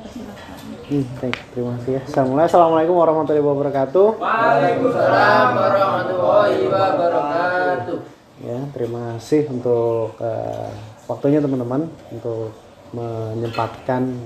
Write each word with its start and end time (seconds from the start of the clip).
Hmm, 0.00 1.06
baik, 1.22 1.36
terima 1.52 1.70
kasih 1.78 1.92
ya. 1.92 2.02
Assalamualaikum 2.08 2.50
Assalamualaikum 2.50 2.96
warahmatullahi 2.98 3.46
wabarakatuh. 3.46 4.06
Waalaikumsalam 4.16 5.48
warahmatullahi 5.54 6.60
wabarakatuh. 6.66 7.98
Ya, 8.40 8.58
terima 8.72 9.00
kasih 9.14 9.42
untuk 9.52 10.16
eh, 10.18 10.72
waktunya 11.04 11.38
teman-teman 11.44 11.86
untuk 12.08 12.56
menyempatkan 12.96 14.18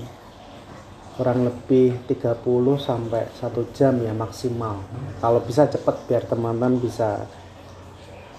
kurang 1.19 1.43
lebih 1.43 2.01
30 2.07 2.43
sampai 2.79 3.27
satu 3.35 3.67
jam 3.75 3.99
ya 3.99 4.15
maksimal. 4.15 4.79
Kalau 5.19 5.43
bisa 5.43 5.67
cepat 5.67 6.07
biar 6.07 6.23
teman-teman 6.23 6.79
bisa 6.79 7.27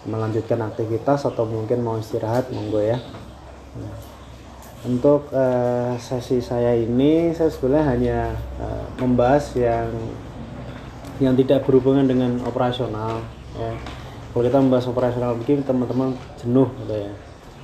melanjutkan 0.08 0.64
aktivitas 0.64 1.28
atau 1.28 1.44
mungkin 1.44 1.84
mau 1.84 2.00
istirahat 2.00 2.48
monggo 2.48 2.80
ya. 2.80 2.96
Untuk 4.84 5.32
eh, 5.32 5.96
sesi 5.96 6.44
saya 6.44 6.76
ini 6.76 7.32
saya 7.32 7.48
sebenarnya 7.48 7.86
hanya 7.96 8.18
eh, 8.60 8.84
membahas 9.00 9.56
yang 9.56 9.88
yang 11.16 11.32
tidak 11.32 11.64
berhubungan 11.64 12.04
dengan 12.04 12.36
operasional 12.44 13.24
ya. 13.56 13.72
Kalau 14.36 14.44
kita 14.44 14.60
membahas 14.60 14.86
operasional 14.92 15.32
begini 15.40 15.64
teman-teman 15.64 16.12
jenuh 16.36 16.68
gitu 16.84 16.94
ya. 17.08 17.12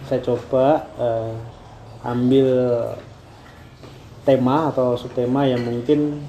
Saya 0.09 0.21
coba 0.25 0.89
eh, 0.97 1.35
ambil 2.03 2.49
tema 4.25 4.71
atau 4.71 4.97
subtema 4.97 5.45
yang 5.45 5.63
mungkin 5.63 6.23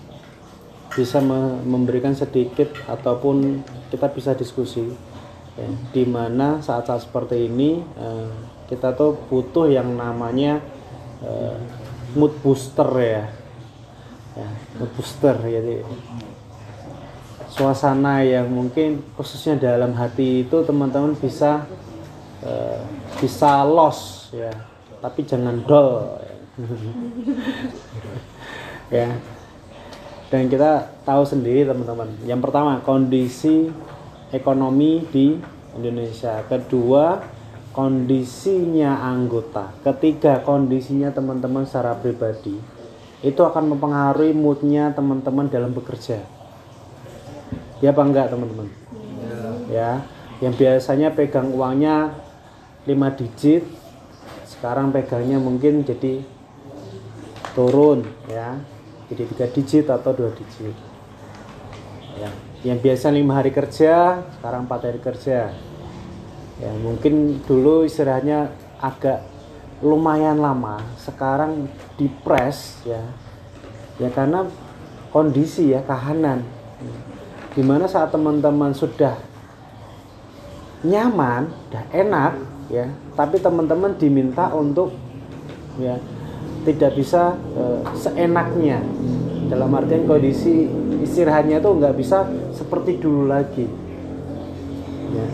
bisa 0.93 1.17
me- 1.23 1.61
memberikan 1.65 2.13
sedikit 2.13 2.69
ataupun 2.85 3.65
kita 3.89 4.09
bisa 4.13 4.37
diskusi 4.37 4.93
ya, 5.57 5.69
di 5.89 6.05
mana 6.05 6.61
saat-saat 6.61 7.09
seperti 7.09 7.49
ini 7.49 7.81
eh, 7.81 8.29
kita 8.69 8.93
tuh 8.93 9.17
butuh 9.29 9.69
yang 9.69 9.89
namanya 9.97 10.61
eh, 11.23 11.57
mood 12.13 12.33
booster 12.43 12.89
ya, 12.99 13.25
ya 14.37 14.47
mood 14.77 14.91
booster. 14.93 15.35
Jadi 15.39 15.81
suasana 17.49 18.25
yang 18.25 18.49
mungkin 18.49 19.01
khususnya 19.17 19.57
dalam 19.57 19.93
hati 19.93 20.45
itu 20.45 20.57
teman-teman 20.65 21.17
bisa 21.17 21.65
eh, 22.45 22.81
bisa 23.17 23.63
los 23.65 24.29
ya. 24.35 24.51
Tapi 25.03 25.19
jangan 25.27 25.59
dol 25.67 26.21
ya. 28.93 29.09
Dan 30.33 30.49
kita 30.49 30.89
tahu 31.05 31.23
sendiri 31.29 31.67
teman-teman. 31.67 32.09
Yang 32.25 32.41
pertama 32.41 32.81
kondisi 32.81 33.69
ekonomi 34.33 35.05
di 35.13 35.37
Indonesia. 35.77 36.41
Kedua 36.49 37.21
kondisinya 37.73 39.01
anggota. 39.01 39.73
Ketiga 39.81 40.45
kondisinya 40.45 41.09
teman-teman 41.09 41.65
secara 41.65 41.97
pribadi 41.97 42.55
itu 43.25 43.41
akan 43.41 43.73
mempengaruhi 43.73 44.31
moodnya 44.31 44.93
teman-teman 44.93 45.49
dalam 45.49 45.73
bekerja. 45.73 46.21
Ya 47.81 47.91
apa 47.91 48.01
enggak 48.05 48.29
teman-teman? 48.29 48.69
Ya. 49.73 50.05
Yang 50.39 50.53
biasanya 50.61 51.09
pegang 51.17 51.49
uangnya 51.51 52.13
5 52.85 53.19
digit 53.19 53.63
sekarang 54.43 54.95
pegangnya 54.95 55.41
mungkin 55.41 55.81
jadi 55.83 56.23
turun 57.57 58.05
ya. 58.29 58.55
Jadi 59.11 59.23
tiga 59.33 59.45
digit 59.51 59.85
atau 59.91 60.15
dua 60.15 60.31
digit. 60.31 60.71
Ya. 62.15 62.29
Yang 62.63 62.79
biasa 62.85 63.11
lima 63.11 63.43
hari 63.43 63.51
kerja 63.51 64.23
sekarang 64.39 64.63
empat 64.63 64.81
hari 64.87 64.99
kerja 65.03 65.51
ya 66.61 66.71
mungkin 66.81 67.41
dulu 67.45 67.85
istirahatnya 67.85 68.53
agak 68.81 69.23
lumayan 69.83 70.39
lama. 70.39 70.79
Sekarang 70.97 71.67
dipres 71.99 72.81
ya. 72.87 73.03
Ya 74.01 74.09
karena 74.09 74.47
kondisi 75.13 75.75
ya 75.75 75.83
kahanan. 75.85 76.41
Di 77.53 77.61
mana 77.61 77.85
saat 77.85 78.09
teman-teman 78.09 78.73
sudah 78.73 79.13
nyaman 80.83 81.47
dan 81.71 81.87
enak 81.95 82.35
ya 82.67 82.91
tapi 83.15 83.39
teman-teman 83.39 83.95
diminta 83.95 84.51
untuk 84.51 84.91
ya 85.79 85.95
tidak 86.63 86.95
bisa 86.95 87.35
eh, 87.55 87.81
seenaknya. 87.95 88.79
Dalam 89.51 89.69
artian 89.75 90.07
kondisi 90.07 90.65
istirahatnya 91.03 91.59
itu 91.61 91.69
nggak 91.69 91.95
bisa 91.99 92.25
seperti 92.55 92.97
dulu 92.97 93.27
lagi. 93.29 93.67
Ya. 95.13 95.27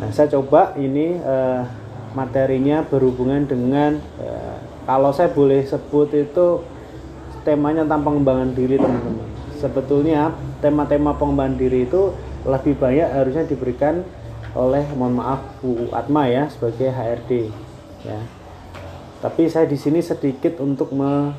Nah 0.00 0.08
saya 0.10 0.32
coba 0.32 0.72
ini 0.80 1.20
eh, 1.20 1.62
materinya 2.16 2.82
berhubungan 2.88 3.44
dengan 3.46 4.00
eh, 4.18 4.56
kalau 4.88 5.12
saya 5.12 5.30
boleh 5.30 5.62
sebut 5.62 6.10
itu 6.16 6.64
temanya 7.46 7.86
tentang 7.86 8.04
pengembangan 8.04 8.50
diri 8.52 8.76
teman-teman. 8.76 9.28
Sebetulnya 9.60 10.32
tema-tema 10.60 11.16
pengembangan 11.16 11.56
diri 11.56 11.84
itu 11.84 12.12
lebih 12.44 12.76
banyak 12.80 13.08
harusnya 13.08 13.44
diberikan 13.44 14.02
oleh 14.56 14.82
mohon 14.96 15.20
maaf 15.20 15.40
Bu 15.62 15.92
Atma 15.94 16.26
ya 16.26 16.48
sebagai 16.50 16.90
HRD 16.90 17.52
ya. 18.02 18.20
Tapi 19.20 19.52
saya 19.52 19.68
di 19.68 19.76
sini 19.76 20.00
sedikit 20.00 20.58
untuk 20.64 20.96
me, 20.96 21.36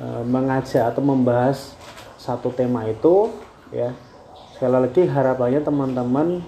e, 0.00 0.06
mengajak 0.24 0.88
atau 0.90 1.04
membahas 1.04 1.76
satu 2.16 2.48
tema 2.50 2.88
itu 2.88 3.28
ya. 3.68 3.92
Sekali 4.56 4.78
lagi 4.88 5.02
harapannya 5.04 5.60
teman-teman 5.60 6.40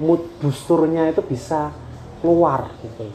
mood 0.00 0.24
boosternya 0.40 1.12
itu 1.12 1.20
bisa 1.20 1.70
keluar 2.24 2.72
gitu. 2.80 3.06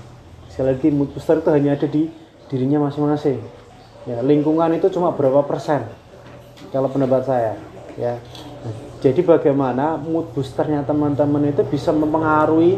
Sekali 0.48 0.78
lagi 0.78 0.88
mood 0.94 1.10
booster 1.12 1.42
itu 1.42 1.50
hanya 1.52 1.74
ada 1.74 1.88
di 1.90 2.08
dirinya 2.48 2.86
masing-masing. 2.88 3.42
Ya 4.06 4.22
lingkungan 4.22 4.70
itu 4.78 4.94
cuma 4.94 5.10
berapa 5.12 5.42
persen 5.44 5.90
kalau 6.70 6.88
pendapat 6.88 7.26
saya 7.26 7.54
ya. 7.98 8.22
Jadi 9.02 9.26
bagaimana 9.26 9.98
mood 9.98 10.30
boosternya 10.32 10.86
teman-teman 10.86 11.50
itu 11.50 11.66
bisa 11.66 11.90
mempengaruhi 11.90 12.78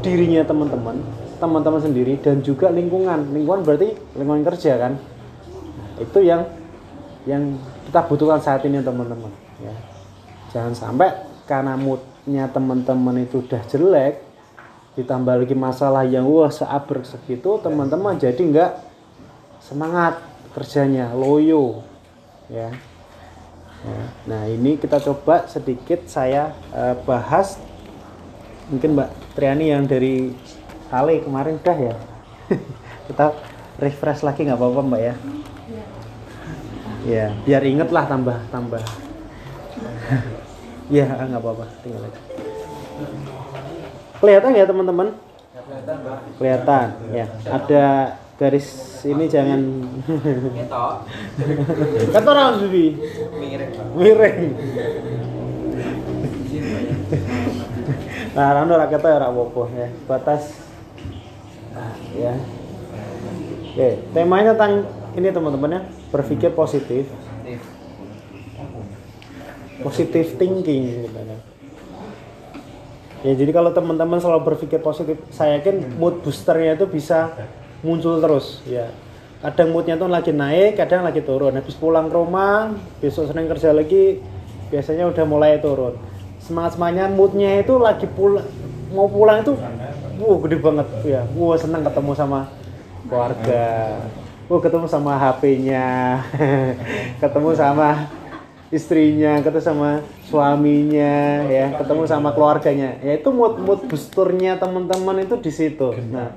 dirinya 0.00 0.46
teman-teman 0.46 1.26
teman-teman 1.36 1.80
sendiri 1.84 2.16
dan 2.20 2.40
juga 2.40 2.72
lingkungan. 2.72 3.28
Lingkungan 3.32 3.60
berarti 3.62 3.92
lingkungan 4.16 4.42
kerja 4.46 4.72
kan? 4.80 4.92
Nah, 5.76 5.88
itu 6.00 6.18
yang 6.24 6.42
yang 7.28 7.42
kita 7.90 8.00
butuhkan 8.08 8.40
saat 8.40 8.64
ini 8.64 8.80
teman-teman 8.80 9.30
ya. 9.60 9.74
Jangan 10.54 10.72
sampai 10.72 11.12
karena 11.44 11.76
moodnya 12.26 12.50
teman-teman 12.50 13.22
itu 13.22 13.38
udah 13.38 13.62
jelek 13.70 14.18
ditambah 14.98 15.46
lagi 15.46 15.54
masalah 15.54 16.02
yang 16.02 16.26
wah 16.26 16.50
seabrek 16.50 17.06
segitu 17.06 17.62
teman-teman 17.62 18.18
jadi 18.18 18.34
nggak 18.34 18.82
semangat 19.62 20.18
kerjanya 20.50 21.14
loyo 21.14 21.86
ya. 22.50 22.74
Ya, 23.86 24.02
Nah 24.26 24.42
ini 24.50 24.74
kita 24.74 24.98
coba 24.98 25.46
sedikit 25.46 26.10
saya 26.10 26.50
eh, 26.74 26.98
bahas. 27.06 27.62
Mungkin 28.74 28.98
Mbak 28.98 29.38
Triani 29.38 29.70
yang 29.70 29.86
dari 29.86 30.34
Kale 30.90 31.22
kemarin 31.22 31.62
udah 31.62 31.78
ya? 31.78 31.94
Kita 33.06 33.30
refresh 33.78 34.26
lagi 34.26 34.42
nggak 34.42 34.58
apa-apa 34.58 34.82
Mbak 34.82 35.02
ya? 35.06 35.14
Ya 37.06 37.26
biar 37.46 37.62
inget 37.62 37.94
lah 37.94 38.10
tambah 38.10 38.42
tambah 38.50 39.05
ya 40.86 41.06
nggak 41.06 41.42
apa-apa. 41.42 41.64
Tinggal 41.82 42.06
aja. 42.06 42.20
Kelihatan 44.22 44.56
ya 44.56 44.64
teman-teman? 44.64 45.08
Kelihatan 46.38 46.86
ya. 47.10 47.26
Ada 47.50 47.84
garis 48.38 48.68
ini 49.02 49.26
jangan. 49.26 49.60
Kata 52.14 52.28
orang 52.30 52.62
Bibi. 52.66 52.84
Miring. 53.34 53.72
miring. 53.96 54.50
Nah 58.36 58.52
rano 58.52 58.74
rakyat 58.76 59.00
ya 59.00 59.16
ora 59.16 59.28
apa 59.32 59.62
ya. 59.74 59.88
Batas. 60.06 60.42
Ya. 62.16 62.34
Oke 63.76 64.00
temanya 64.16 64.56
tentang 64.56 64.88
ini 65.18 65.28
teman-teman 65.34 65.76
ya. 65.76 65.80
Berpikir 66.14 66.54
positif 66.54 67.10
positive 69.82 70.36
thinking 70.40 71.04
gitu 71.04 71.08
kan. 71.12 71.40
ya 73.24 73.32
jadi 73.34 73.50
kalau 73.50 73.74
teman-teman 73.74 74.22
selalu 74.22 74.54
berpikir 74.54 74.78
positif 74.78 75.18
saya 75.34 75.58
yakin 75.58 75.98
mood 75.98 76.22
boosternya 76.22 76.78
itu 76.78 76.86
bisa 76.86 77.34
muncul 77.84 78.20
terus 78.22 78.62
ya. 78.64 78.88
Kadang 79.44 79.76
moodnya 79.76 80.00
tuh 80.00 80.08
lagi 80.08 80.32
naik 80.32 80.80
kadang 80.80 81.04
lagi 81.04 81.20
turun. 81.20 81.52
Habis 81.52 81.76
pulang 81.76 82.08
ke 82.08 82.16
rumah 82.16 82.72
besok 82.98 83.28
sering 83.28 83.46
kerja 83.46 83.70
lagi 83.76 84.24
biasanya 84.72 85.12
udah 85.12 85.24
mulai 85.28 85.60
turun. 85.60 85.94
Semangat 86.40 86.78
semangatnya 86.78 87.06
moodnya 87.12 87.50
itu 87.60 87.76
lagi 87.76 88.08
pulang 88.08 88.46
mau 88.94 89.10
pulang 89.10 89.42
itu 89.42 89.52
wow 90.22 90.40
gede 90.40 90.56
banget 90.62 90.86
ya. 91.04 91.22
Wow 91.36 91.58
senang 91.60 91.84
ketemu 91.84 92.12
sama 92.16 92.40
keluarga. 93.06 94.00
Wow 94.46 94.58
ketemu 94.62 94.86
sama 94.88 95.12
HP-nya 95.18 95.86
ketemu 97.22 97.50
sama 97.52 98.08
istrinya 98.76 99.40
ketemu 99.40 99.64
sama 99.64 99.90
suaminya 100.28 101.48
ya 101.48 101.72
ketemu 101.80 102.02
sama 102.04 102.30
keluarganya. 102.36 103.00
Ya 103.00 103.16
itu 103.16 103.32
mood 103.32 103.56
mood 103.64 103.88
boosternya 103.88 104.60
teman-teman 104.60 105.24
itu 105.24 105.40
di 105.40 105.48
situ. 105.48 105.96
Nah 106.12 106.36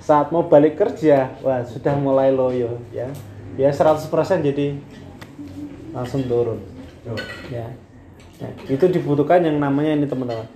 saat 0.00 0.28
mau 0.28 0.44
balik 0.44 0.76
kerja 0.76 1.32
wah 1.40 1.64
sudah 1.64 1.96
mulai 1.96 2.28
loyo 2.30 2.76
ya. 2.92 3.08
Ya 3.56 3.72
100% 3.72 4.12
jadi 4.44 4.78
langsung 5.90 6.24
turun. 6.28 6.60
Ya. 7.50 7.66
Nah, 8.40 8.50
itu 8.72 8.88
dibutuhkan 8.88 9.42
yang 9.44 9.60
namanya 9.60 9.96
ini 9.96 10.06
teman-teman 10.08 10.48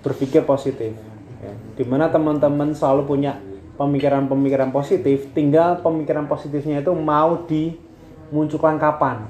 berpikir 0.00 0.46
positif. 0.46 0.96
Ya. 1.40 1.56
di 1.72 1.84
mana 1.88 2.12
teman-teman 2.12 2.76
selalu 2.76 3.08
punya 3.08 3.40
pemikiran-pemikiran 3.80 4.68
positif 4.76 5.32
tinggal 5.32 5.80
pemikiran 5.80 6.28
positifnya 6.28 6.84
itu 6.84 6.92
mau 6.92 7.48
dimunculkan 7.48 8.76
kapan 8.76 9.24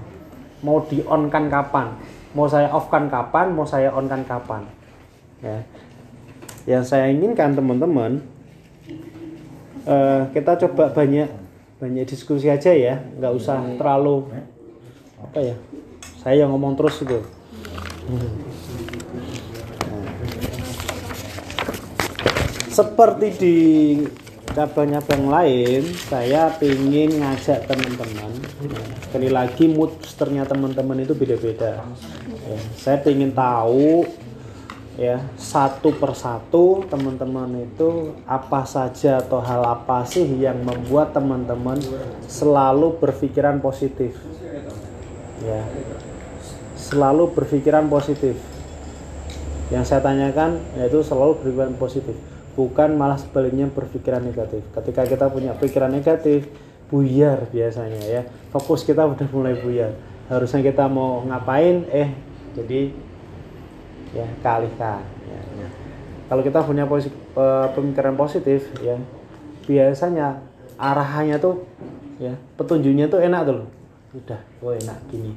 mau 0.60 0.84
di 0.84 1.04
on 1.04 1.28
kan 1.32 1.48
kapan? 1.48 1.94
Mau 2.36 2.46
saya 2.46 2.70
off 2.70 2.88
kan 2.92 3.10
kapan? 3.10 3.52
Mau 3.52 3.66
saya 3.66 3.90
on 3.92 4.06
kan 4.06 4.22
kapan? 4.24 4.62
Ya. 5.40 5.64
Yang 6.68 6.84
saya 6.94 7.08
inginkan 7.10 7.56
teman-teman 7.56 8.20
eh, 9.88 10.22
kita 10.36 10.60
coba 10.66 10.92
banyak 10.92 11.28
banyak 11.80 12.04
diskusi 12.04 12.46
aja 12.46 12.70
ya. 12.70 13.00
Nggak 13.16 13.32
usah 13.36 13.58
terlalu 13.80 14.28
apa 15.20 15.38
ya 15.40 15.56
saya 16.20 16.44
yang 16.44 16.52
ngomong 16.52 16.76
terus 16.76 17.00
gitu 17.00 17.20
seperti 22.72 23.26
di 23.36 23.56
cabang-cabang 24.50 25.30
lain 25.30 25.82
saya 26.10 26.50
ingin 26.58 27.22
ngajak 27.22 27.70
teman-teman. 27.70 28.30
Sekali 29.06 29.28
lagi 29.30 29.70
mood 29.70 29.94
boosternya 30.02 30.42
teman-teman 30.42 31.06
itu 31.06 31.14
beda-beda. 31.14 31.86
Ya, 32.50 32.58
saya 32.74 32.98
ingin 33.06 33.30
tahu 33.30 34.10
ya 34.98 35.22
satu 35.38 35.94
persatu 35.94 36.82
teman-teman 36.90 37.62
itu 37.62 38.18
apa 38.26 38.66
saja 38.66 39.22
atau 39.22 39.38
hal 39.38 39.62
apa 39.62 40.02
sih 40.02 40.26
yang 40.26 40.66
membuat 40.66 41.14
teman-teman 41.14 41.78
selalu 42.26 42.98
berpikiran 42.98 43.62
positif? 43.62 44.18
Ya 45.46 45.62
selalu 46.74 47.30
berpikiran 47.38 47.86
positif. 47.86 48.34
Yang 49.70 49.94
saya 49.94 50.02
tanyakan 50.02 50.58
yaitu 50.74 51.06
selalu 51.06 51.38
berpikiran 51.38 51.78
positif 51.78 52.18
bukan 52.58 52.98
malah 52.98 53.16
sebaliknya 53.16 53.70
berpikiran 53.70 54.22
negatif. 54.22 54.62
Ketika 54.74 55.06
kita 55.06 55.26
punya 55.30 55.54
pikiran 55.54 55.90
negatif 55.90 56.50
buyar 56.90 57.46
biasanya 57.50 58.02
ya. 58.02 58.22
Fokus 58.50 58.82
kita 58.82 59.06
udah 59.06 59.28
mulai 59.30 59.54
buyar. 59.58 59.94
Harusnya 60.26 60.62
kita 60.62 60.90
mau 60.90 61.22
ngapain? 61.26 61.86
Eh 61.90 62.10
jadi 62.54 62.90
ya 64.10 64.26
kealihkan 64.42 65.06
ya. 65.30 65.68
kalau 66.26 66.42
kita 66.42 66.66
punya 66.66 66.82
posi- 66.86 67.14
eh, 67.14 67.68
pemikiran 67.74 68.18
positif 68.18 68.66
ya 68.82 68.98
biasanya 69.66 70.42
arahannya 70.74 71.38
tuh 71.38 71.62
ya 72.18 72.34
petunjuknya 72.58 73.06
tuh 73.06 73.22
enak 73.22 73.46
tuh 73.46 73.70
udah 74.18 74.40
oh 74.62 74.74
enak 74.74 74.98
gini. 75.06 75.30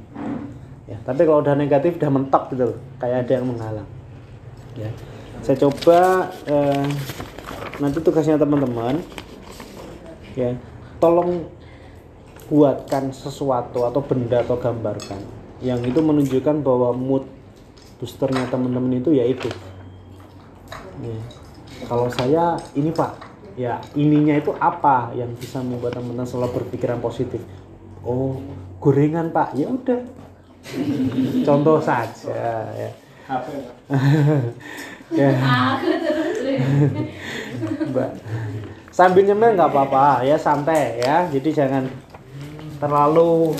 Ya 0.90 0.98
tapi 1.06 1.22
kalau 1.22 1.40
udah 1.40 1.54
negatif 1.54 1.96
udah 1.96 2.10
mentok 2.10 2.50
gitu 2.50 2.74
kayak 2.98 3.26
ada 3.26 3.32
yang 3.38 3.46
menghalang. 3.46 3.88
Ya 4.74 4.90
saya 5.44 5.60
coba 5.60 6.32
eh, 6.48 6.88
nanti 7.76 8.00
tugasnya 8.00 8.40
teman-teman. 8.40 8.96
Ya 10.34 10.56
tolong 10.98 11.46
buatkan 12.48 13.12
sesuatu 13.12 13.84
atau 13.84 14.00
benda 14.00 14.40
atau 14.40 14.56
gambarkan 14.56 15.20
yang 15.60 15.80
itu 15.84 16.00
menunjukkan 16.00 16.64
bahwa 16.64 16.96
mood 16.96 17.24
boosternya 18.00 18.48
teman-teman 18.52 19.00
itu 19.00 19.16
yaitu 19.16 19.48
ya. 21.00 21.16
kalau 21.88 22.12
saya 22.12 22.60
ini 22.76 22.92
pak 22.92 23.16
ya 23.56 23.80
ininya 23.96 24.36
itu 24.36 24.52
apa 24.60 25.14
yang 25.16 25.32
bisa 25.38 25.62
membuat 25.64 25.96
teman-teman 25.96 26.26
selalu 26.26 26.64
berpikiran 26.64 26.98
positif? 27.04 27.44
Oh 28.00 28.40
gorengan 28.80 29.28
pak. 29.28 29.52
Ya 29.56 29.68
udah. 29.68 30.00
Contoh 31.46 31.78
saja 31.84 32.64
ya 32.72 33.03
ya. 35.18 35.30
Aku 35.32 35.88
terus. 35.96 36.38
mbak. 37.88 38.10
Sambil 38.92 39.24
nyemil 39.24 39.56
nggak 39.56 39.72
apa-apa 39.72 40.28
ya 40.28 40.36
santai 40.36 41.00
ya. 41.00 41.24
Jadi 41.32 41.48
jangan 41.56 41.88
terlalu 42.76 43.56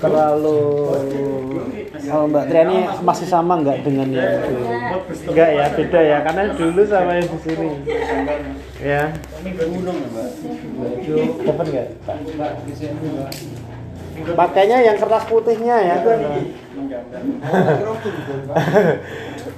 terlalu 0.00 0.60
oh, 2.08 2.24
mbak 2.32 2.48
Triani 2.48 2.88
masih 3.04 3.28
sama 3.28 3.60
nggak 3.60 3.84
dengan 3.84 4.08
yang 4.08 4.40
dulu 4.40 4.64
nggak 5.36 5.50
ya 5.52 5.66
beda 5.76 6.00
ya. 6.00 6.18
Karena 6.24 6.42
dulu 6.56 6.80
sama 6.88 7.12
yang 7.20 7.28
di 7.28 7.38
sini. 7.44 7.70
Ya. 8.80 9.02
Dapat 11.44 11.64
nggak 11.68 11.88
pakainya 14.36 14.78
yang 14.84 14.96
kertas 14.96 15.24
putihnya 15.26 15.76
ya. 15.80 15.96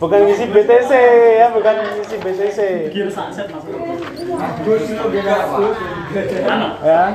Bukan 0.03 0.21
ngisi 0.27 0.51
BTC 0.51 0.93
ya 1.39 1.47
bukan 1.55 1.75
ngisi 1.95 2.17
BTC 2.19 2.59
ya. 6.83 7.15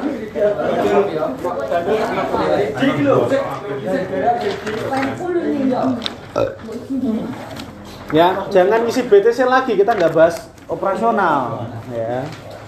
Ya 8.15 8.27
jangan 8.47 8.79
ngisi 8.87 9.03
BTC 9.03 9.39
lagi 9.43 9.75
kita 9.75 9.91
nggak 9.91 10.15
bahas 10.15 10.47
operasional. 10.71 11.67
Ya 11.91 12.23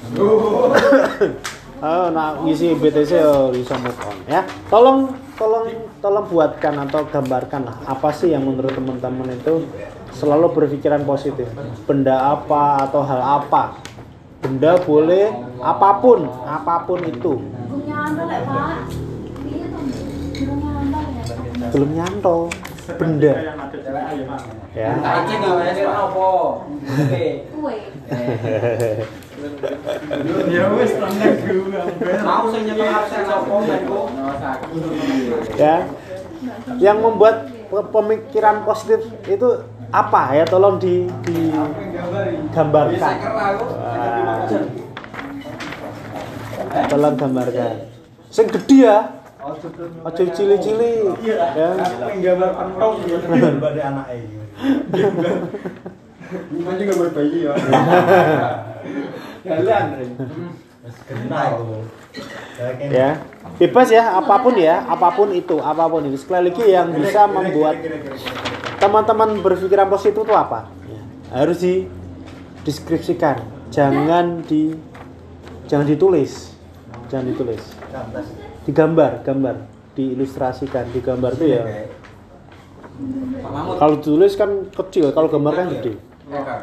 Oh, 1.80 2.12
nah 2.12 2.36
ngisi 2.44 2.76
BTC 2.76 3.12
oh, 3.24 3.56
bisa 3.56 3.80
move 3.80 3.96
on 4.04 4.18
ya. 4.28 4.44
Tolong 4.68 5.16
tolong 5.40 5.72
tolong 6.04 6.26
buatkan 6.28 6.76
atau 6.84 7.08
gambarkan 7.08 7.72
lah 7.72 7.80
apa 7.88 8.12
sih 8.12 8.36
yang 8.36 8.44
menurut 8.44 8.76
teman-teman 8.76 9.32
itu 9.32 9.64
selalu 10.12 10.52
berpikiran 10.52 11.08
positif. 11.08 11.48
Benda 11.88 12.36
apa 12.36 12.84
atau 12.84 13.00
hal 13.08 13.24
apa? 13.24 13.80
Benda 14.44 14.76
boleh 14.84 15.32
apa 15.64 16.04
pun, 16.04 16.28
apa 16.44 16.84
pun 16.84 17.00
itu. 17.08 17.40
Belum 17.48 17.80
Pak. 17.80 18.76
Iya 19.48 19.68
ya. 21.72 22.04
Nyantol 22.04 22.52
benda 22.98 23.34
ya. 24.74 24.94
Apa? 25.86 26.30
Kue. 27.52 27.78
Ya 30.52 30.68
wis 30.76 31.00
tenang 31.00 31.36
dulu. 31.48 31.80
Mau 32.28 32.44
sing 32.52 32.62
nyekel 32.68 32.92
absen 32.92 33.24
apa 33.24 33.56
menku? 33.56 34.02
ya 35.56 35.88
yang 36.80 37.00
membuat 37.00 37.48
pe- 37.68 37.88
pemikiran 37.88 38.64
positif 38.64 39.00
itu 39.28 39.48
apa 39.92 40.36
ya 40.36 40.44
tolong 40.44 40.76
di 40.80 41.08
digambarkan 41.24 43.16
tolong 46.88 47.16
gambarkan 47.16 47.74
sing 48.30 48.46
gede 48.48 48.86
ya 48.86 49.19
aja 49.40 50.24
cili-cili 50.36 51.08
ya. 51.24 51.48
Gambar 52.20 52.52
pentong 52.60 52.96
pada 53.64 53.82
anake. 53.88 54.16
Ini. 54.20 54.38
Juga 56.60 56.84
gambar 56.92 57.10
bayi 57.16 57.48
ya. 57.48 57.54
Jalan. 59.48 59.86
Kenal. 61.08 61.50
ya. 62.92 63.10
Bebas 63.56 63.88
ya 63.92 64.20
apa 64.20 64.36
pun 64.40 64.56
ya 64.60 64.84
apa 64.88 65.08
pun 65.16 65.32
itu 65.32 65.56
apa 65.64 65.84
pun 65.88 66.04
itu. 66.04 66.20
Sekali 66.20 66.52
lagi 66.52 66.64
yang 66.68 66.92
bisa 66.92 67.24
membuat 67.28 67.80
teman-teman 68.80 69.40
berpikiran 69.40 69.88
positif 69.88 70.28
itu 70.28 70.36
apa? 70.36 70.68
Ya, 70.88 71.02
harus 71.40 71.64
dideskripsikan. 71.64 73.40
Jangan 73.72 74.44
di 74.44 74.76
jangan 75.72 75.88
ditulis. 75.88 76.52
Jangan 77.08 77.26
ditulis 77.32 77.64
digambar 78.70 79.26
gambar 79.26 79.66
diilustrasikan 79.98 80.94
digambar 80.94 81.34
itu 81.42 81.58
ya 81.58 81.90
kalau 83.82 83.98
ditulis 83.98 84.38
kan 84.38 84.70
kecil 84.70 85.10
kalau 85.10 85.26
gambar 85.26 85.54
kan 85.58 85.68
gede 85.74 85.98
Hacker. 86.30 86.60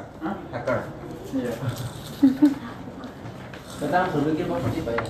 Hacker. 0.55 0.79
Iya. 1.35 1.53
Kita 3.83 3.99
berpikir 4.09 4.47
positif 4.47 4.85
ya. 4.87 5.05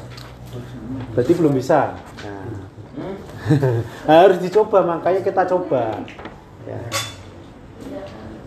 berarti 1.12 1.33
belum 1.37 1.53
bisa 1.53 1.93
nah. 2.25 2.49
harus 4.25 4.41
dicoba 4.41 4.81
makanya 4.81 5.21
kita 5.21 5.45
coba 5.45 6.00
ya. 6.65 6.81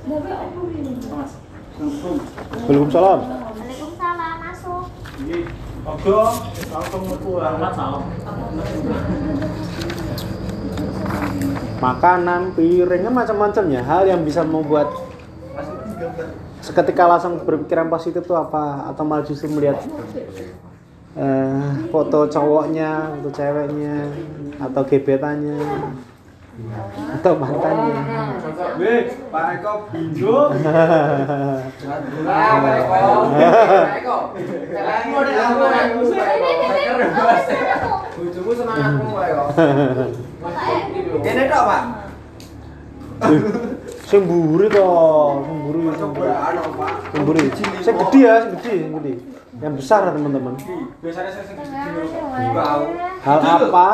Tapi 0.10 0.32
aku 0.34 0.60
ini. 0.74 0.98
belum 2.66 2.90
salam 2.90 3.22
Waalaikumsalam, 3.30 4.36
masuk. 4.42 4.90
Ogo, 5.90 6.22
langsung 6.70 7.02
makanan 11.80 12.54
piringnya 12.54 13.10
macam-macam 13.10 13.64
ya. 13.74 13.82
Hal 13.82 14.04
yang 14.06 14.22
bisa 14.22 14.46
membuat 14.46 14.92
seketika 16.62 17.08
langsung 17.10 17.42
berpikiran 17.42 17.90
positif 17.90 18.22
itu 18.22 18.36
apa? 18.36 18.92
Atau 18.92 19.04
malah 19.08 19.26
justru 19.26 19.50
melihat 19.50 19.82
eh, 21.18 21.72
foto 21.90 22.30
cowoknya 22.30 23.18
atau 23.18 23.32
ceweknya 23.34 23.96
atau 24.60 24.82
gebetannya 24.86 25.58
atau 27.20 27.34
mantannya 27.36 28.02
Weh, 28.80 29.12
Pak 29.32 29.60
Eko 29.60 29.74
bingung. 29.92 30.52
Pak 32.28 32.74
Eko. 32.80 33.16
Pak 33.84 33.96
Eko. 34.00 34.18
Aku 38.80 39.08
Pak 39.16 39.26
Eko. 39.32 39.44
Kene 41.24 41.44
tok, 41.52 41.64
Pak. 41.68 41.84
sing 44.08 44.24
mburi 44.26 44.72
to 44.72 44.80
sing 45.44 45.56
mburi 45.60 45.80
sing 45.92 46.10
mburi. 46.16 46.32
Ano, 46.32 46.62
Pak? 46.80 46.92
Sing 47.12 47.22
mburi 47.22 47.44
sing 47.84 47.96
gede 48.00 48.20
ya 48.24 48.34
sing 48.42 48.52
gede 48.56 48.74
sing 48.80 48.92
gede 48.96 49.14
yang 49.60 49.76
besar 49.76 50.08
teman-teman 50.16 50.56
Biasanya 51.04 51.32
saya 51.36 51.44
sing 51.44 51.58
hal 53.20 53.40
apa 53.44 53.88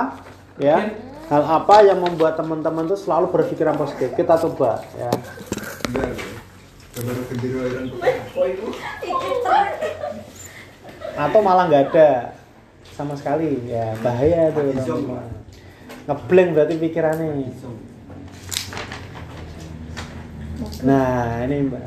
ya 0.62 0.78
hal 1.26 1.42
apa 1.42 1.76
yang 1.82 2.00
membuat 2.06 2.38
teman-teman 2.38 2.86
tuh 2.86 3.00
selalu 3.00 3.34
berpikiran 3.34 3.74
positif 3.74 4.14
kita 4.14 4.38
coba 4.38 4.86
ya 4.94 5.10
atau 11.16 11.40
malah 11.42 11.66
nggak 11.66 11.84
ada 11.92 12.38
sama 12.94 13.18
sekali 13.18 13.58
ya 13.66 13.98
bahaya 14.06 14.54
tuh 14.54 14.70
teman-teman 14.70 15.26
ngeblank 16.06 16.50
berarti 16.54 16.76
pikirannya 16.78 17.28
nah 20.86 21.42
ini 21.50 21.58
mbak 21.66 21.86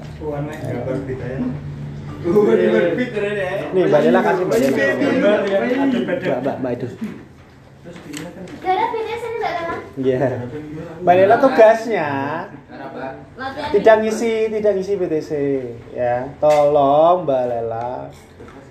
nih 3.70 3.84
mbak 3.86 4.00
Dela 4.02 4.20
kasih 4.20 4.44
mbak 4.44 4.58
Dela 4.58 4.76
ya, 5.46 5.70
mbak 5.94 6.42
mbak 6.42 6.56
mbak 6.58 6.72
itu 6.74 6.88
ada 8.68 8.84
pilih 8.92 9.16
sini 9.16 9.36
Mbak 9.40 9.52
Dela. 9.56 9.78
Iya. 9.98 10.46
Mbak 11.02 11.14
Lela 11.18 11.36
tugasnya 11.42 12.08
tidak 13.74 13.94
ngisi 14.06 14.46
tidak 14.46 14.72
ngisi 14.78 14.92
PTC 14.94 15.30
ya. 15.90 16.22
Tolong 16.38 17.26
Mbak 17.26 17.44
Lela 17.50 18.06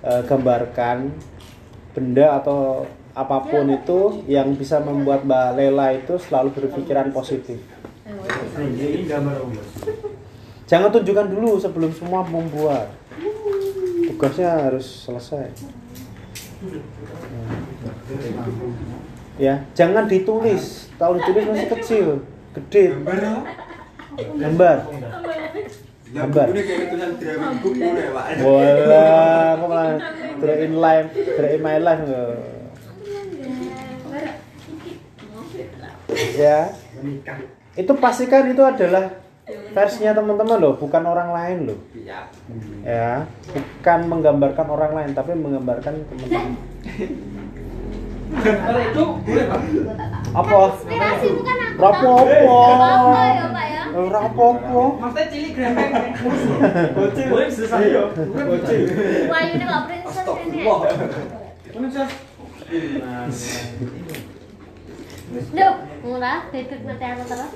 eh, 0.00 0.22
gambarkan 0.24 1.12
benda 1.92 2.40
atau 2.40 2.88
apa 3.12 3.44
pun 3.44 3.66
itu 3.68 4.24
yang 4.24 4.56
bisa 4.56 4.80
membuat 4.80 5.28
Mbak 5.28 5.48
Lela 5.60 5.86
itu 5.92 6.16
selalu 6.16 6.48
berpikiran 6.56 7.12
positif. 7.12 7.60
Jangan 10.68 10.88
tunjukkan 10.92 11.26
dulu 11.28 11.60
sebelum 11.60 11.92
semua 11.92 12.24
membuat. 12.24 12.88
Tugasnya 14.08 14.68
harus 14.68 15.04
selesai. 15.04 15.52
Ya, 19.38 19.62
jangan 19.70 20.10
ditulis. 20.10 20.90
Kalau 20.98 21.14
ditulis 21.14 21.46
masih 21.46 21.68
kecil, 21.78 22.06
gede. 22.58 22.98
Gambar. 24.18 24.76
Gambar. 26.10 26.46
Pak. 26.50 28.26
Wah, 28.42 29.48
kok 29.54 29.68
malah 29.70 29.94
draw 30.42 30.56
in 30.58 30.74
life, 30.82 31.08
draw 31.14 31.50
in 31.54 31.62
my 31.62 31.78
life 31.78 32.02
nggak? 32.02 32.28
Ya, 36.34 36.72
itu 37.78 37.92
pastikan 37.94 38.50
itu 38.50 38.62
adalah 38.64 39.22
versinya 39.70 40.16
teman-teman 40.18 40.58
loh, 40.58 40.74
bukan 40.80 41.02
orang 41.06 41.30
lain 41.30 41.58
loh. 41.70 41.78
Iya. 41.94 42.18
Ya, 42.82 43.12
bukan 43.54 44.00
menggambarkan 44.10 44.66
orang 44.66 44.92
lain, 44.98 45.10
tapi 45.14 45.38
menggambarkan 45.38 45.94
teman-teman. 46.10 46.52
Kalau 48.28 48.80
itu 48.84 49.04
boleh, 49.24 49.44
Pak. 49.48 49.60
Apa? 50.28 50.56
Inspirasi 50.76 51.28
bukan 51.32 51.56
aku. 51.56 51.80
Rapopo. 51.80 52.58
Apa 52.76 53.22
ya 53.32 53.46
Pak 53.48 53.66
ya? 53.72 53.82
Rapopo. 53.96 54.82
Maksudnya 55.00 55.26
cilik 55.32 55.52
grempeng. 55.56 55.92
Bocil, 56.92 57.26
wih 57.32 57.48
susah 57.48 57.80
yo. 57.88 58.12
Bocil. 58.18 58.82
Wah 59.32 59.40
ini 59.48 59.64
kok 59.64 59.82
princess 59.88 60.28
ini. 60.44 60.60
Astagfirullah. 60.68 62.08
Duh, 65.28 65.74
murah, 66.04 66.40
bebek 66.52 66.80
mati 66.88 67.04
terus. 67.28 67.52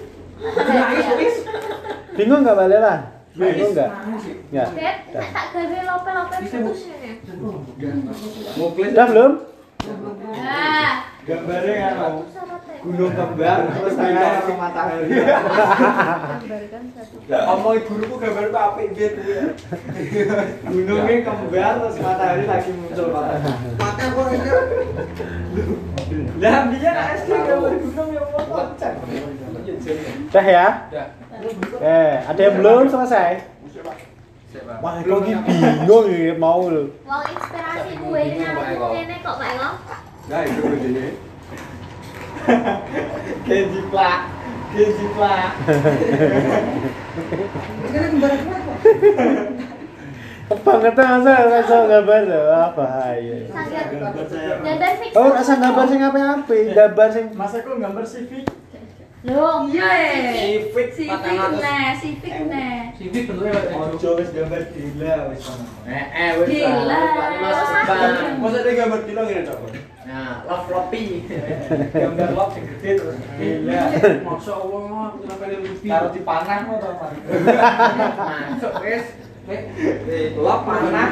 Bingung 2.17 2.41
nggak 2.45 2.57
Mbak 2.57 2.69
Lela? 2.69 2.95
Bingung 3.33 3.73
nggak? 3.73 3.91
Nggak. 4.53 4.69
Beb, 4.77 4.97
nek 5.13 5.29
tak 5.33 5.47
gawe 5.53 5.79
lope-lope 5.89 6.37
putus. 6.49 6.81
Udah 8.61 9.07
belum? 9.09 9.33
Gambarnya 11.23 11.75
kan 11.79 11.95
ya. 11.95 12.11
gunung 12.83 13.15
kembar 13.15 13.63
terus 13.71 13.95
tengah 13.95 14.43
sama 14.43 14.59
matahari. 14.59 15.07
Omong 17.55 17.79
guruku 17.87 18.19
gambarku 18.19 18.59
apik 18.59 18.99
biar. 18.99 19.15
Gunungnya 20.67 21.23
kembar 21.23 21.79
terus 21.79 22.03
matahari 22.03 22.43
lagi 22.43 22.75
muncul 22.75 23.15
matahari. 23.15 23.71
Mata 23.79 24.05
kok 24.11 24.27
ini. 24.35 24.51
Lah 26.43 26.67
dia 26.75 27.23
SD 27.23 27.31
gambar 27.31 27.79
gunung 27.79 28.11
ya 28.11 28.23
mau 28.27 28.43
kocak. 28.51 28.99
Udah 30.27 30.47
ya? 30.51 30.91
Udah. 30.91 31.07
Eh, 31.79 32.15
ada 32.27 32.41
yang 32.43 32.59
belum 32.59 32.91
selesai? 32.91 33.47
Wah, 34.83 34.99
kok 35.01 35.23
bingung 35.23 36.11
ya 36.11 36.35
mau 36.35 36.67
lu. 36.67 36.91
Wong 37.07 37.23
inspirasi 37.31 37.95
gue 37.95 38.21
ini 38.27 38.43
ngene 38.43 39.23
kok 39.23 39.39
Pak 39.39 39.55
Eko. 39.55 39.71
Nah, 40.31 40.41
itu 40.47 40.61
begini. 40.63 41.07
Kenji 43.47 43.81
plak. 43.91 44.21
Kenji 44.71 45.07
plak. 45.19 45.51
Kebangetan 50.53 51.07
masa 51.17 51.33
rasa 51.49 51.77
gambar 51.89 52.21
tuh, 52.29 52.45
ah 52.53 52.69
bahaya. 52.77 53.37
Sangat 53.49 53.89
Gambar 53.89 54.25
saya. 54.29 54.61
gambar 54.61 54.93
fix. 55.01 55.13
Oh, 55.17 55.33
rasa 55.33 55.55
gambar 55.57 55.85
sing 55.89 56.01
apa-apa, 56.05 56.55
gambar 56.77 57.09
sing 57.09 57.25
Mas 57.33 57.57
aku 57.57 57.81
gambar 57.81 58.05
civic. 58.05 58.45
Loh, 59.23 59.65
Iya, 59.71 59.87
eh. 59.87 60.67
Civic 60.67 60.89
Civic 60.99 61.15
400. 61.15 61.63
nah, 61.63 61.95
civic 61.95 62.35
nah. 62.51 62.91
Civic 62.99 63.23
bentuknya 63.31 63.55
Pak. 63.55 63.71
Ojo 63.97 64.09
wis 64.19 64.29
gambar 64.35 64.61
gila 64.75 65.15
wis. 65.31 65.43
Eh, 65.89 66.07
eh, 66.11 66.31
wis. 66.43 66.47
Gila. 66.53 67.01
Mas. 67.39 67.59
Masa 68.43 68.59
gambar 68.67 69.01
gila 69.09 69.21
ngene 69.25 69.43
tok. 69.47 69.61
Nah, 70.03 70.43
love 70.51 70.65
floppy. 70.67 71.05
Gambar 71.95 72.31
love 72.35 72.51
sing 72.59 72.65
gede 72.67 72.91
terus 72.99 73.17
gila. 73.39 73.81
Masya 74.27 74.55
Allah, 74.59 75.07
kenapa 75.23 75.43
dia 75.47 75.59
lebih 75.63 75.87
Karo 75.87 76.09
dipanah 76.11 76.59
kok 76.67 76.77
to, 76.83 76.91
Pak. 76.99 77.11
Masuk, 78.51 78.73
wes. 78.83 79.07
Lop 80.39 80.61
panah, 80.67 81.09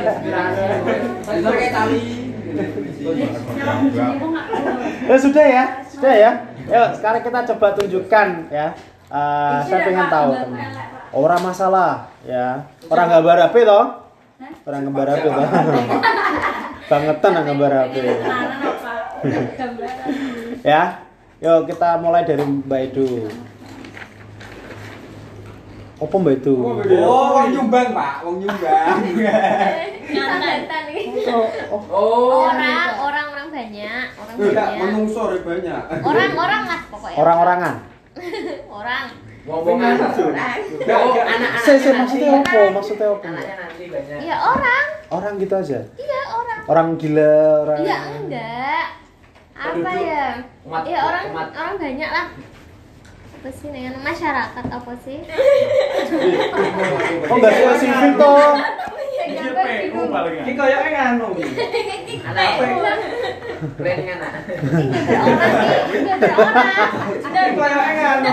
inspirasi. 0.00 0.62
Itu 1.20 1.50
kayak 1.52 1.72
tali. 1.72 2.04
Ya 5.08 5.16
sudah 5.16 5.46
ya, 5.46 5.64
sudah 5.88 6.12
ya. 6.12 6.30
Yuk, 6.68 6.88
sekarang 7.00 7.22
kita 7.24 7.38
coba 7.54 7.66
tunjukkan 7.76 8.28
ya. 8.52 8.76
Eh, 9.10 9.58
saya 9.66 9.80
pengen 9.90 10.06
tahu 10.06 10.30
teman. 10.38 10.70
Orang 11.10 11.42
masalah 11.42 12.14
ya. 12.22 12.62
Orang 12.86 13.10
gambar 13.10 13.50
HP 13.50 13.66
toh? 13.66 13.84
Orang 14.62 14.86
gambar 14.86 15.06
HP 15.18 15.24
toh. 15.28 15.46
Bangetan 16.90 17.38
yang 17.38 17.46
gambar 17.54 17.70
HP. 17.70 17.94
ya. 20.74 21.06
Yuk 21.38 21.70
kita 21.70 22.02
mulai 22.02 22.26
dari 22.26 22.42
Mbak 22.42 22.80
Edu. 22.90 23.30
Apa 26.02 26.14
Mbak 26.18 26.34
Edu? 26.42 26.58
Oh, 27.06 27.38
wong 27.38 27.54
nyumbang, 27.54 27.94
Pak. 27.94 28.26
Wong 28.26 28.42
nyumbang. 28.42 28.98
Oh, 31.30 31.46
oh. 31.70 31.78
Oh, 31.86 32.50
Orang, 32.50 32.90
orang 32.98 33.26
orang 33.30 33.48
banyak, 33.54 34.10
orang 34.18 34.34
enggak 34.42 34.66
banyak. 34.74 34.82
menungso 34.82 35.22
banyak. 35.46 35.82
Orang 36.02 36.32
orang 36.34 36.62
lah 36.66 36.80
pokoknya. 36.90 37.16
Orang-orangan. 37.22 37.74
Orang. 38.82 39.04
Wong-wongan. 39.46 39.94
Oh, 40.02 41.14
anak-anak. 41.14 41.62
Saya 41.62 41.78
saya 41.78 41.94
maksudnya 42.02 42.42
apa? 42.42 42.74
Maksudnya 42.74 43.06
apa? 43.06 43.30
Banyak. 43.90 44.18
Iya 44.20 44.36
orang. 44.38 44.86
Orang 45.10 45.32
gitu 45.36 45.54
aja. 45.56 45.78
Iya 45.94 46.20
orang. 46.30 46.60
Orang 46.64 46.88
gila, 46.96 47.34
orang 47.64 47.78
Iya 47.80 47.96
enggak. 48.14 48.84
Apa 49.52 49.90
ya? 49.92 50.26
Umat- 50.62 50.86
Iya 50.86 50.98
orang 51.02 51.24
umat. 51.28 51.48
orang 51.52 51.74
banyak 51.76 52.10
lah. 52.10 52.26
Apa 53.34 53.48
sih 53.50 53.68
dengan 53.68 53.94
masyarakat 53.98 54.64
apa 54.70 54.92
sih? 55.00 55.18
Oh, 57.26 57.34
enggak 57.34 57.52
spesifik 57.52 58.12
toh. 58.14 58.52
Iki 59.20 59.48
PU 59.92 60.00
paling 60.08 60.34
Iki 60.40 60.52
koyoke 60.54 60.90
nganu 60.90 61.24
apa? 61.26 61.40
Planning 63.76 64.08
anak. 64.10 64.32
Ini 64.50 65.00
gambar 65.04 65.50
orang 65.50 65.84
nih, 65.84 66.00
gambar 66.00 66.40
orang. 66.40 67.52
Koyoke 67.52 67.92
nganu. 67.92 68.30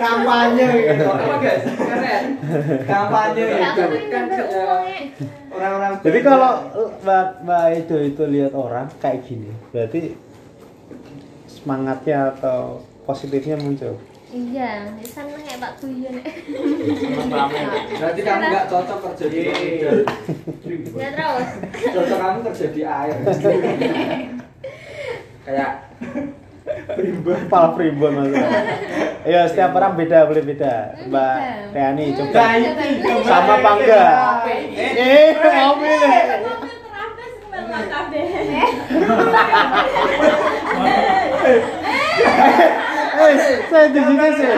Kampanye 0.00 0.68
gitu. 0.80 1.04
Apa, 1.12 1.36
guys? 1.44 1.64
Keren. 1.76 2.24
Kampanye 2.88 3.42
gitu. 3.52 3.84
gambar 4.08 4.40
uangnya. 4.48 5.00
Oh, 5.52 5.56
Orang-orang 5.60 5.92
Jadi 6.00 6.18
kalau 6.24 6.52
Mbak 7.04 7.26
Mbak 7.44 7.64
Edo 7.76 7.96
itu 8.00 8.22
lihat 8.24 8.52
orang 8.56 8.86
kayak 8.96 9.28
gini, 9.28 9.52
berarti 9.74 10.16
semangatnya 11.44 12.32
atau 12.32 12.80
positifnya 13.04 13.60
muncul. 13.60 14.00
Iya, 14.30 14.94
seneng 15.10 15.42
ya 15.42 15.58
Pak 15.58 15.82
Guyon. 15.82 16.22
Berarti 17.98 18.20
kamu 18.22 18.42
nggak 18.46 18.66
cocok 18.70 18.98
kerja 19.10 19.24
di. 19.26 19.40
Ya 20.94 21.08
terus. 21.12 21.48
Cocok 21.90 22.18
kamu 22.22 22.38
kerja 22.46 22.66
di 22.70 22.82
air. 22.86 23.16
Kayak 25.44 25.70
Kepala 26.64 27.72
primbon 27.72 28.12
maksudnya. 28.14 28.48
Ya 29.24 29.48
setiap 29.48 29.76
orang 29.76 29.96
beda, 29.96 30.28
boleh 30.28 30.44
beda. 30.44 30.96
Mbak 31.08 31.36
Teani 31.72 32.04
coba 32.16 32.36
Nah, 32.36 32.52
itu 32.56 33.14
sama 33.24 33.54
apa 33.60 33.70
enggak? 33.80 34.12
Eh, 34.80 35.28
mobil. 35.40 36.00
Terabas 36.00 37.32
kembali 37.48 37.86
kabeh. 37.88 38.24
Eh, 43.20 43.34
saya 43.68 43.86
di 43.92 44.00
sini 44.00 44.28
sih. 44.36 44.48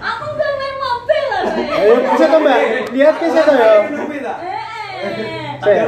Aku 0.00 0.24
nggak 0.32 0.52
main 0.58 0.74
mobil 0.80 1.22
loh. 1.30 1.44
Be. 1.54 1.62
Ayo, 1.70 1.94
bisa 2.08 2.24
tuh 2.26 2.40
Mbak. 2.40 2.58
Lihat 2.94 3.14
ke 3.18 3.26
situ 3.30 3.52
ya. 3.54 3.70
Eh. 3.70 5.44
Saya 5.60 5.86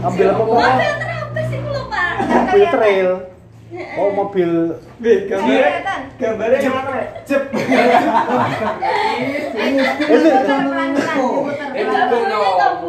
ambil 0.00 0.26
apa? 0.32 0.42
Mobil 0.42 1.09
Mobil 2.28 2.64
trail. 2.68 3.10
Oh, 3.94 4.10
mobil 4.10 4.50
gambarnya 6.18 6.58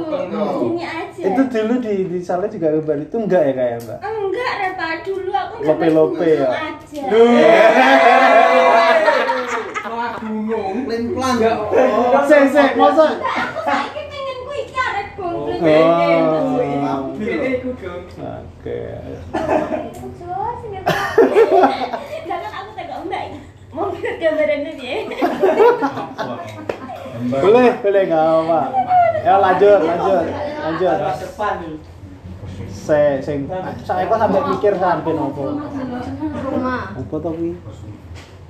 mukung 0.02 0.32
dong. 0.32 0.60
Sini 0.62 0.84
aja. 0.86 1.22
itu 1.22 1.42
dulu 1.54 1.74
di 1.82 1.94
di 2.10 2.20
sana 2.24 2.46
juga 2.50 2.68
gambar 2.74 2.98
itu 3.06 3.16
enggak 3.18 3.42
ya 3.46 3.54
kayak 3.54 3.78
Mbak? 3.86 4.00
Enggak, 4.02 4.52
Repa. 4.58 4.88
Dulu 5.06 5.32
aku 5.32 5.56
Lope-lope 5.66 6.28
ya? 6.28 6.50
aja. 6.50 7.04
Wah, 9.92 10.12
gunung. 10.18 10.76
Plan-plan. 10.88 11.36
Sek, 12.28 12.44
sek, 12.54 12.72
masa? 12.80 13.06
Aku 13.22 13.60
saiki 13.62 14.02
pengen 14.10 14.38
ku 14.46 14.52
iki 14.56 14.78
arek 14.78 15.08
Oh. 15.62 16.58
Dong. 16.82 17.06
Oke. 18.18 18.82
Jangan 22.25 22.51
aku 22.51 22.70
tegak 22.74 23.00
mbak 23.06 23.22
ini. 23.30 23.39
Mau 23.72 23.94
lihat 23.94 24.15
gambarannya 24.18 24.72
dia. 24.74 24.96
Boleh, 27.22 27.68
boleh 27.77 28.03
enggak 28.10 28.25
apa. 28.25 28.62
Ya 29.22 29.34
lanjut, 29.38 29.80
lanjut. 29.86 30.25
Lanjut. 30.65 30.98
Masa 30.98 31.22
depan 31.30 31.53
nih. 31.62 31.77
Saya 32.72 33.22
sing 33.22 33.46
saya 33.86 34.10
kok 34.10 34.18
sampai 34.18 34.41
mikir 34.58 34.74
sampai 34.82 35.13
nopo. 35.13 35.62
Rumah. 36.41 36.98
Apa 36.98 37.15
to 37.22 37.30
kuwi? 37.38 37.53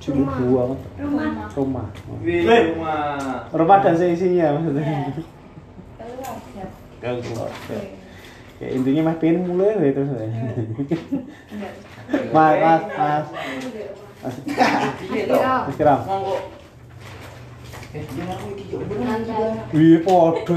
Julu 0.02 0.24
buang 0.26 0.74
Rumah. 0.98 1.46
rumah. 1.54 1.86
Rumah. 2.24 3.52
Rumah 3.52 3.78
dan 3.84 3.94
seisinya 3.94 4.56
maksudnya. 4.56 5.12
Keluarga. 7.02 7.78
Ya, 8.62 8.68
intinya 8.70 9.10
mah 9.10 9.16
pengen 9.18 9.50
mulai 9.50 9.74
ya 9.74 9.90
terus. 9.90 10.10
ya. 10.14 10.30
Mas, 12.30 12.54
mas, 12.62 12.82
mas. 12.94 13.26
Mas, 14.22 14.34
Iya. 15.10 15.66
Mas 15.66 15.74
Kiram. 15.74 16.00
Monggo. 16.06 16.36
Wih, 19.74 19.98
podo. 20.06 20.54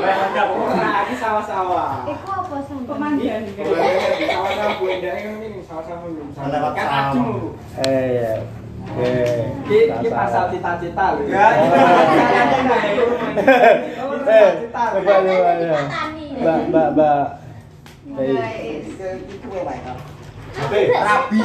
Nah, 0.00 0.98
ini 1.06 1.14
sawah-sawah. 1.16 1.90
Iku 2.10 2.28
apa 2.28 2.56
sama? 2.66 2.82
Pemandian. 2.90 3.42
Sawah-sawah 3.54 4.74
Bu 4.76 4.84
Endah 4.90 5.14
ini 5.16 5.62
sawah-sawah 5.62 6.10
Kan 6.34 6.50
sawah. 6.50 7.54
Eh, 7.86 8.34
ya. 8.90 8.98
Oke. 8.98 9.14
Ini 9.70 9.78
ini 9.92 10.08
pasal 10.10 10.50
cita-cita 10.50 11.04
loh. 11.14 11.24
Ya, 11.26 11.46
Eh, 14.26 14.48
cita-cita. 14.60 14.82
coba 14.90 15.14
coba 15.20 15.52
ya. 15.56 15.78
Mbak, 16.40 16.58
mbak, 16.70 16.88
mbak. 16.94 17.24
Rabi. 20.90 21.40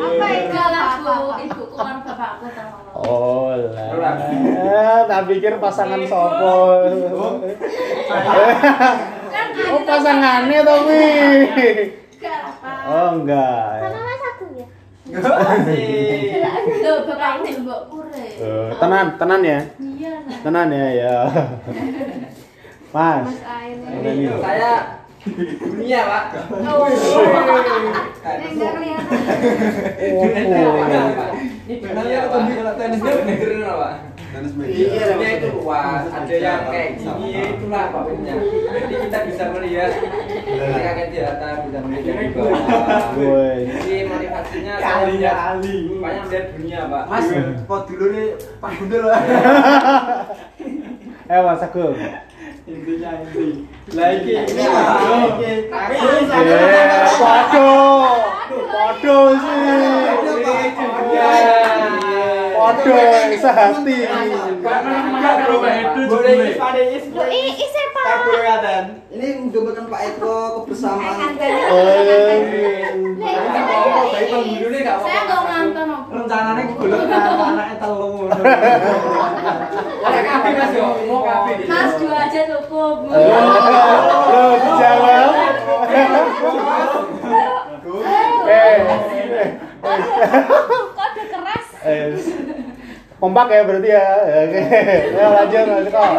Apa 0.00 0.26
itu 0.30 0.56
lagu 0.56 1.14
ibuku 1.42 1.76
kan 1.76 1.96
bapakku 2.00 2.46
tahu. 2.54 2.76
Oh 2.94 3.50
lah. 3.52 4.14
Eh, 4.20 5.00
tak 5.04 5.20
pikir 5.26 5.58
pasangan 5.58 6.00
sopo. 6.04 6.54
Oh, 9.70 9.86
pasangannya 9.86 10.66
apa. 10.66 10.72
Oh, 12.90 13.08
enggak. 13.14 13.70
Sama 13.78 14.00
mas 14.02 14.22
aku 14.26 14.44
ya. 14.58 14.66
Asik. 14.66 15.09
Loh, 16.80 16.98
bapak 17.04 17.30
ini 17.44 17.50
mbok 17.60 17.80
kure. 17.92 18.24
Eh, 18.40 18.68
tenan, 18.80 19.06
tenan 19.20 19.40
ya. 19.44 19.60
Iya. 19.76 20.14
Tenan 20.40 20.68
ya, 20.72 20.86
ya. 20.96 21.14
Mas. 22.90 23.26
Mas 23.28 23.40
Ain. 23.46 23.76
Saya 24.40 24.72
dunia, 25.20 26.00
Pak. 26.08 26.24
Oh. 26.64 26.88
Enggak 28.40 28.72
Oh. 28.80 28.96
Ini 31.68 31.76
dunia, 31.84 32.20
Pak. 32.26 32.40
Dengerin, 32.80 33.60
Pak. 33.68 34.09
Iya, 34.30 35.18
dunia 35.18 35.30
itu 35.42 35.48
luas. 35.58 36.06
Ada 36.06 36.34
yang 36.38 36.62
kayak 36.70 36.90
gini, 37.02 37.30
itulah 37.58 37.84
pokoknya. 37.90 38.34
Jadi 38.38 38.94
kita 39.10 39.18
bisa 39.26 39.42
melihat 39.50 39.90
ketika 40.46 40.90
kita 40.94 41.10
di 41.10 41.18
atas, 41.18 41.56
bisa 41.66 41.78
melihat 41.82 42.14
di 42.14 42.28
bawah. 42.30 42.60
Jadi 43.66 43.96
motivasinya 44.06 44.74
saya 44.78 45.04
lihat 45.10 45.34
banyak 45.98 46.22
melihat 46.30 46.44
dunia, 46.54 46.80
Pak. 46.86 47.04
Mas, 47.10 47.26
kok 47.66 47.82
dulu 47.90 48.04
nih 48.14 48.28
Pak 48.62 48.70
Gundul. 48.78 49.06
Eh, 51.30 51.38
Mas 51.46 51.62
Agung. 51.62 51.94
Intinya 52.66 53.22
inti. 53.22 53.70
Lagi 53.94 54.34
ini. 54.34 54.64
Oke. 54.66 55.70
Tapi 55.70 55.94
waduh. 57.22 58.18
Waduh 58.50 59.30
sih. 59.38 60.10
Waduh, 62.60 62.92
sehati. 63.40 63.98
boleh 66.12 66.52
pada 66.60 66.82
is. 66.92 67.08
Loh, 67.08 67.24
i 67.24 67.56
isi 67.56 67.82
Pak. 67.96 68.04
Kabulkatan. 68.04 68.84
Ini 69.16 69.26
menggambarkan 69.40 69.88
Pak 69.88 70.00
Eko 70.12 70.36
kebersamaan. 70.60 71.40
Eh. 71.40 71.72
Oh, 71.72 71.88
gak 74.80 74.96
Saya 75.00 75.20
apa-apa. 75.24 75.40
nggak 75.40 75.60
nonton 75.64 75.88
apa. 75.88 76.12
Rencananya 76.12 76.62
golek 76.76 77.00
anaknya 77.48 77.76
telu. 77.80 78.28
Mas 80.50 80.72
yo, 80.76 80.86
mau 81.08 81.24
Mas 81.64 81.92
dua 81.96 82.16
aja 82.28 82.40
cukup. 82.44 82.96
Loh, 83.08 84.52
dijawab. 84.60 85.32
Eh. 89.80 90.86
Keras. 91.80 92.24
Eh. 92.28 92.36
Kompak 93.20 93.52
ya 93.52 93.68
berarti 93.68 93.88
ya. 93.92 94.04
Oke. 94.48 94.62
Ya 95.12 95.26
lanjut 95.28 95.64
lanjut 95.68 95.92
kok. 95.92 96.12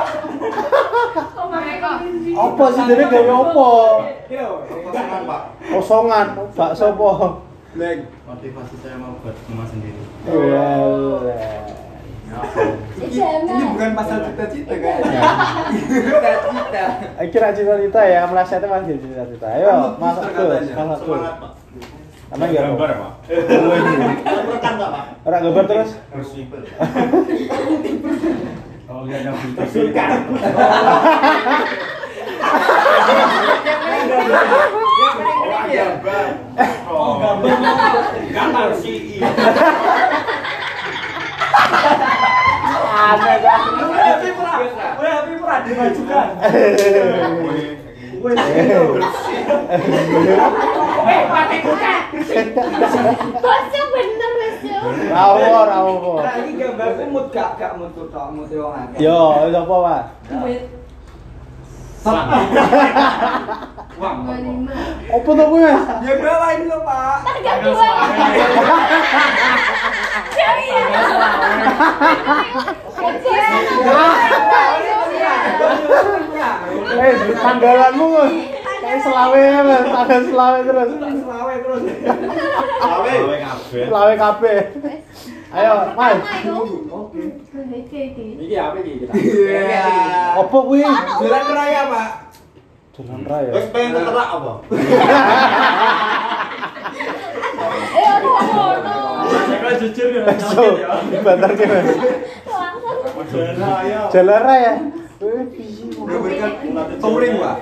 Kok 1.11 1.45
mereka 1.49 1.89
Apa 2.37 2.65
sih 2.73 2.83
jadi 2.85 3.03
gawe 3.09 3.33
apa? 3.41 3.69
Kosongan 4.85 5.21
Pak. 5.25 5.41
Kosongan, 5.73 6.27
bakso 6.53 6.85
apa? 6.93 7.09
Leg. 7.73 8.05
Motivasi 8.29 8.75
saya 8.85 8.95
mau 9.01 9.17
buat 9.21 9.35
rumah 9.49 9.65
sendiri. 9.69 10.01
Iya. 10.29 10.69
Ini 13.01 13.63
bukan 13.75 13.91
pasal 13.91 14.17
cita-cita 14.23 14.75
kan? 14.77 14.97
Cita-cita. 15.73 16.85
Kira 17.27 17.49
cita-cita 17.51 18.01
ya, 18.07 18.21
melesetnya 18.29 18.67
masih 18.71 18.95
cita-cita. 19.03 19.47
Ayo, 19.51 19.99
Mas 19.99 20.17
Agus, 20.21 20.63
Mas 20.71 21.01
Agus. 21.01 21.01
Semangat 21.01 21.35
Pak. 21.41 21.51
Sama 22.31 22.47
ya, 22.47 22.63
Gambar 22.63 22.95
Pak. 22.95 23.11
Orang 25.27 25.41
gambar 25.43 25.63
terus? 25.67 25.99
Harus 26.15 26.31
simpel. 26.31 26.63
Kalau 28.87 29.03
berita 29.03 29.63
Iya. 35.67 35.87
Oh, 36.87 37.19
gambar. 37.19 37.51
Gambar 38.31 38.67
sih. 38.79 39.19
Aneh 42.91 43.37
kan? 43.43 43.59
Itu. 48.29 48.83
Eh, 51.01 51.21
pakai 51.25 51.59
kuda. 51.65 51.93
Bosnya 53.41 53.83
bener, 53.89 54.31
bosnya. 54.37 54.77
Rawo, 55.09 55.65
rawo. 55.65 56.13
Nah, 56.21 56.35
ini 56.45 56.51
gambarku 56.61 57.03
mood 57.09 57.27
gak 57.33 57.57
gak 57.57 57.73
mood 57.81 57.91
tuh 57.97 58.07
tok, 58.13 58.29
mood 58.35 58.51
wong 58.53 58.73
akeh. 58.77 58.99
Yo, 59.01 59.49
sapa, 59.49 59.75
Pak? 59.81 60.03
Duit. 62.01 62.49
Uang. 64.01 64.17
Apa? 65.13 65.31
Mas? 65.37 65.81
Ya 66.01 66.13
bawa 66.17 66.47
ini 66.57 66.65
loh, 66.65 66.81
Pak. 66.81 67.17
Dua. 67.61 67.89
Jadi 70.33 70.65
ya. 70.73 70.81
Eh, 76.91 77.13
tanggalanmu 77.37 78.07
kayak 78.81 78.99
selawe, 79.05 79.41
Mas. 79.61 79.85
Tanggal 79.85 80.21
selawe 80.25 80.59
terus. 80.65 80.89
Selawe 80.97 81.53
terus. 81.61 81.83
Awe. 82.81 83.11
Awe 83.13 83.37
kabeh. 83.37 83.83
Selawe 83.85 84.13
kabeh. 84.17 84.57
Ayo, 85.51 85.73
Mas. 85.99 86.23
Oke. 86.87 87.21
Iki 88.39 88.55
apa 88.55 88.75
iki 88.79 88.91
kita? 89.03 89.11
Iya. 89.19 89.83
Apa 90.39 90.57
kuwi? 90.63 90.79
Jalan 90.87 91.45
raya, 91.51 91.81
Pak. 91.91 92.09
Jalan 92.95 93.21
raya. 93.27 93.51
Wis 93.51 93.67
pengen 93.75 93.91
keterak 93.99 94.29
apa? 94.31 94.53
Eh, 97.91 98.07
aku 98.07 98.29
ngono. 98.31 98.97
Saya 99.27 99.71
jujur 99.77 100.07
ya. 100.15 100.23
So, 100.39 100.63
dibantar 101.11 101.51
ke 101.53 101.63
Mas. 101.67 101.87
Langsung. 102.47 103.45
Jalan 104.09 104.39
raya. 104.41 104.73
Eh, 105.21 105.43
piye? 105.53 105.85
Touring, 106.97 107.35
Pak. 107.37 107.55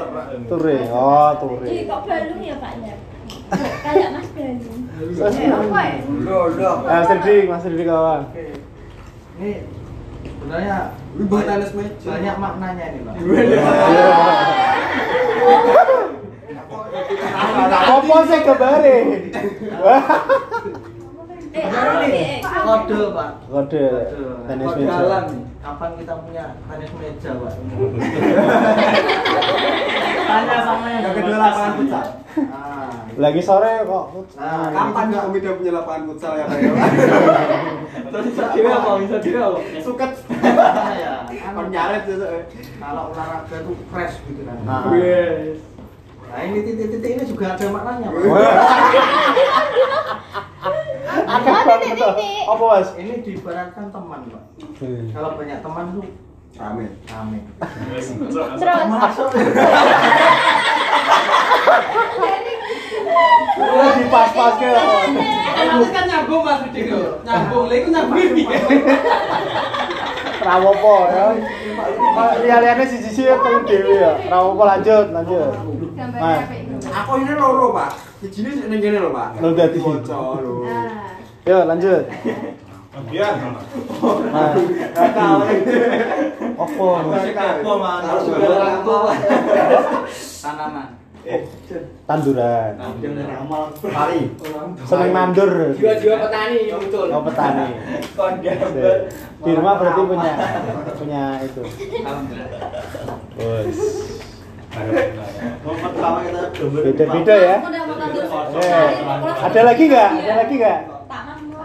Touring. 0.47 0.86
Oh, 0.93 1.32
touring. 1.41 1.86
kok 1.89 2.02
balung 2.08 2.41
ya, 2.45 2.56
Pak 2.62 2.73
ya? 2.86 2.95
Kayak 3.83 4.09
Mas 4.13 4.27
Balung. 4.35 4.59
Eh, 4.99 5.47
apa 5.49 5.79
ya? 5.81 5.95
Mas 7.49 7.63
Riddik 7.65 7.87
kawan. 7.87 8.21
Oke. 8.29 8.43
Ini 9.39 9.51
sebenarnya 10.23 10.77
banyak 11.29 12.35
maknanya 12.37 12.85
ini, 12.91 12.99
Pak. 13.07 13.13
Apa 17.69 18.17
sih 18.27 18.39
kebare? 18.45 18.95
Eh? 18.99 19.05
Eh, 21.49 21.65
Kode, 22.43 22.99
Pak. 23.09 23.29
Kode 23.49 23.83
tenis 24.45 24.69
meja. 24.77 25.17
nih. 25.25 25.41
Kapan 25.59 25.91
kita 25.97 26.13
punya 26.21 26.45
tenis 26.69 26.91
meja, 26.93 27.31
Pak? 27.33 27.53
Tanya 30.29 30.57
sama 30.61 30.85
yang 30.93 31.09
kedua 31.09 31.37
lapangan 31.41 31.73
futsal. 31.81 32.05
Lagi 33.19 33.43
sore 33.43 33.84
kok. 33.84 34.05
Nah, 34.39 34.71
Kapan 34.71 35.03
ini 35.03 35.12
Kak 35.12 35.27
juga- 35.27 35.27
Umi 35.27 35.60
punya 35.60 35.75
lapangan 35.75 36.08
futsal 36.08 36.39
ya 36.39 36.47
Pak? 36.47 36.55
Bisa 38.23 38.43
diri 38.55 38.71
apa? 38.71 38.95
Bisa 39.03 39.19
diri 39.19 39.36
apa? 39.36 39.60
Suket. 39.84 40.12
ya. 41.03 41.27
Nyaret 41.67 42.08
itu. 42.08 42.15
Kalau 42.79 43.12
olahraga 43.12 43.55
itu 43.60 43.75
fresh 43.91 44.23
gitu 44.23 44.47
kan. 44.47 44.55
Ah. 44.63 44.88
Yes. 44.95 45.60
Nah 46.32 46.39
ini 46.47 46.63
titik-titik 46.63 47.12
ini 47.12 47.23
juga 47.27 47.45
ada 47.53 47.65
maknanya. 47.67 48.08
Pak. 48.08 48.23
Akeh 51.19 51.51
Apa 51.51 51.67
banget. 51.67 51.84
titik-titik? 51.84 52.47
Apa, 52.47 52.63
Mas? 52.71 52.88
Ini 52.95 53.19
diibaratkan 53.19 53.91
teman, 53.91 54.19
Pak. 54.32 54.43
Kalau 55.12 55.36
banyak 55.36 55.60
teman 55.60 55.91
tuh 55.91 56.08
Amin. 56.58 56.89
rame. 57.03 57.39
Terus. 57.60 58.15
Masuk. 58.88 59.27
Udah 63.60 63.91
dipas-pas 63.99 64.53
ke. 64.55 64.71
Itu 65.60 65.88
kan 65.91 66.03
nyambung 66.08 66.41
Mas 66.47 66.60
Budi 66.63 66.82
lho. 66.88 67.19
Nyambung. 67.27 67.65
Lha 67.67 67.75
iku 67.75 67.88
nyambung 67.91 68.29
piye? 68.36 68.58
Rawopo 70.39 70.95
ya. 71.12 71.25
Lihat-lihatnya 72.39 72.86
sisi-sisi 72.88 73.27
ya 73.27 73.36
telu 73.43 73.60
dhewe 73.67 73.99
ya. 73.99 74.12
Rawopo 74.32 74.63
lanjut, 74.63 75.05
lanjut. 75.12 75.51
Gambar 75.99 76.19
Mas. 76.19 76.39
apa 76.39 76.53
itu? 76.55 76.75
Aku 76.88 77.12
ini 77.19 77.34
loro 77.36 77.67
Pak. 77.75 77.91
Sijine 78.23 78.49
sik 78.55 78.67
ning 78.71 78.79
kene 78.79 78.97
lho 79.03 79.12
Pak. 79.12 79.29
Lho, 79.43 79.47
dadi. 79.51 79.79
Lho. 79.84 80.53
Ah. 80.63 81.12
Yuk, 81.43 81.63
lanjut. 81.67 82.03
Biar. 83.12 83.34
Opo? 86.60 86.88
Apa 86.99 87.17
rangkul, 87.36 87.75
Pak. 87.79 87.99
Tanaman. 90.39 90.98
Tanduran. 92.09 92.73
Amal 92.81 93.63
Pari. 93.77 94.33
Seneng 94.81 95.11
nandur. 95.13 95.51
Jiwa-jiwa 95.77 96.15
petani 96.25 96.59
muncul. 96.73 97.07
Oh, 97.13 97.21
petani. 97.21 97.67
Di 99.45 99.51
rumah 99.55 99.73
berarti 99.77 100.01
punya 100.09 100.33
punya 100.97 101.23
itu. 101.45 101.61
Alhamdulillah. 102.01 102.61
Bos. 103.37 103.79
Beda-beda 106.83 107.35
ya. 107.37 107.55
Terus. 107.61 108.29
Eh, 108.65 108.89
ada 109.45 109.61
lagi 109.63 109.83
nggak? 109.85 110.09
Ada 110.09 110.33
lagi 110.45 110.53
nggak? 110.57 110.79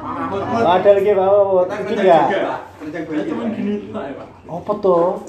Oh, 0.05 0.69
ada 0.69 0.91
lagi 0.93 1.11
Pak. 1.17 1.25
Kita 1.25 1.75
Ini 1.81 1.95
kencang 1.97 2.05
nggak? 2.05 2.27
Apa 4.45 4.73
tuh? 4.85 5.25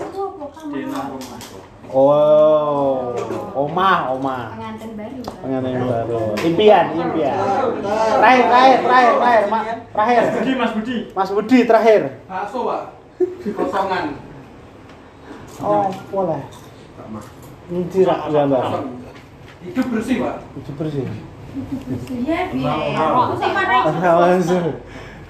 Itu? 1.85 1.93
Oh, 1.93 3.13
omah, 3.53 4.17
omah. 4.17 4.57
Pengantin 4.57 4.91
baru. 4.97 5.21
Pengantin 5.21 5.73
baru. 5.85 6.19
Impian, 6.41 6.85
impian. 6.97 7.37
Terakhir, 8.17 8.43
terakhir, 8.49 8.79
terakhir, 8.81 9.13
terakhir, 9.21 9.43
Ma, 9.53 9.59
terakhir. 9.93 10.21
Budi 10.33 10.53
Mas 10.57 10.71
Budi. 10.73 10.97
Mas 11.13 11.29
Budi 11.29 11.59
terakhir. 11.69 12.01
Bakso, 12.25 12.59
Pak. 12.65 12.81
Kosongan. 13.53 14.05
Oh, 15.61 15.87
boleh. 16.11 16.41
Ini 17.71 18.01
rak 18.05 18.19
gambar. 18.33 18.63
Hidup 19.65 19.85
bersih, 19.93 20.15
Pak. 20.21 20.35
Itu 20.57 20.71
bersih. 20.77 21.05
Iya, 22.11 22.39
biar. 22.51 22.77
Aku 22.93 23.35
sama. 23.39 23.61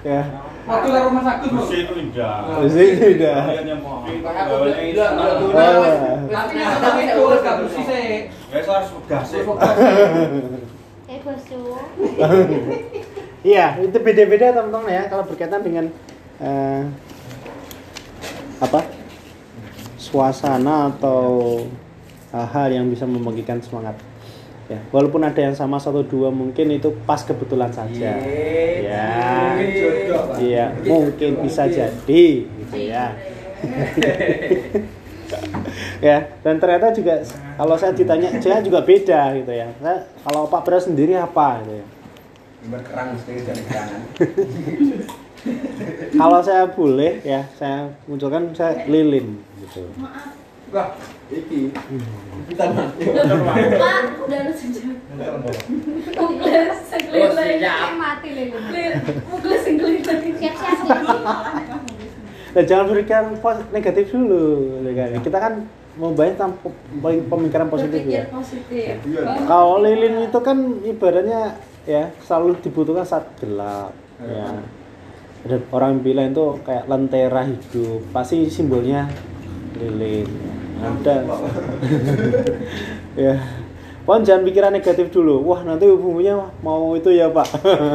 Ya. 0.02 0.22
Waktu 0.66 0.88
ke 0.90 0.98
rumah 0.98 1.22
sakit. 1.22 1.48
Bersih 1.54 1.78
itu 1.86 1.94
indah. 1.94 2.34
Bersih 2.58 2.86
itu 2.98 3.04
indah. 3.14 3.38
Kalian 3.46 3.66
yang 3.70 3.80
mau. 3.86 4.02
Aku 4.02 4.52
udah 4.66 4.74
bilang, 4.82 5.12
udah 5.14 5.30
Oh. 5.30 5.38
tunas. 5.46 5.74
Tapi 6.26 6.52
yang 6.58 6.78
tapi 6.82 7.00
itu 7.06 7.22
gak 7.38 7.54
bersih 7.62 7.84
sih. 7.86 8.08
Ya 8.50 8.58
saya 8.60 8.76
harus 8.82 8.90
gas. 9.06 9.28
Eh, 11.06 11.18
bosu. 11.22 11.60
Iya, 13.46 13.78
itu 13.78 13.98
beda-beda 14.02 14.50
teman-teman 14.50 14.90
ya 14.90 15.02
kalau 15.06 15.22
berkaitan 15.22 15.62
dengan 15.62 15.86
eh, 16.42 16.82
apa 18.58 18.82
suasana 19.96 20.90
atau 20.90 21.62
hal-hal 22.34 22.68
yang 22.74 22.86
bisa 22.90 23.06
membagikan 23.06 23.62
semangat. 23.62 23.94
Ya, 24.66 24.82
walaupun 24.90 25.22
ada 25.22 25.38
yang 25.38 25.54
sama 25.54 25.78
satu 25.78 26.02
dua 26.02 26.34
mungkin 26.34 26.66
itu 26.74 26.90
pas 27.06 27.22
kebetulan 27.22 27.70
saja. 27.70 28.18
Ya, 28.82 29.54
Mungkin 29.54 29.70
jodoh, 29.78 30.22
Pak. 30.26 30.36
iya 30.42 30.64
mungkin 30.82 31.30
bisa 31.46 31.70
jadi, 31.70 32.26
gitu 32.50 32.76
ya. 32.76 33.14
ya, 36.06 36.16
dan 36.42 36.58
ternyata 36.58 36.90
juga 36.90 37.22
kalau 37.54 37.78
saya 37.78 37.94
ditanya, 37.94 38.42
saya 38.42 38.58
juga 38.58 38.82
beda 38.82 39.38
gitu 39.38 39.54
ya. 39.54 39.70
Saya, 39.78 40.10
kalau 40.26 40.50
Pak 40.50 40.66
Bra 40.66 40.82
sendiri 40.82 41.14
apa 41.14 41.62
gitu 41.62 41.78
ya. 41.78 41.86
Gambar 42.66 42.82
kerang 42.82 43.08
sedikit 43.22 43.54
dari 43.54 43.62
kerangan. 43.70 44.00
Kalau 46.10 46.40
saya 46.42 46.66
boleh 46.66 47.22
ya, 47.22 47.46
saya 47.54 47.94
munculkan 48.10 48.50
saya 48.50 48.82
lilin 48.90 49.38
gitu. 49.62 49.86
Wah, 50.74 50.90
iki. 51.28 51.60
Pak, 52.56 52.70
udah 54.22 54.38
lu 54.42 54.52
sejak. 54.52 54.94
Muklis 56.14 56.78
sekeliling. 56.86 57.60
Mati. 57.96 58.30
Siap-siap. 60.36 60.98
Nah, 62.56 62.64
jangan 62.64 62.84
berikan 62.88 63.24
pos- 63.36 63.68
negatif 63.68 64.08
dulu, 64.08 64.80
ya 64.80 64.92
kan? 64.94 65.20
Kita 65.20 65.36
kan 65.36 65.52
tentang 65.96 66.52
pe- 66.56 67.26
pemikiran 67.26 67.68
positif 67.68 68.00
ya. 68.04 68.24
Positif. 68.28 68.96
Iya. 69.02 69.22
Kalau 69.44 69.80
lilin 69.80 70.28
itu 70.28 70.38
kan 70.40 70.56
ibaratnya 70.82 71.56
ya 71.84 72.12
selalu 72.20 72.60
dibutuhkan 72.60 73.04
saat 73.04 73.28
gelap 73.36 73.92
ya. 74.18 74.60
Ada 75.46 75.62
orang 75.70 76.00
bilang 76.00 76.32
itu 76.32 76.58
kayak 76.60 76.84
lentera 76.84 77.44
hidup, 77.44 78.02
pasti 78.10 78.48
simbolnya 78.48 79.06
lilin. 79.76 80.26
Ada. 80.76 81.14
ya. 83.16 83.34
Pokoknya 84.06 84.22
jangan 84.22 84.42
pikiran 84.46 84.70
negatif 84.70 85.06
dulu. 85.10 85.42
Wah, 85.42 85.66
nanti 85.66 85.82
hubungannya 85.90 86.38
mau 86.62 86.94
itu 86.94 87.10
ya, 87.10 87.26
Pak. 87.26 87.48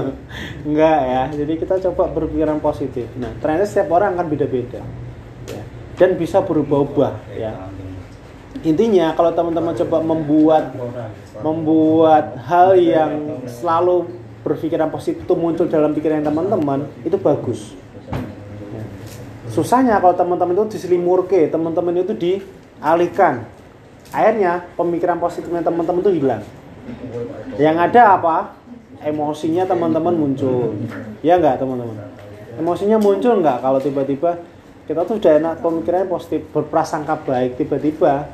Enggak 0.67 0.99
ya. 1.07 1.23
Jadi 1.31 1.53
kita 1.55 1.79
coba 1.87 2.11
berpikiran 2.11 2.59
positif. 2.59 3.07
Nah, 3.15 3.31
ternyata 3.39 3.63
setiap 3.63 3.95
orang 3.95 4.19
kan 4.19 4.27
beda-beda. 4.27 4.83
Ya. 5.47 5.63
Dan 5.95 6.19
bisa 6.19 6.41
berubah-ubah 6.41 7.13
ya. 7.31 7.53
intinya 8.61 9.15
kalau 9.15 9.33
teman-teman 9.33 9.73
coba 9.73 9.97
membuat 10.03 10.75
membuat 11.41 12.37
hal 12.45 12.77
yang 12.77 13.41
selalu 13.49 14.05
berpikiran 14.43 14.93
positif 14.93 15.25
itu 15.25 15.33
muncul 15.33 15.65
dalam 15.65 15.95
pikiran 15.95 16.21
teman-teman 16.21 16.85
itu 17.01 17.17
bagus 17.17 17.73
Ya. 18.69 18.83
susahnya 19.49 19.97
kalau 19.97 20.13
teman-teman 20.13 20.53
itu 20.53 20.77
diselimurke 20.77 21.49
teman-teman 21.49 22.05
itu 22.05 22.13
dialihkan 22.81 23.45
akhirnya 24.09 24.65
pemikiran 24.73 25.21
positifnya 25.21 25.61
teman-teman 25.61 26.01
itu 26.01 26.11
hilang. 26.17 26.43
Yang 27.61 27.77
ada 27.77 28.01
apa? 28.17 28.35
Emosinya 29.05 29.69
teman-teman 29.69 30.13
muncul. 30.17 30.73
Ya 31.21 31.37
enggak 31.37 31.61
teman-teman? 31.61 31.95
Emosinya 32.57 32.97
muncul 32.97 33.37
enggak 33.37 33.61
kalau 33.61 33.77
tiba-tiba 33.77 34.41
kita 34.89 35.05
tuh 35.05 35.21
udah 35.21 35.33
enak 35.37 35.53
pemikirannya 35.61 36.09
positif 36.09 36.41
berprasangka 36.49 37.21
baik 37.21 37.61
tiba-tiba 37.61 38.27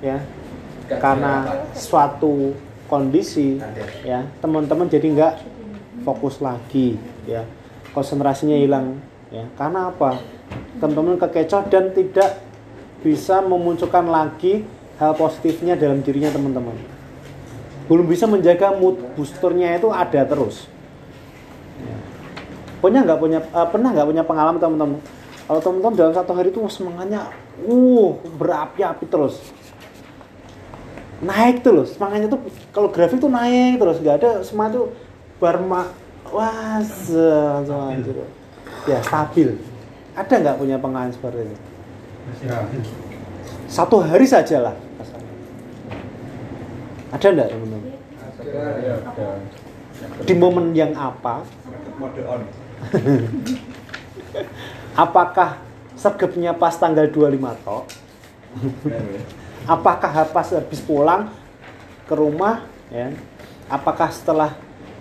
ya? 0.00 0.18
Karena 0.88 1.64
suatu 1.76 2.56
kondisi 2.88 3.56
ya 4.04 4.24
teman-teman 4.40 4.88
jadi 4.88 5.06
nggak 5.12 5.34
fokus 6.08 6.40
lagi 6.40 6.96
ya. 7.28 7.44
Konsentrasinya 7.92 8.56
hilang 8.56 8.96
ya. 9.28 9.44
Karena 9.60 9.92
apa? 9.92 10.16
Teman-teman 10.80 11.20
kekecoh 11.20 11.68
dan 11.68 11.92
tidak 11.92 12.51
bisa 13.02 13.42
memunculkan 13.42 14.06
lagi 14.06 14.62
hal 15.02 15.18
positifnya 15.18 15.74
dalam 15.74 16.00
dirinya 16.00 16.30
teman-teman. 16.30 16.78
Belum 17.90 18.06
bisa 18.06 18.30
menjaga 18.30 18.70
mood 18.78 19.02
boosternya 19.18 19.74
itu 19.76 19.90
ada 19.90 20.22
terus. 20.22 20.70
Ya. 21.82 21.98
punya 22.78 23.02
nggak 23.02 23.18
punya 23.18 23.38
eh, 23.42 23.68
pernah 23.74 23.90
nggak 23.90 24.08
punya 24.08 24.22
pengalaman 24.22 24.60
teman-teman? 24.62 24.98
Kalau 25.50 25.60
teman-teman 25.60 25.94
dalam 25.98 26.14
satu 26.14 26.30
hari 26.38 26.54
itu 26.54 26.62
semangatnya 26.70 27.34
uh 27.66 28.10
berapi-api 28.38 29.04
terus. 29.10 29.42
Naik 31.22 31.66
tuh 31.66 31.82
loh 31.82 31.86
semangatnya 31.86 32.30
tuh 32.30 32.40
kalau 32.70 32.88
grafik 32.90 33.18
tuh 33.18 33.30
naik 33.30 33.82
terus 33.82 33.98
nggak 33.98 34.16
ada 34.22 34.30
semangat 34.46 34.78
tuh 34.78 34.86
barma 35.42 35.90
wah 36.30 36.78
langsung 36.78 37.98
ya 38.86 39.02
stabil. 39.02 39.58
Ada 40.14 40.34
nggak 40.38 40.56
punya 40.62 40.76
pengalaman 40.78 41.10
seperti 41.10 41.50
itu 41.50 41.71
satu 43.66 44.02
hari 44.04 44.26
saja 44.28 44.70
lah. 44.70 44.76
Ada 47.12 47.26
nggak 47.28 47.48
teman-teman 47.52 47.92
di 50.26 50.34
momen 50.34 50.74
yang 50.74 50.92
apa? 50.96 51.42
Apakah 54.92 55.60
sergapnya 55.96 56.52
pas 56.56 56.74
tanggal 56.74 57.06
25 57.06 57.62
tok 57.62 57.84
apakah 59.74 60.26
pas 60.34 60.48
habis 60.50 60.80
pulang 60.82 61.30
ke 62.04 62.14
rumah 62.16 62.66
ya? 62.90 63.14
Apakah 63.70 64.12
setelah 64.12 64.52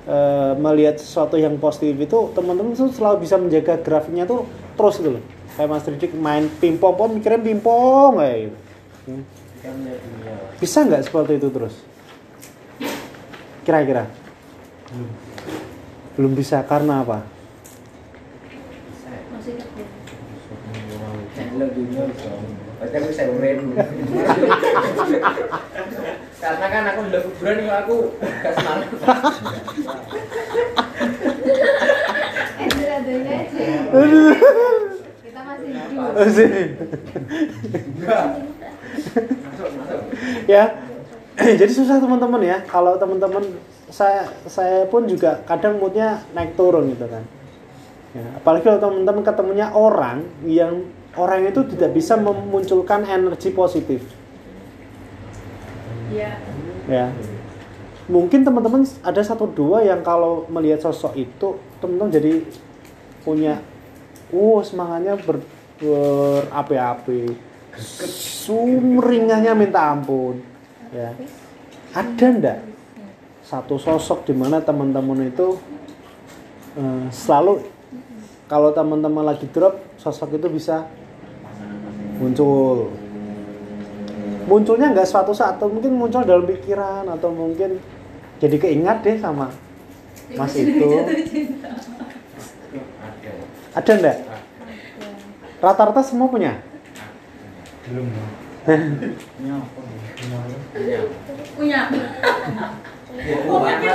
e, 0.05 0.15
melihat 0.55 0.95
sesuatu 1.01 1.35
yang 1.35 1.57
positif 1.59 1.97
itu 1.97 2.17
teman-teman 2.31 2.77
tuh 2.77 2.93
selalu 2.93 3.25
bisa 3.25 3.35
menjaga 3.35 3.75
grafiknya 3.81 4.23
tuh 4.23 4.47
terus 4.79 5.01
gitu 5.01 5.19
loh 5.19 5.23
kayak 5.61 5.69
Mas 5.69 5.85
Didik 5.85 6.17
main 6.17 6.49
pingpong 6.57 6.97
pun 6.97 7.13
mikirnya 7.13 7.37
pingpong 7.37 8.17
kayak 8.17 8.49
gitu 8.49 8.57
Hmm. 9.01 9.25
bisa 10.57 10.85
nggak 10.85 11.05
seperti 11.05 11.37
itu 11.37 11.49
terus 11.53 11.73
kira-kira 13.61 14.09
belum 16.17 16.33
bisa 16.33 16.65
karena 16.65 17.05
apa. 17.05 17.21
Karena 26.41 26.65
kan 26.73 26.83
aku 26.89 26.99
udah 27.05 27.21
kuburan 27.21 27.57
kalau 27.61 27.77
aku 27.85 27.95
gak 28.21 28.53
semangat. 28.57 28.89
Eh, 32.61 32.89
adanya 32.97 33.33
aja. 33.45 33.65
Kita 35.21 35.41
masih 35.41 35.67
hidup. 35.73 35.80
Ya 40.47 40.63
jadi 41.59 41.71
susah 41.71 41.97
teman-teman 41.97 42.41
ya 42.43 42.57
kalau 42.67 42.99
teman-teman 42.99 43.43
saya 43.91 44.31
saya 44.47 44.87
pun 44.87 45.03
juga 45.05 45.43
kadang 45.43 45.77
moodnya 45.77 46.23
naik 46.31 46.55
turun 46.55 46.95
gitu 46.95 47.05
kan. 47.05 47.23
Ya, 48.11 48.25
apalagi 48.39 48.63
kalau 48.67 48.79
teman-teman 48.79 49.23
ketemunya 49.23 49.67
orang 49.71 50.27
yang 50.47 50.87
orang 51.15 51.47
itu 51.47 51.63
tidak 51.75 51.91
bisa 51.95 52.15
memunculkan 52.15 53.03
energi 53.07 53.51
positif. 53.51 54.03
Iya. 56.11 56.39
ya. 56.87 57.07
Mungkin 58.11 58.43
teman-teman 58.43 58.83
ada 59.03 59.21
satu 59.23 59.47
dua 59.47 59.83
yang 59.83 60.03
kalau 60.03 60.47
melihat 60.51 60.83
sosok 60.83 61.15
itu 61.15 61.55
teman-teman 61.79 62.11
jadi 62.11 62.43
punya 63.23 63.63
uh 64.31 64.59
semangatnya 64.63 65.15
ber, 65.23 65.39
berapi-api 65.81 67.51
sumringahnya 68.45 69.55
minta 69.55 69.91
ampun. 69.91 70.39
Ya. 70.91 71.15
Ada 71.91 72.25
ndak 72.37 72.59
satu 73.43 73.75
sosok 73.75 74.23
di 74.27 74.33
mana 74.35 74.63
teman-teman 74.63 75.27
itu 75.27 75.59
eh, 76.79 77.05
selalu 77.11 77.67
kalau 78.47 78.71
teman-teman 78.71 79.23
lagi 79.27 79.47
drop 79.51 79.79
sosok 79.99 80.39
itu 80.39 80.47
bisa 80.51 80.87
muncul. 82.19 82.91
Munculnya 84.47 84.91
nggak 84.91 85.07
suatu 85.07 85.31
saat 85.31 85.59
atau 85.59 85.71
mungkin 85.71 85.95
muncul 85.95 86.23
dalam 86.27 86.43
pikiran 86.43 87.07
atau 87.07 87.31
mungkin 87.31 87.79
jadi 88.41 88.57
keingat 88.57 89.05
deh 89.05 89.17
sama 89.21 89.47
mas 90.35 90.55
itu. 90.55 90.89
ada 93.71 93.91
ndak 93.95 94.17
rata-rata 95.61 96.01
semua 96.01 96.27
punya? 96.27 96.59
Punya. 101.55 101.79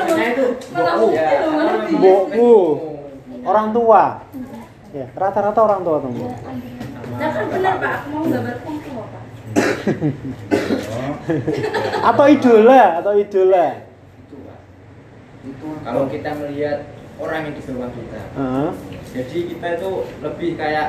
Itu 0.07 0.47
Malah 0.71 0.95
boku. 1.99 2.55
orang 3.43 3.69
tua. 3.75 4.05
Ya 4.95 5.07
rata-rata 5.13 5.61
orang 5.61 5.81
tua 5.83 5.99
teman 6.01 6.31
Nah 7.17 7.31
kan 7.33 7.45
benar 7.49 7.75
Pak, 7.81 7.93
aku 7.97 8.09
mau 8.13 8.25
gambar 8.29 8.57
Pak. 8.61 8.75
atau 12.13 12.27
idola 12.29 12.83
atau 13.01 13.13
idola. 13.17 13.67
Kalau 15.87 16.05
kita 16.11 16.31
melihat 16.43 16.79
orang 17.17 17.41
yang 17.49 17.55
di 17.57 17.63
bawah 17.65 17.89
kita, 17.95 18.21
Heeh. 18.37 18.71
jadi 19.15 19.39
kita 19.55 19.67
itu 19.79 19.91
lebih 20.21 20.51
kayak 20.59 20.89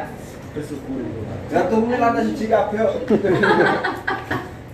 Pak. 0.66 1.38
Jatuhnya 1.54 1.98
lantai 2.02 2.24
siji 2.34 2.46
kabeh. 2.50 2.80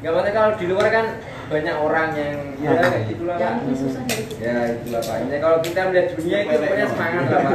Gak 0.04 0.12
kalau 0.36 0.52
di 0.60 0.66
luar 0.68 0.88
kan 0.92 1.06
banyak 1.54 1.76
orang 1.78 2.10
yang 2.18 2.34
ya 2.58 2.70
kayak 2.82 3.06
gitulah 3.14 3.36
pak. 3.38 3.62
lebih 3.62 3.78
susah 3.78 4.02
dari 4.10 4.24
kita. 4.26 4.42
Ya 4.42 4.56
itulah 4.74 5.02
pak. 5.06 5.18
Ini 5.22 5.38
kalau 5.38 5.58
kita 5.62 5.80
melihat 5.94 6.08
dunia 6.18 6.38
itu 6.42 6.56
pokoknya 6.58 6.88
semangat 6.90 7.24
lah 7.30 7.40
pak. 7.46 7.54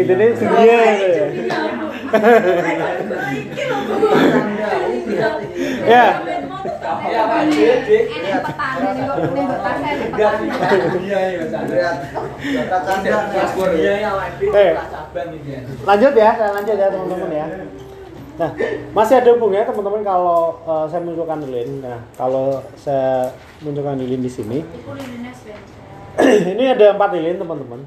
itu 0.00 0.12
nih 0.16 0.28
dunia 0.32 0.64
ya. 0.64 0.80
ya 5.84 6.04
Ya 7.10 7.22
pak. 7.28 7.42
Ya 7.52 7.72
ya. 13.92 14.72
Eh. 14.72 14.72
lanjut 15.84 16.12
ya 16.16 16.30
saya 16.38 16.50
lanjut 16.56 16.76
ya 16.80 16.88
teman-teman 16.88 17.30
ya 17.30 17.46
nah 18.40 18.56
masih 18.96 19.20
ada 19.20 19.36
hubungannya 19.36 19.68
teman-teman 19.68 20.00
kalau 20.00 20.56
eh, 20.64 20.84
saya 20.88 21.00
munculkan 21.04 21.44
lilin. 21.44 21.84
Nah 21.84 22.00
kalau 22.16 22.64
saya 22.80 23.36
munculkan 23.60 24.00
lilin 24.00 24.24
di 24.24 24.30
sini. 24.32 24.58
Sebenarnya. 24.64 25.32
ini 26.56 26.64
ada 26.64 26.96
empat 26.96 27.10
lilin 27.12 27.36
teman-teman. 27.36 27.80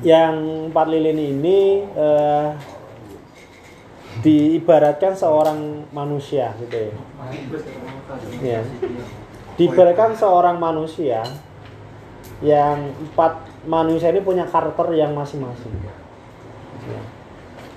Yang 0.00 0.34
empat 0.72 0.86
lilin 0.88 1.18
ini 1.20 1.84
eh, 1.84 2.48
diibaratkan 4.24 5.12
seorang 5.12 5.84
manusia 5.92 6.56
gitu 6.64 6.88
ya. 6.88 6.94
Ya 8.40 8.60
diibaratkan 9.58 10.14
seorang 10.14 10.56
manusia 10.62 11.26
yang 12.38 12.94
empat 12.94 13.42
manusia 13.66 14.14
ini 14.14 14.22
punya 14.22 14.46
karakter 14.46 14.94
yang 14.94 15.18
masing-masing. 15.18 15.74
Ya. 16.86 17.02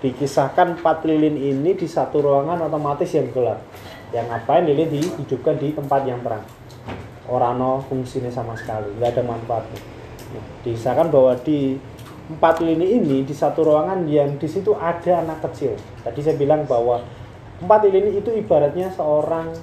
Dikisahkan 0.01 0.81
empat 0.81 1.05
lilin 1.05 1.37
ini 1.37 1.77
di 1.77 1.85
satu 1.85 2.25
ruangan 2.25 2.57
otomatis 2.65 3.13
yang 3.13 3.29
gelap. 3.29 3.61
Yang 4.11 4.25
ngapain 4.27 4.65
lilin 4.65 4.89
dihidupkan 4.89 5.55
di 5.61 5.71
tempat 5.71 6.01
yang 6.03 6.19
terang. 6.25 6.43
Orang 7.29 7.61
no 7.61 7.85
fungsinya 7.85 8.33
sama 8.33 8.57
sekali 8.57 8.91
nggak 8.97 9.13
ada 9.13 9.23
manfaatnya. 9.23 9.81
Nah, 10.35 10.45
dikisahkan 10.65 11.07
bahwa 11.13 11.37
di 11.45 11.77
empat 12.33 12.65
lini 12.65 12.97
ini 12.97 13.17
di 13.23 13.31
satu 13.31 13.61
ruangan 13.61 14.03
yang 14.09 14.35
di 14.41 14.49
situ 14.49 14.73
ada 14.75 15.21
anak 15.21 15.45
kecil. 15.47 15.77
Tadi 16.01 16.19
saya 16.19 16.35
bilang 16.35 16.65
bahwa 16.65 17.05
empat 17.61 17.87
lilin 17.87 18.17
itu 18.17 18.33
ibaratnya 18.35 18.89
seorang 18.91 19.53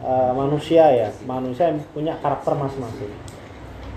eh, 0.00 0.32
manusia 0.32 0.88
ya. 0.94 1.08
Manusia 1.26 1.74
yang 1.74 1.82
punya 1.90 2.14
karakter 2.22 2.54
masing-masing. 2.54 3.12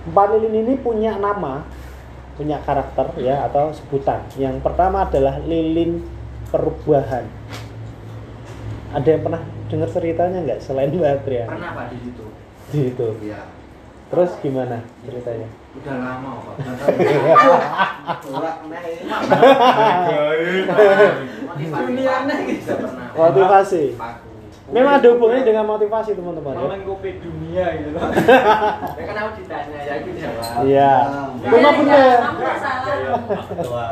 Empat 0.10 0.28
lilin 0.36 0.66
ini 0.66 0.74
punya 0.82 1.16
nama 1.16 1.64
punya 2.36 2.60
karakter 2.62 3.08
ya 3.18 3.48
atau 3.48 3.72
sebutan. 3.72 4.20
Yang 4.36 4.60
pertama 4.60 5.04
adalah 5.04 5.40
lilin 5.42 6.04
perubahan. 6.52 7.26
Ada 8.92 9.08
yang 9.10 9.24
pernah 9.24 9.42
dengar 9.66 9.90
ceritanya 9.90 10.40
nggak 10.46 10.62
selain 10.62 10.88
Mbak 10.88 11.12
Adrian 11.20 11.50
Pernah 11.50 11.74
Pak 11.74 11.86
di 11.90 11.98
situ. 12.00 12.24
di 12.70 12.80
itu 12.94 13.08
Iya. 13.24 13.42
terus 14.08 14.32
gimana 14.40 14.78
ceritanya? 15.04 15.50
Udah 15.76 15.96
lama 16.00 16.32
Pak. 16.38 16.56
Motivasi. 23.16 23.84
Memang 24.76 24.94
ada 25.00 25.08
hubungannya 25.16 25.44
dengan 25.48 25.64
motivasi 25.72 26.20
teman-teman 26.20 26.52
ya 26.52 26.60
Momen 26.68 26.82
kopi 26.84 27.10
dunia 27.24 27.66
gitu 27.80 27.90
loh. 27.96 28.12
Ya 29.00 29.04
kan 29.08 29.16
aku 29.24 29.32
ditanya 29.40 29.80
ya 29.80 29.94
aku 30.04 30.10
jawab. 30.20 30.52
iya 30.68 30.92
Ya, 31.40 31.48
memang 31.48 31.74
ya, 31.74 31.80
benar 31.80 32.04
kamu 32.20 32.40
nggak 32.44 32.58
salah. 32.60 33.90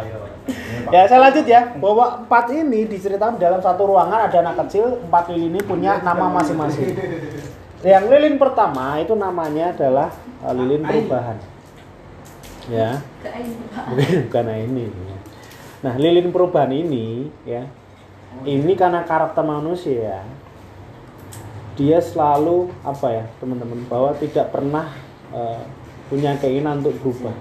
Ya 0.91 1.01
saya 1.07 1.19
lanjut 1.23 1.45
ya 1.47 1.61
bahwa 1.79 2.05
empat 2.27 2.45
ini 2.51 2.79
diceritakan 2.91 3.39
dalam 3.39 3.63
satu 3.63 3.87
ruangan 3.87 4.27
ada 4.27 4.37
anak 4.43 4.67
kecil 4.67 4.99
empat 5.07 5.31
lilin 5.31 5.55
ini 5.55 5.61
punya 5.63 6.03
nama 6.03 6.27
masing-masing. 6.27 6.91
Yang 7.83 8.05
lilin 8.11 8.35
pertama 8.35 8.99
itu 8.99 9.15
namanya 9.15 9.71
adalah 9.71 10.11
uh, 10.43 10.51
lilin 10.55 10.83
perubahan. 10.83 11.35
Ya, 12.71 12.99
bukan 14.27 14.47
ini. 14.51 14.87
ya. 14.87 15.17
Nah 15.83 15.93
lilin 15.99 16.31
perubahan 16.31 16.71
ini 16.71 17.27
ya 17.43 17.67
ini 18.41 18.73
karena 18.73 19.05
karakter 19.05 19.45
manusia 19.45 20.25
dia 21.73 21.97
selalu 21.97 22.69
apa 22.85 23.07
ya 23.09 23.25
teman-teman 23.41 23.81
bahwa 23.89 24.13
tidak 24.21 24.53
pernah 24.53 24.93
uh, 25.33 25.61
punya 26.09 26.37
keinginan 26.37 26.85
untuk 26.85 26.93
berubah. 27.01 27.33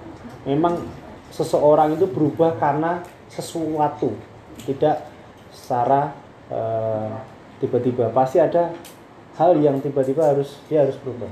Memang 0.49 0.81
seseorang 1.29 1.97
itu 1.97 2.09
berubah 2.09 2.57
karena 2.57 3.05
sesuatu, 3.29 4.17
tidak 4.65 5.05
secara 5.53 6.17
uh, 6.49 7.21
tiba-tiba. 7.61 8.09
Pasti 8.13 8.41
ada 8.41 8.73
hal 9.37 9.61
yang 9.61 9.81
tiba-tiba 9.85 10.33
harus 10.33 10.57
dia 10.69 10.85
harus 10.85 10.97
berubah. 11.01 11.29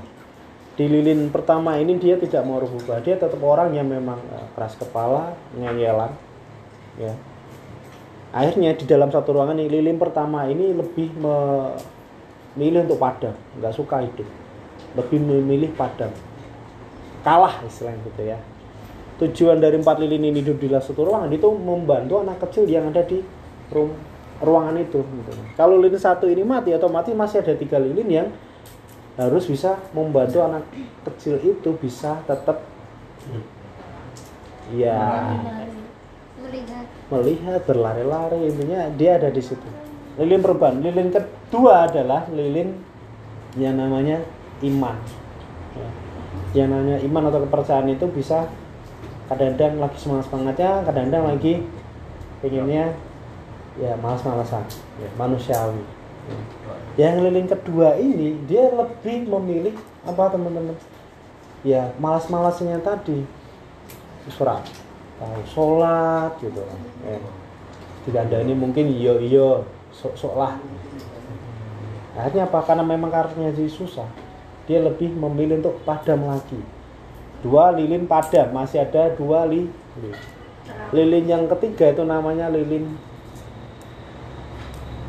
Di 0.77 0.87
lilin 0.87 1.29
pertama 1.33 1.77
ini 1.81 1.97
dia 1.97 2.15
tidak 2.17 2.45
mau 2.45 2.61
berubah. 2.61 3.01
Dia 3.01 3.17
tetap 3.17 3.41
orang 3.41 3.73
yang 3.73 3.89
memang 3.89 4.21
uh, 4.29 4.47
keras 4.53 4.77
kepala, 4.77 5.33
ngeyelan, 5.57 6.13
ya. 7.01 7.13
Akhirnya 8.31 8.71
di 8.71 8.87
dalam 8.87 9.11
satu 9.11 9.35
ruangan 9.35 9.59
ini 9.59 9.67
lilin 9.67 9.99
pertama 9.99 10.47
ini 10.47 10.71
lebih 10.71 11.11
memilih 12.55 12.87
untuk 12.87 12.99
padam, 12.99 13.35
nggak 13.59 13.73
suka 13.73 14.03
hidup, 14.03 14.27
lebih 14.97 15.19
memilih 15.19 15.71
padam, 15.75 16.11
kalah 17.23 17.61
istilahnya 17.63 18.01
gitu 18.11 18.21
ya. 18.27 18.39
Tujuan 19.21 19.61
dari 19.61 19.77
empat 19.77 20.01
lilin 20.01 20.33
ini 20.33 20.41
hidup 20.41 20.57
di 20.57 20.65
dalam 20.65 20.81
satu 20.81 21.05
ruangan 21.05 21.29
itu 21.29 21.45
membantu 21.53 22.25
anak 22.25 22.41
kecil 22.41 22.65
yang 22.65 22.89
ada 22.89 23.05
di 23.05 23.21
ruangan 24.41 24.75
itu. 24.81 24.97
Gitu. 24.97 25.31
Kalau 25.53 25.77
lilin 25.77 26.01
satu 26.01 26.25
ini 26.25 26.41
mati, 26.41 26.73
otomatis 26.73 27.13
masih 27.13 27.45
ada 27.45 27.53
tiga 27.53 27.77
lilin 27.77 28.09
yang 28.09 28.27
harus 29.19 29.45
bisa 29.45 29.77
membantu 29.93 30.41
anak 30.41 30.65
kecil 31.05 31.37
itu 31.43 31.69
bisa 31.77 32.23
tetap 32.25 32.63
ya 34.73 35.35
Melihat. 36.41 36.85
melihat 37.11 37.61
berlari-lari 37.67 38.49
intinya 38.49 38.87
dia 38.95 39.19
ada 39.19 39.29
di 39.29 39.43
situ 39.43 39.67
lilin 40.19 40.41
perubahan. 40.43 40.83
Lilin 40.83 41.09
kedua 41.11 41.87
adalah 41.87 42.27
lilin 42.31 42.75
yang 43.55 43.75
namanya 43.75 44.23
iman. 44.63 44.97
Ya. 45.71 45.89
yang 46.51 46.67
namanya 46.67 46.99
iman 47.07 47.31
atau 47.31 47.39
kepercayaan 47.47 47.87
itu 47.95 48.03
bisa 48.11 48.51
kadang-kadang 49.31 49.79
lagi 49.79 49.95
semangat 49.95 50.27
semangatnya 50.27 50.83
kadang-kadang 50.83 51.23
lagi 51.31 51.63
pengennya 52.43 52.91
ya 53.79 53.95
malas-malasan 54.03 54.67
ya, 54.99 55.09
manusiawi. 55.15 55.79
Ya. 56.27 57.07
yang 57.07 57.23
lilin 57.23 57.47
kedua 57.47 57.95
ini 57.95 58.35
dia 58.51 58.67
lebih 58.67 59.31
memilih 59.31 59.75
apa 60.03 60.35
teman-teman? 60.35 60.75
Ya 61.63 61.95
malas-malasnya 62.03 62.83
tadi. 62.83 63.23
Surat. 64.27 64.67
Tahu 65.23 65.41
sholat 65.47 66.35
gitu. 66.43 66.59
Ya. 67.07 67.15
tidak 68.03 68.21
ada 68.27 68.37
ini 68.43 68.53
mungkin 68.57 68.91
iyo 68.91 69.21
iyo 69.23 69.47
sok 69.91 70.17
sok 70.17 70.33
lah. 70.39 70.57
Akhirnya 72.17 72.47
apa? 72.47 72.59
Karena 72.67 72.83
memang 72.83 73.07
karakternya 73.11 73.55
jadi 73.55 73.71
susah 73.71 74.09
dia 74.71 74.79
lebih 74.81 75.11
memilih 75.11 75.59
untuk 75.59 75.83
padam 75.83 76.31
lagi. 76.31 76.59
Dua 77.41 77.73
lilin 77.73 78.05
padam 78.05 78.53
masih 78.53 78.85
ada 78.85 79.11
dua 79.17 79.43
lilin. 79.49 79.67
Lilin 80.95 81.25
yang 81.27 81.43
ketiga 81.57 81.91
itu 81.91 82.03
namanya 82.05 82.47
lilin 82.47 82.95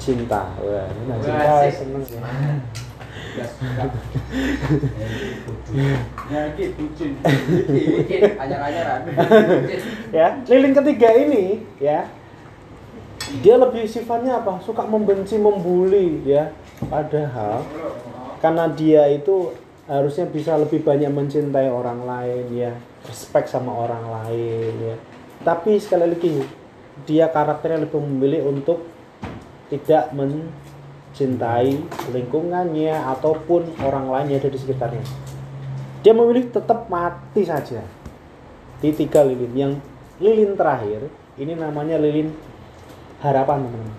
cinta. 0.02 0.50
Wah 0.58 0.88
ini 0.90 1.02
nah, 1.06 1.16
cinta 1.22 1.70
seneng 1.70 2.02
ya. 2.02 2.20
Ya 6.26 6.40
ya 10.16 10.26
lilin 10.48 10.72
ketiga 10.74 11.08
ini 11.16 11.62
ya 11.78 12.08
dia 13.40 13.54
lebih 13.56 13.86
sifatnya 13.86 14.42
apa? 14.42 14.58
Suka 14.60 14.82
membenci 14.84 15.38
membuli 15.38 16.26
ya. 16.26 16.50
Padahal 16.82 17.62
karena 18.42 18.66
dia 18.66 19.06
itu 19.06 19.54
harusnya 19.86 20.26
bisa 20.26 20.58
lebih 20.58 20.82
banyak 20.82 21.10
mencintai 21.10 21.70
orang 21.70 22.02
lain 22.02 22.46
ya. 22.50 22.72
Respect 23.06 23.50
sama 23.50 23.70
orang 23.70 24.04
lain 24.10 24.72
ya. 24.82 24.96
Tapi 25.42 25.78
sekali 25.78 26.06
lagi 26.10 26.42
dia 27.06 27.30
karakternya 27.30 27.86
lebih 27.86 27.98
memilih 28.02 28.50
untuk 28.50 28.84
tidak 29.72 30.12
mencintai 30.12 31.78
lingkungannya 32.12 32.94
ataupun 33.16 33.80
orang 33.80 34.06
lain 34.10 34.26
yang 34.34 34.40
ada 34.42 34.50
di 34.52 34.58
sekitarnya. 34.60 35.06
Dia 36.02 36.12
memilih 36.12 36.50
tetap 36.50 36.90
mati 36.90 37.46
saja. 37.46 37.82
Di 38.82 38.90
tiga 38.90 39.22
lilin. 39.22 39.54
Yang 39.54 39.72
lilin 40.18 40.58
terakhir 40.58 41.06
ini 41.38 41.54
namanya 41.56 41.96
lilin 41.98 42.51
harapan 43.22 43.64
teman-teman. 43.64 43.98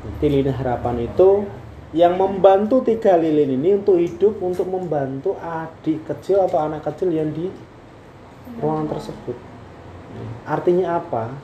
Nanti 0.00 0.26
lilin 0.32 0.54
harapan 0.56 0.96
itu 1.04 1.44
yang 1.90 2.14
membantu 2.14 2.86
tiga 2.86 3.18
lilin 3.18 3.58
ini 3.58 3.82
untuk 3.82 3.98
hidup 3.98 4.38
untuk 4.38 4.70
membantu 4.70 5.34
adik 5.42 6.06
kecil 6.06 6.46
atau 6.46 6.62
anak 6.62 6.86
kecil 6.86 7.10
yang 7.10 7.34
di 7.34 7.50
ruangan 8.62 8.86
tersebut. 8.86 9.36
Artinya 10.46 11.02
apa? 11.02 11.34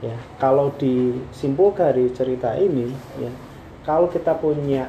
Ya 0.00 0.16
kalau 0.40 0.72
disimpulkan 0.74 1.92
dari 1.92 2.12
cerita 2.12 2.56
ini 2.56 2.92
ya 3.20 3.30
kalau 3.84 4.08
kita 4.08 4.36
punya 4.36 4.88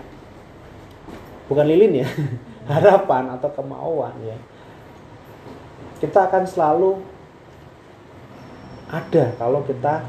bukan 1.48 1.68
lilin 1.68 2.04
ya 2.04 2.08
harapan 2.72 3.32
atau 3.38 3.48
kemauan 3.54 4.12
ya 4.26 4.36
kita 6.04 6.28
akan 6.28 6.44
selalu 6.44 7.00
ada 8.92 9.32
kalau 9.40 9.64
kita 9.64 10.04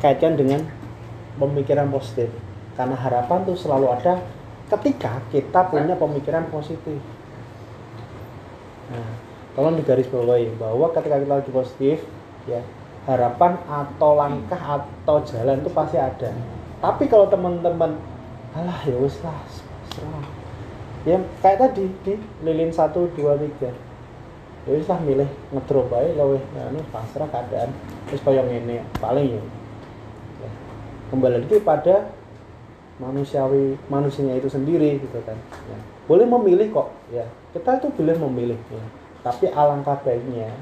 kaitkan 0.00 0.34
dengan 0.34 0.64
pemikiran 1.36 1.92
positif. 1.92 2.32
Karena 2.74 2.96
harapan 2.96 3.44
tuh 3.44 3.56
selalu 3.56 3.92
ada 3.92 4.20
ketika 4.72 5.20
kita 5.28 5.68
punya 5.68 5.94
pemikiran 5.94 6.48
positif. 6.48 6.98
Nah 8.90 9.30
tolong 9.54 9.76
digarisbawahi 9.76 10.56
bahwa 10.56 10.88
ketika 10.94 11.20
kita 11.20 11.34
lagi 11.42 11.52
positif 11.52 11.96
ya 12.46 12.62
harapan 13.04 13.58
atau 13.66 14.16
langkah 14.16 14.56
atau 14.56 15.20
jalan 15.26 15.60
itu 15.60 15.70
pasti 15.72 15.98
ada. 15.98 16.30
Tapi 16.80 17.04
kalau 17.10 17.28
teman-teman 17.28 17.98
alah 18.56 18.80
ya 18.86 18.96
wis 18.98 19.20
lah 19.20 19.36
serah. 19.90 20.26
ya 21.04 21.16
kayak 21.40 21.58
tadi 21.60 21.86
di 22.04 22.14
lilin 22.44 22.72
satu 22.72 23.10
dua 23.12 23.36
tiga. 23.36 23.72
Ya 24.68 24.70
wis 24.76 24.86
lah 24.86 25.00
milih 25.02 25.28
ngedrop 25.52 25.92
aja 25.92 26.24
weh. 26.24 26.42
Nah, 26.56 26.84
pasrah 26.92 27.28
keadaan. 27.28 27.72
Terus 28.08 28.20
kayak 28.24 28.48
ini 28.48 28.80
paling 28.96 29.36
Ya. 29.36 29.42
Kembali 31.10 31.44
lagi 31.44 31.58
pada 31.60 32.08
manusiawi 33.02 33.76
manusianya 33.90 34.38
itu 34.38 34.48
sendiri 34.48 35.00
gitu 35.00 35.18
kan 35.26 35.36
ya. 35.68 35.78
boleh 36.06 36.26
memilih 36.28 36.68
kok 36.70 36.88
ya 37.10 37.26
kita 37.52 37.82
itu 37.82 37.88
boleh 37.98 38.16
memilih 38.16 38.58
ya. 38.70 38.84
tapi 39.26 39.50
alangkah 39.50 39.98
baiknya 40.00 40.52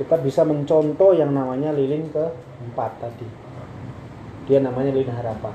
kita 0.00 0.16
bisa 0.24 0.46
mencontoh 0.46 1.12
yang 1.12 1.36
namanya 1.36 1.76
lilin 1.76 2.08
keempat 2.08 2.90
tadi 3.02 3.28
dia 4.48 4.58
namanya 4.62 4.94
lilin 4.94 5.12
harapan 5.12 5.54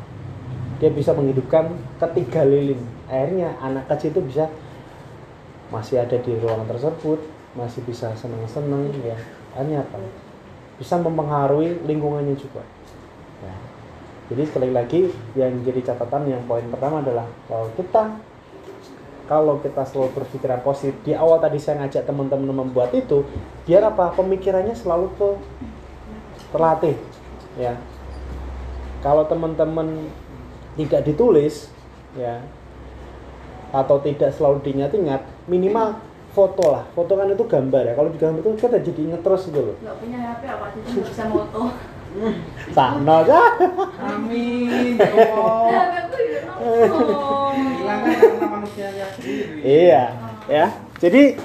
dia 0.78 0.91
bisa 0.91 1.16
menghidupkan 1.16 1.72
ketiga 1.97 2.43
lilin 2.45 2.80
akhirnya 3.09 3.57
anak 3.63 3.89
kecil 3.89 4.13
itu 4.13 4.22
bisa 4.22 4.45
masih 5.74 5.97
ada 6.03 6.20
di 6.20 6.32
ruangan 6.38 6.68
tersebut 6.70 7.20
masih 7.55 7.82
bisa 7.88 8.11
senang-senang 8.20 8.91
ya 9.01 9.16
akhirnya 9.55 9.82
apa 9.88 9.97
bisa 10.76 10.99
mempengaruhi 10.99 11.88
lingkungannya 11.88 12.36
juga. 12.36 12.63
Jadi 14.26 14.41
sekali 14.49 14.69
lagi 14.73 15.05
yang 15.38 15.61
jadi 15.61 15.93
catatan 15.93 16.26
yang 16.26 16.41
poin 16.49 16.65
pertama 16.73 17.05
adalah 17.05 17.30
kalau 17.45 17.69
kita 17.78 18.03
kalau 19.26 19.57
kita 19.61 19.82
selalu 19.86 20.21
berpikiran 20.21 20.61
positif 20.61 20.93
di 21.01 21.17
awal 21.17 21.41
tadi 21.41 21.57
saya 21.57 21.82
ngajak 21.82 22.05
teman-teman 22.05 22.65
membuat 22.65 22.93
itu 22.93 23.26
biar 23.65 23.86
apa? 23.86 24.13
Pemikirannya 24.13 24.73
selalu 24.73 25.13
ke 25.17 25.30
terlatih 26.53 26.95
ya. 27.57 27.78
Kalau 29.01 29.26
teman-teman 29.30 30.09
tidak 30.78 31.05
ditulis 31.05 31.69
ya 32.17 32.41
atau 33.73 33.99
tidak 34.01 34.34
selalu 34.34 34.61
diingat-ingat 34.65 35.21
minimal 35.45 36.01
foto 36.34 36.65
lah. 36.73 36.84
Foto 36.93 37.13
kan 37.17 37.30
itu 37.30 37.45
gambar 37.45 37.82
ya. 37.82 37.93
Kalau 37.93 38.09
di 38.09 38.17
gambar 38.17 38.41
itu 38.41 38.49
kita 38.57 38.82
jadi 38.82 39.01
inget 39.09 39.21
terus 39.21 39.49
gitu 39.49 39.61
loh. 39.73 39.76
Nggak 39.82 39.95
punya 40.01 40.17
HP 40.21 40.43
apa? 40.49 40.65
Nggak 40.73 41.05
bisa 41.09 41.23
moto. 41.30 41.61
Sakno 42.72 43.18
ya 43.28 43.43
Amin. 43.99 44.97
Oh. 45.36 45.70
iya 49.61 50.03
ya. 50.49 50.68
Jadi 51.01 51.38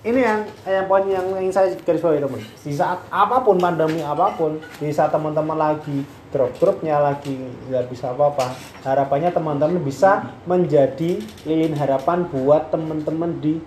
ini 0.00 0.20
yang 0.24 0.48
yang 0.64 0.86
poin 0.88 1.04
yang 1.04 1.26
ingin 1.36 1.52
saya 1.52 1.76
garis 1.84 2.00
bawahi 2.00 2.24
teman. 2.24 2.40
Di 2.40 2.72
saat 2.72 3.04
apa 3.12 3.44
pun 3.44 3.60
pandemi 3.60 4.00
apa 4.00 4.32
pun 4.32 4.56
di 4.80 4.88
saat 4.92 5.12
teman-teman 5.12 5.56
lagi 5.56 6.04
drop 6.32 6.56
dropnya 6.56 7.02
lagi 7.02 7.36
nggak 7.68 7.90
bisa 7.90 8.14
apa-apa 8.14 8.54
harapannya 8.86 9.34
teman-teman 9.34 9.82
bisa 9.82 10.30
menjadi 10.46 11.20
lilin 11.44 11.74
harapan 11.76 12.24
buat 12.30 12.70
teman-teman 12.72 13.40
di 13.44 13.60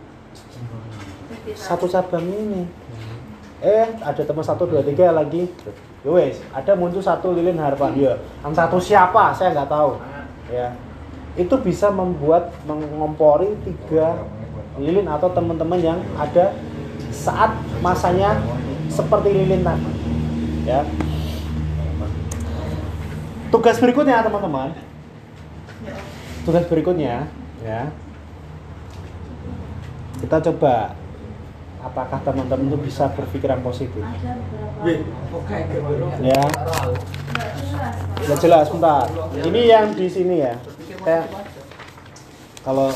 satu 1.54 1.86
cabang 1.86 2.26
ini. 2.26 2.66
Eh 3.62 3.88
ada 4.01 4.22
teman 4.26 4.43
satu 4.43 4.66
dua 4.66 4.82
tiga 4.82 5.14
lagi 5.14 5.47
Ya 6.04 6.12
wes 6.12 6.43
ada 6.51 6.76
muncul 6.76 6.99
satu 6.99 7.32
lilin 7.32 7.56
harapan 7.56 7.95
ya 7.95 8.14
yang 8.43 8.51
satu 8.51 8.76
siapa? 8.76 9.32
Saya 9.32 9.56
nggak 9.56 9.72
tahu. 9.72 9.91
Ya. 10.51 10.76
Itu 11.39 11.56
bisa 11.64 11.88
membuat 11.89 12.51
mengompori 12.68 13.56
tiga 13.64 14.20
lilin 14.76 15.08
atau 15.08 15.32
teman-teman 15.32 15.80
yang 15.80 15.99
ada 16.20 16.51
saat 17.10 17.56
masanya 17.80 18.36
seperti 18.91 19.32
lilin 19.32 19.64
tadi. 19.64 19.91
Ya. 20.68 20.84
Tugas 23.47 23.80
berikutnya 23.80 24.28
teman-teman. 24.28 24.76
Tugas 26.43 26.68
berikutnya 26.68 27.32
ya. 27.64 27.88
Kita 30.20 30.43
coba 30.51 30.99
apakah 31.84 32.19
teman-teman 32.23 32.71
itu 32.71 32.79
bisa 32.79 33.11
berpikiran 33.11 33.59
positif? 33.59 34.01
Ya 36.23 36.39
Nggak 36.39 36.39
jelas. 36.39 36.55
Pak. 36.55 38.23
nggak 38.23 38.39
jelas 38.39 38.65
bentar. 38.71 39.05
Ini 39.36 39.61
yang 39.67 39.86
di 39.91 40.07
sini 40.07 40.36
ya. 40.39 40.55
Saya 41.03 41.27
kalau 42.63 42.88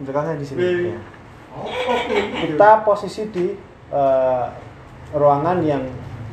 misalkan 0.00 0.24
saya 0.32 0.38
di 0.40 0.46
sini. 0.48 0.62
Ya. 0.64 0.98
kita 2.46 2.86
posisi 2.86 3.26
di 3.28 3.52
eh, 3.90 4.46
ruangan 5.12 5.58
yang 5.66 5.82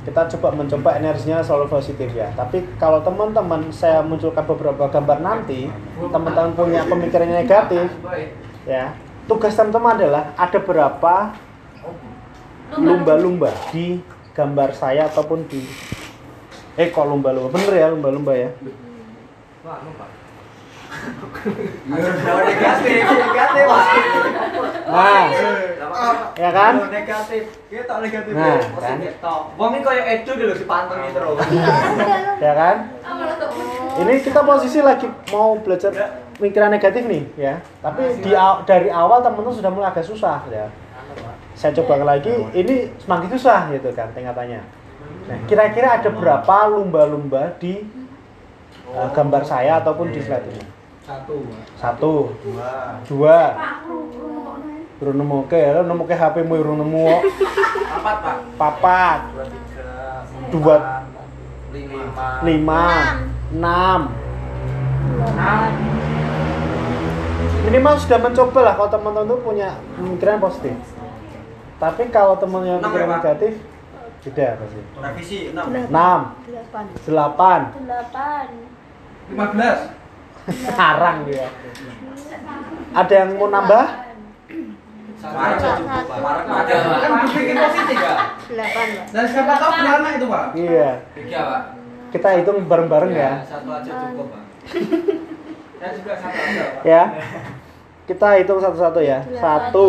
kita 0.08 0.30
coba 0.38 0.56
mencoba 0.56 0.96
energinya 0.96 1.44
selalu 1.44 1.68
positif 1.68 2.08
ya. 2.16 2.32
Tapi 2.38 2.64
kalau 2.80 3.04
teman-teman 3.04 3.68
saya 3.76 4.00
munculkan 4.00 4.48
beberapa 4.48 4.88
gambar 4.88 5.20
nanti 5.20 5.68
teman-teman 6.00 6.56
punya 6.56 6.88
pemikirannya 6.88 7.44
negatif 7.44 7.92
ya. 8.64 8.96
Tugas 9.28 9.52
teman-teman 9.60 10.00
adalah 10.00 10.32
ada 10.40 10.60
berapa 10.64 11.36
lumba-lumba. 12.76 13.50
Di 13.72 14.04
gambar 14.36 14.76
saya 14.76 15.08
ataupun 15.08 15.48
di 15.48 15.64
eh 16.76 16.92
kok 16.92 17.08
lumba-lumba? 17.08 17.56
Bener 17.56 17.74
ya 17.74 17.88
lumba-lumba 17.90 18.34
ya? 18.36 18.50
Negatif 21.88 23.06
negatif. 23.06 23.68
Nah 24.88 25.26
ya 26.38 26.50
kan? 26.54 26.74
Negatif 26.88 27.44
kita 27.68 27.94
negatif. 28.00 28.32
Nah, 28.34 28.60
toh 29.20 29.40
wong 29.58 29.72
ini 29.76 29.84
koyo 29.84 30.02
edu 30.06 30.32
dulu 30.38 30.54
dipantengi 30.56 31.10
terus 31.12 31.38
ya 32.40 32.54
kan? 32.54 32.76
Tuh. 33.38 34.02
ini 34.06 34.14
kita 34.22 34.42
posisi 34.46 34.80
lagi 34.80 35.10
mau 35.34 35.58
belajar 35.58 35.92
pikiran 36.38 36.70
negatif 36.70 37.04
nih 37.04 37.24
ya. 37.36 37.60
Tapi 37.82 38.22
di 38.22 38.32
aw- 38.32 38.62
dari 38.64 38.88
awal 38.88 39.26
teman-teman 39.26 39.54
sudah 39.54 39.72
mulai 39.74 39.90
agak 39.90 40.06
susah 40.06 40.46
ya 40.48 40.70
saya 41.58 41.74
coba 41.82 42.06
lagi 42.06 42.30
ini 42.54 42.94
semakin 43.02 43.34
susah 43.34 43.74
gitu 43.74 43.90
kan 43.98 44.14
tingkatannya 44.14 44.62
nah 45.26 45.38
kira-kira 45.50 45.98
ada 45.98 46.10
berapa 46.14 46.56
lumba-lumba 46.70 47.58
di 47.58 47.82
uh, 48.94 49.10
gambar 49.10 49.42
saya 49.42 49.82
ataupun 49.82 50.14
di 50.14 50.22
slide 50.22 50.46
ini 50.54 50.64
Satu. 51.02 51.40
satu 51.80 52.14
dua 53.10 53.56
Pak, 53.58 53.90
aku 53.90 53.96
aku 54.12 54.22
mau 54.28 54.56
Urung 54.98 55.18
nemu 55.22 55.36
oke, 55.46 55.62
lo 55.78 55.82
nemu 55.86 56.04
ke 56.10 56.16
HP 56.18 56.36
mu 56.42 56.58
urung 56.58 56.82
nemu 56.82 57.06
kok. 57.06 57.22
empat 58.02 58.18
pak 58.18 58.38
Papat, 58.58 59.20
dua 60.50 60.74
Dua. 60.74 60.78
lima 61.70 62.42
lima, 62.42 62.86
enam. 63.54 64.02
Minimal 67.70 67.94
sudah 68.02 68.20
mencoba 68.26 68.60
lah 68.66 68.74
kalau 68.74 68.90
teman-teman 68.90 69.30
tuh 69.30 69.40
punya 69.46 69.70
pemikiran 70.00 70.42
positif. 70.42 70.97
Tapi 71.78 72.04
kalau 72.10 72.34
teman 72.36 72.66
yang 72.66 72.82
Enam 72.82 72.90
ya, 72.90 72.94
pikiran 72.96 73.10
negatif, 73.14 73.54
tidak 74.20 74.50
pasti. 74.58 74.80
revisi 74.98 75.38
enam 75.52 75.66
Enam, 75.70 76.20
Delapan. 76.44 76.84
delapan, 77.06 77.62
Delapan. 77.78 78.46
Lima 79.28 79.46
belas. 79.54 79.80
sekarang 80.48 81.18
dia. 81.24 81.48
Ada 82.94 83.14
yang 83.14 83.30
mau 83.36 83.48
nambah? 83.48 83.86
Maret 85.18 85.60
ada 85.60 86.76
Kan 86.78 87.10
berpikir 87.20 87.56
positif 87.58 87.98
ya. 88.00 88.16
Dan 89.12 89.24
siapa 89.28 89.54
tahu 89.58 89.72
beranak 89.76 90.12
itu 90.16 90.26
pak. 90.26 90.46
Iya. 90.56 90.90
tiga 91.14 91.40
pak 91.44 91.62
Kita 92.08 92.28
hitung 92.34 92.58
bareng-bareng 92.64 93.12
ya. 93.12 93.32
satu 93.44 93.70
aja 93.70 93.92
cukup 93.92 94.28
pak 94.30 94.44
saya 95.78 95.92
juga 95.94 96.14
satu 96.16 96.38
aja 96.40 96.64
pak 96.72 96.82
Ya. 96.82 97.04
Kita 98.08 98.28
hitung 98.40 98.58
satu-satu 98.58 99.00
ya. 99.04 99.20
Satu, 99.36 99.88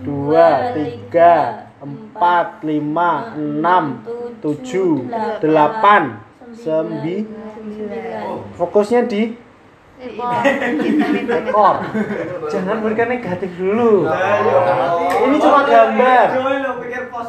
dua, 0.00 0.76
tiga, 0.76 1.66
empat, 1.80 2.64
lima, 2.64 3.32
enam, 3.36 4.04
tujuh, 4.40 5.08
delapan, 5.40 6.20
sembilan. 6.52 7.26
Fokusnya 8.56 9.08
di 9.08 9.36
ekor. 11.26 11.76
Jangan 12.52 12.76
berikan 12.84 13.08
negatif 13.08 13.50
dulu. 13.56 14.04
Ini 15.24 15.36
cuma 15.40 15.60
gambar. 15.64 16.26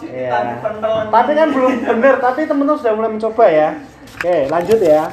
Iya. 0.08 0.60
pentol. 0.60 0.98
Tapi 1.08 1.32
kan 1.32 1.48
belum 1.56 1.74
benar, 1.88 2.16
tapi 2.20 2.40
teman-teman 2.44 2.80
sudah 2.80 2.94
mulai 2.96 3.12
mencoba 3.16 3.46
ya. 3.48 3.70
Oke, 4.18 4.38
lanjut 4.52 4.80
ya. 4.84 5.04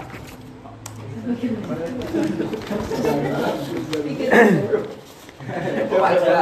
Aja. 5.44 6.36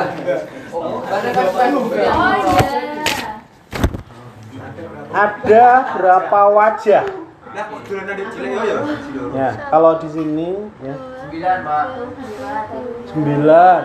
Oh, 0.71 1.03
ada. 1.03 1.41
Oh 1.43 2.33
iya. 5.13 5.67
Berapa 5.93 6.41
wajah? 6.51 7.05
Yo 7.53 8.61
ya? 8.65 8.77
Ya, 9.37 9.49
kalau 9.69 10.01
di 10.01 10.09
sini 10.09 10.49
ya 10.81 10.97
Sembilan 11.21 11.57
pak. 11.63 11.87
sembilan. 13.13 13.83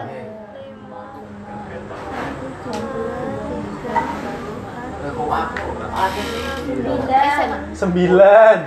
Sembilan, 7.77 8.57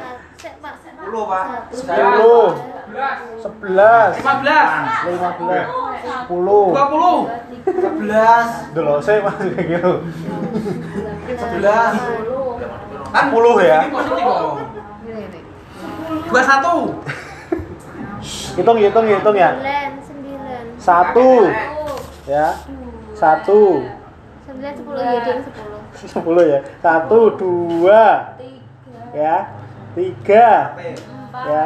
Sepuluh, 0.40 1.24
Pak. 1.26 1.46
sepuluh, 1.74 2.48
sebelas, 3.40 4.10
Lima 4.18 4.34
belas. 4.42 4.68
lima 5.06 5.30
belas, 5.38 5.66
sepuluh. 6.02 6.66
Dua 6.74 6.86
puluh. 6.90 7.18
Sebelas. 7.64 8.48
Dulu 8.72 8.94
saya 9.00 9.18
masih 9.24 9.50
kayak 9.54 9.66
gitu. 9.78 9.92
Sebelas. 11.36 11.92
Kan 13.10 13.24
puluh 13.34 13.56
ya. 13.62 13.78
Ini 13.86 13.90
positif 13.90 14.24
kok. 14.24 14.42
Dua 16.30 16.42
satu. 16.42 16.74
Hitung, 18.54 18.78
hitung, 18.78 19.06
hitung 19.08 19.36
ya. 19.36 19.50
Sembilan, 19.56 19.90
sembilan. 20.04 20.62
Satu, 20.76 21.28
ya. 22.28 22.48
Satu, 23.16 23.60
Sembilan, 24.44 24.72
sepuluh. 24.76 25.00
Iya, 25.00 25.18
dia 25.24 25.34
sepuluh. 25.44 25.80
sepuluh 25.94 26.44
ya. 26.44 26.60
Satu, 26.80 27.18
dua, 27.36 28.04
Tiga, 28.36 29.00
ya. 29.16 29.36
Tiga, 29.90 30.48
empat, 30.78 31.44
ya. 31.46 31.64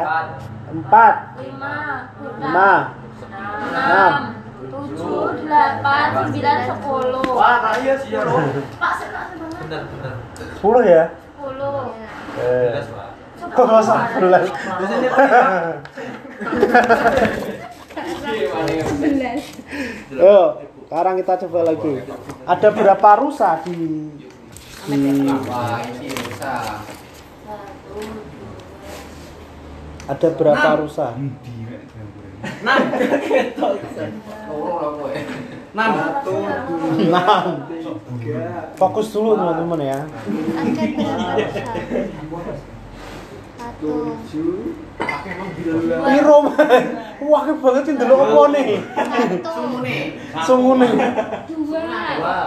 Empat, 0.65 1.37
lima, 1.39 1.75
lima, 2.41 2.71
enam, 3.69 4.11
tujuh, 4.65 5.45
delapan, 5.45 6.07
sembilan, 6.25 6.57
sepuluh. 6.65 7.29
Wah, 7.37 7.57
kaya 7.61 7.93
sih 8.01 8.09
ya 8.17 8.21
lo. 8.25 8.41
Pak. 8.81 8.93
Bener 9.65 9.81
bener. 9.85 10.13
sepuluh 10.57 10.83
ya. 10.83 11.03
Sepuluh. 11.13 11.93
Eh, 12.41 12.69
Belas 12.73 12.87
pak. 12.89 13.07
Coba 13.35 13.61
Oh, 13.61 13.77
astagfirullah. 13.77 14.41
Yo, 20.09 20.37
sekarang 20.89 21.15
kita 21.21 21.33
coba 21.45 21.59
lagi. 21.61 21.93
Ada 22.49 22.67
berapa 22.73 23.09
rusa 23.21 23.61
di 23.63 24.09
di 24.85 24.97
Wah, 25.45 25.77
ini 25.81 26.09
bisa. 26.09 26.83
Satu, 27.45 27.97
dua, 28.01 28.61
ada 30.05 30.27
berapa 30.33 30.69
rusa? 30.81 31.17
Enam. 32.61 32.79
Ketok. 33.25 33.73
Enam. 35.73 35.91
Enam. 37.01 37.45
Fokus 38.77 39.07
dulu 39.09 39.33
teman-teman 39.33 39.79
ya. 39.81 39.99
Satu. 43.55 43.91
Ini 46.05 46.19
Roman. 46.21 46.83
Wah, 47.25 47.45
banget 47.49 47.83
sih 47.89 47.93
dulu 47.97 48.13
apa 48.13 48.41
nih? 48.53 48.67
Satu. 48.93 49.55
Sungune. 50.45 50.87
dua. 51.49 51.81
Dua. 52.21 52.37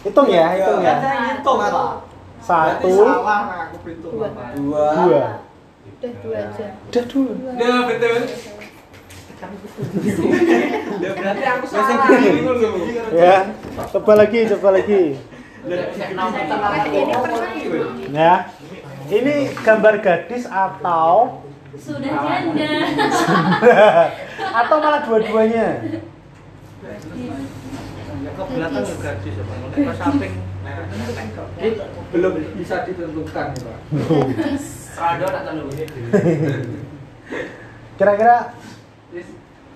Hitung 0.00 0.28
ya, 0.30 0.46
hitung 0.56 0.80
ya. 0.80 0.94
Satu, 2.40 2.86
hitung, 2.88 3.18
Pak. 3.20 3.42
Dua. 4.56 4.86
dua. 4.94 5.49
Udah 6.00 6.16
dua 6.24 6.48
aja. 6.48 6.66
Udah 6.88 7.04
dulu. 7.12 7.32
Ya 7.60 7.72
betul. 7.84 8.24
Ya 10.96 11.10
berarti 11.12 11.44
aku 11.44 11.64
salah. 11.68 12.08
Ya, 13.12 13.36
coba 13.92 14.12
lagi, 14.16 14.48
coba 14.48 14.68
lagi. 14.80 15.20
Ini 15.60 15.84
pernah 16.00 17.52
Ya. 18.16 18.48
Ini 19.12 19.34
gambar 19.60 20.00
gadis 20.00 20.48
atau 20.48 21.44
Sudah 21.76 22.16
janda. 22.16 22.72
atau 24.64 24.76
malah 24.80 25.04
dua-duanya? 25.04 25.84
Ke 28.24 28.42
belakang 28.56 28.84
juga 28.88 29.04
gadis 29.04 29.34
ya, 29.36 29.44
Pak. 29.44 29.56
Ke 29.76 29.92
samping. 30.00 30.32
Belum 32.08 32.32
bisa 32.56 32.88
ditentukan, 32.88 33.46
Pak. 33.52 33.78
Kira-kira 37.98 38.36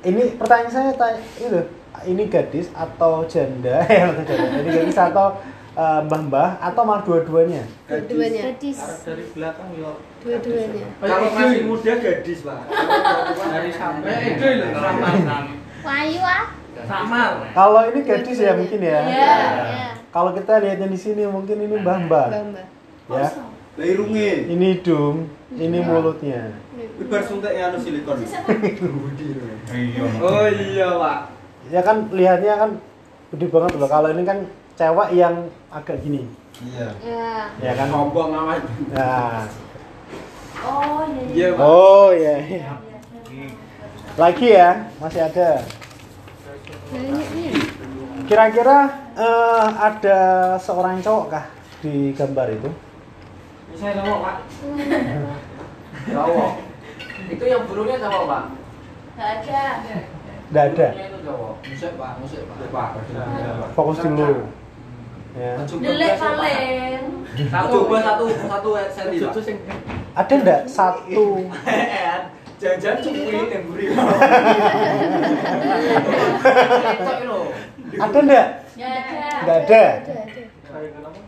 ini 0.04 0.22
pertanyaan 0.36 0.72
saya 0.72 0.90
tanya 0.96 1.20
itu 1.38 1.60
ini 2.04 2.22
gadis 2.28 2.68
atau 2.74 3.24
janda 3.24 3.80
ya 3.88 4.12
ini 4.60 4.68
gadis 4.68 4.98
atau 4.98 5.40
eh, 5.72 6.00
mbah-mbah 6.04 6.60
atau 6.60 6.82
malah 6.84 7.02
dua-duanya 7.06 7.64
Dua-duanya. 7.88 8.40
Gadis. 8.52 8.78
Dari 9.04 9.24
belakang 9.32 9.68
ya. 9.76 9.92
Dua-duanya. 10.20 10.86
Kalau 11.00 11.28
masih 11.32 11.62
muda 11.68 11.92
gadis, 12.00 12.38
Pak. 12.42 12.58
Dari 13.44 13.70
samping. 13.72 14.18
Itu 14.34 14.44
loh, 14.60 14.68
samar. 14.72 15.44
Wahyu 15.84 16.22
ah. 16.24 16.44
Samar. 16.84 17.32
kalau 17.54 17.80
ini 17.88 18.00
gadis 18.04 18.38
ya 18.40 18.52
mungkin 18.52 18.80
ya 18.82 19.00
Iya. 19.08 19.08
Ya. 19.08 19.88
kalau 20.12 20.36
kita 20.36 20.60
lihatnya 20.60 20.88
di 20.90 20.98
sini 21.00 21.24
mungkin 21.24 21.56
ini 21.56 21.80
mbah-mbah 21.80 22.28
ya 23.08 23.28
Lah 23.74 23.86
irunge. 23.86 24.46
ini 24.46 24.78
hidung 24.78 25.26
ini 25.50 25.78
mulutnya 25.82 26.54
Kuwi 26.94 27.10
bar 27.10 27.22
suntik 27.26 27.54
anu 27.54 27.78
silikon. 27.78 28.18
Oh 30.22 30.46
iya, 30.46 30.88
Pak. 30.94 31.18
ya 31.72 31.80
kan 31.80 32.06
lihatnya 32.12 32.54
kan 32.54 32.70
gede 33.32 33.46
banget 33.50 33.72
loh 33.80 33.88
kalau 33.88 34.08
ini 34.12 34.22
kan 34.22 34.38
cewek 34.74 35.10
yang 35.16 35.48
agak 35.70 35.98
gini 36.02 36.22
Iya. 36.62 36.86
Ya. 37.02 37.34
ya 37.58 37.72
kan 37.74 37.88
Sombong 37.90 38.30
amat. 38.30 38.62
nah 38.94 39.42
Oh, 40.64 41.02
iya. 41.10 41.22
Iya, 41.34 41.48
Pak. 41.50 41.64
oh 41.66 42.08
ya 42.14 42.36
lagi 44.14 44.46
ya 44.46 44.70
masih 45.02 45.26
ada. 45.26 45.50
Kira-kira 48.24 48.78
eh, 49.18 49.66
ada 49.74 50.18
seorang 50.56 51.02
cowok 51.02 51.26
kah 51.28 51.44
di 51.82 52.14
gambar 52.14 52.54
itu? 52.54 52.70
Saya 53.74 53.92
ngomong, 53.98 54.20
Pak. 54.22 54.36
Cowok. 56.14 56.52
Itu 57.30 57.44
yang 57.48 57.62
burungnya 57.66 57.96
cowok, 57.98 58.24
Pak. 58.28 58.44
Gak 59.14 59.30
ada. 59.40 59.62
Nggak 60.52 60.64
ada. 60.74 60.86
Burungnya 60.90 61.08
itu 61.10 61.18
cowok. 61.24 61.52
Musik, 61.66 61.92
Pak. 61.98 62.12
Musik, 62.20 62.40
Pak. 62.46 62.56
Pak. 62.70 62.90
Fokus 63.74 63.98
dulu. 64.04 64.46
Ya. 65.34 65.52
Delek 65.66 66.12
paling. 66.14 67.00
Satu, 67.50 67.78
gua 67.90 67.98
satu, 67.98 68.24
satu 68.30 68.70
senti, 68.94 69.18
Pak. 69.26 69.34
Ada 70.14 70.34
enggak 70.38 70.60
satu? 70.70 71.26
Jangan-jangan 72.62 73.50
yang 73.50 73.64
buri. 73.66 73.86
Ada 77.98 78.18
enggak? 78.22 78.46
Ada. 78.78 78.86
Enggak 79.42 79.58
ada. 79.66 79.84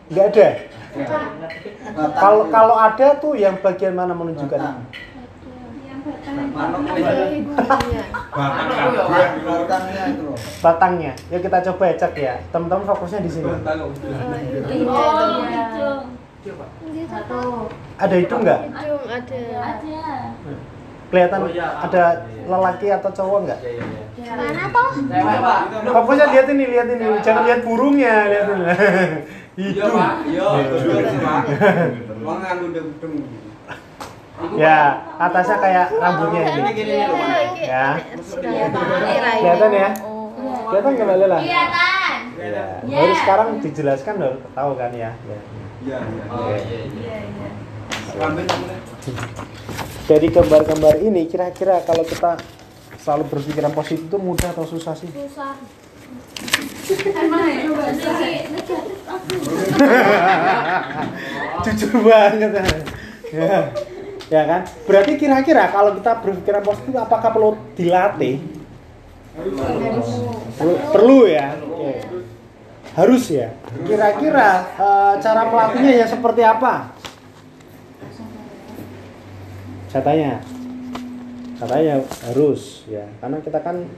Enggak 0.06 0.26
ada. 0.30 0.75
Kalau 2.16 2.42
kalau 2.48 2.76
ada 2.78 3.06
tuh 3.20 3.36
yang 3.36 3.60
bagian 3.60 3.92
mana 3.92 4.16
menunjukkan? 4.16 4.60
Ya. 6.06 8.04
Batangnya 9.34 10.04
itu. 10.14 10.28
Batangnya. 10.62 11.12
Yuk 11.34 11.40
kita 11.42 11.58
coba 11.72 11.84
cek 11.98 12.14
ya. 12.14 12.34
Teman-teman 12.54 12.86
fokusnya 12.86 13.20
di 13.26 13.30
sini. 13.30 13.50
Oh. 14.86 16.06
Oh. 17.26 17.66
Ada 17.98 18.14
hidung 18.22 18.40
enggak? 18.46 18.60
Hidung 18.70 19.04
ada. 19.10 19.40
Ada. 19.66 20.02
Kelihatan 21.06 21.40
ada 21.54 22.04
lelaki 22.50 22.86
atau 22.90 23.10
cowok 23.14 23.38
enggak? 23.46 23.60
Mana 24.26 24.64
toh? 24.74 24.90
Cewek, 25.06 25.38
Pak. 25.38 25.60
Fokusnya 25.86 26.26
lihat 26.34 26.46
ini, 26.50 26.64
lihat 26.66 26.88
ini. 26.90 27.04
Jangan 27.22 27.42
lihat 27.46 27.60
burungnya, 27.62 28.14
lihat 28.26 28.46
ini. 28.50 28.64
Iya. 29.56 29.84
Pak. 29.88 30.12
Iya, 30.28 30.44
Pak. 31.24 31.42
Wong. 32.20 32.40
Ya, 34.60 35.00
atasnya 35.16 35.56
kayak 35.64 35.86
rambutnya 35.96 36.40
ini. 36.44 36.60
Ya. 37.64 37.88
Kelihatan 38.20 39.72
ya? 39.72 39.90
Oh. 40.04 40.28
Kelihatan 40.68 40.92
Mbak 40.92 41.16
Lela? 41.24 41.38
Kelihatan. 41.40 42.18
Ya. 42.36 42.68
Ya. 42.84 43.00
Baru 43.00 43.14
sekarang 43.16 43.48
dijelaskan 43.64 44.14
baru 44.20 44.38
tahu 44.52 44.70
kan 44.76 44.92
ya. 44.92 45.10
ya. 45.16 45.38
Iya, 45.86 45.98
iya. 46.04 46.24
Oh, 46.28 46.52
iya, 46.52 46.58
iya. 46.60 46.80
Iya, 46.84 47.16
iya. 47.32 47.48
Dari 50.06 50.28
gambar-gambar 50.30 50.94
ini 51.00 51.26
kira-kira 51.32 51.80
kalau 51.88 52.04
kita 52.04 52.36
selalu 53.00 53.24
berpikiran 53.32 53.72
positif 53.72 54.04
itu 54.04 54.18
mudah 54.20 54.52
atau 54.52 54.68
susah 54.68 54.92
sih? 54.92 55.08
Susah. 55.08 55.56
Ya? 56.36 57.92
Jujur 61.64 61.92
banget. 62.04 62.50
ya. 63.32 63.58
ya 64.28 64.42
kan? 64.46 64.60
Berarti 64.86 65.12
kira-kira 65.18 65.70
kalau 65.70 65.96
kita 65.96 66.12
berpikiran 66.22 66.62
positif 66.62 66.94
apakah 66.94 67.30
perlu 67.32 67.50
dilatih? 67.74 68.36
Perlu- 70.56 70.82
Perlu 70.92 71.18
ya. 71.26 71.46
Harus 72.96 73.24
ya. 73.28 73.52
Kira-kira 73.84 74.48
eh, 74.72 75.12
cara 75.20 75.42
melatihnya 75.44 75.92
yang 76.04 76.08
seperti 76.08 76.40
apa? 76.40 76.96
Saya 79.90 80.02
tanya. 80.02 80.32
Katanya 81.56 82.04
harus 82.28 82.84
ya, 82.84 83.08
karena 83.16 83.40
kita 83.40 83.64
kan 83.64 83.88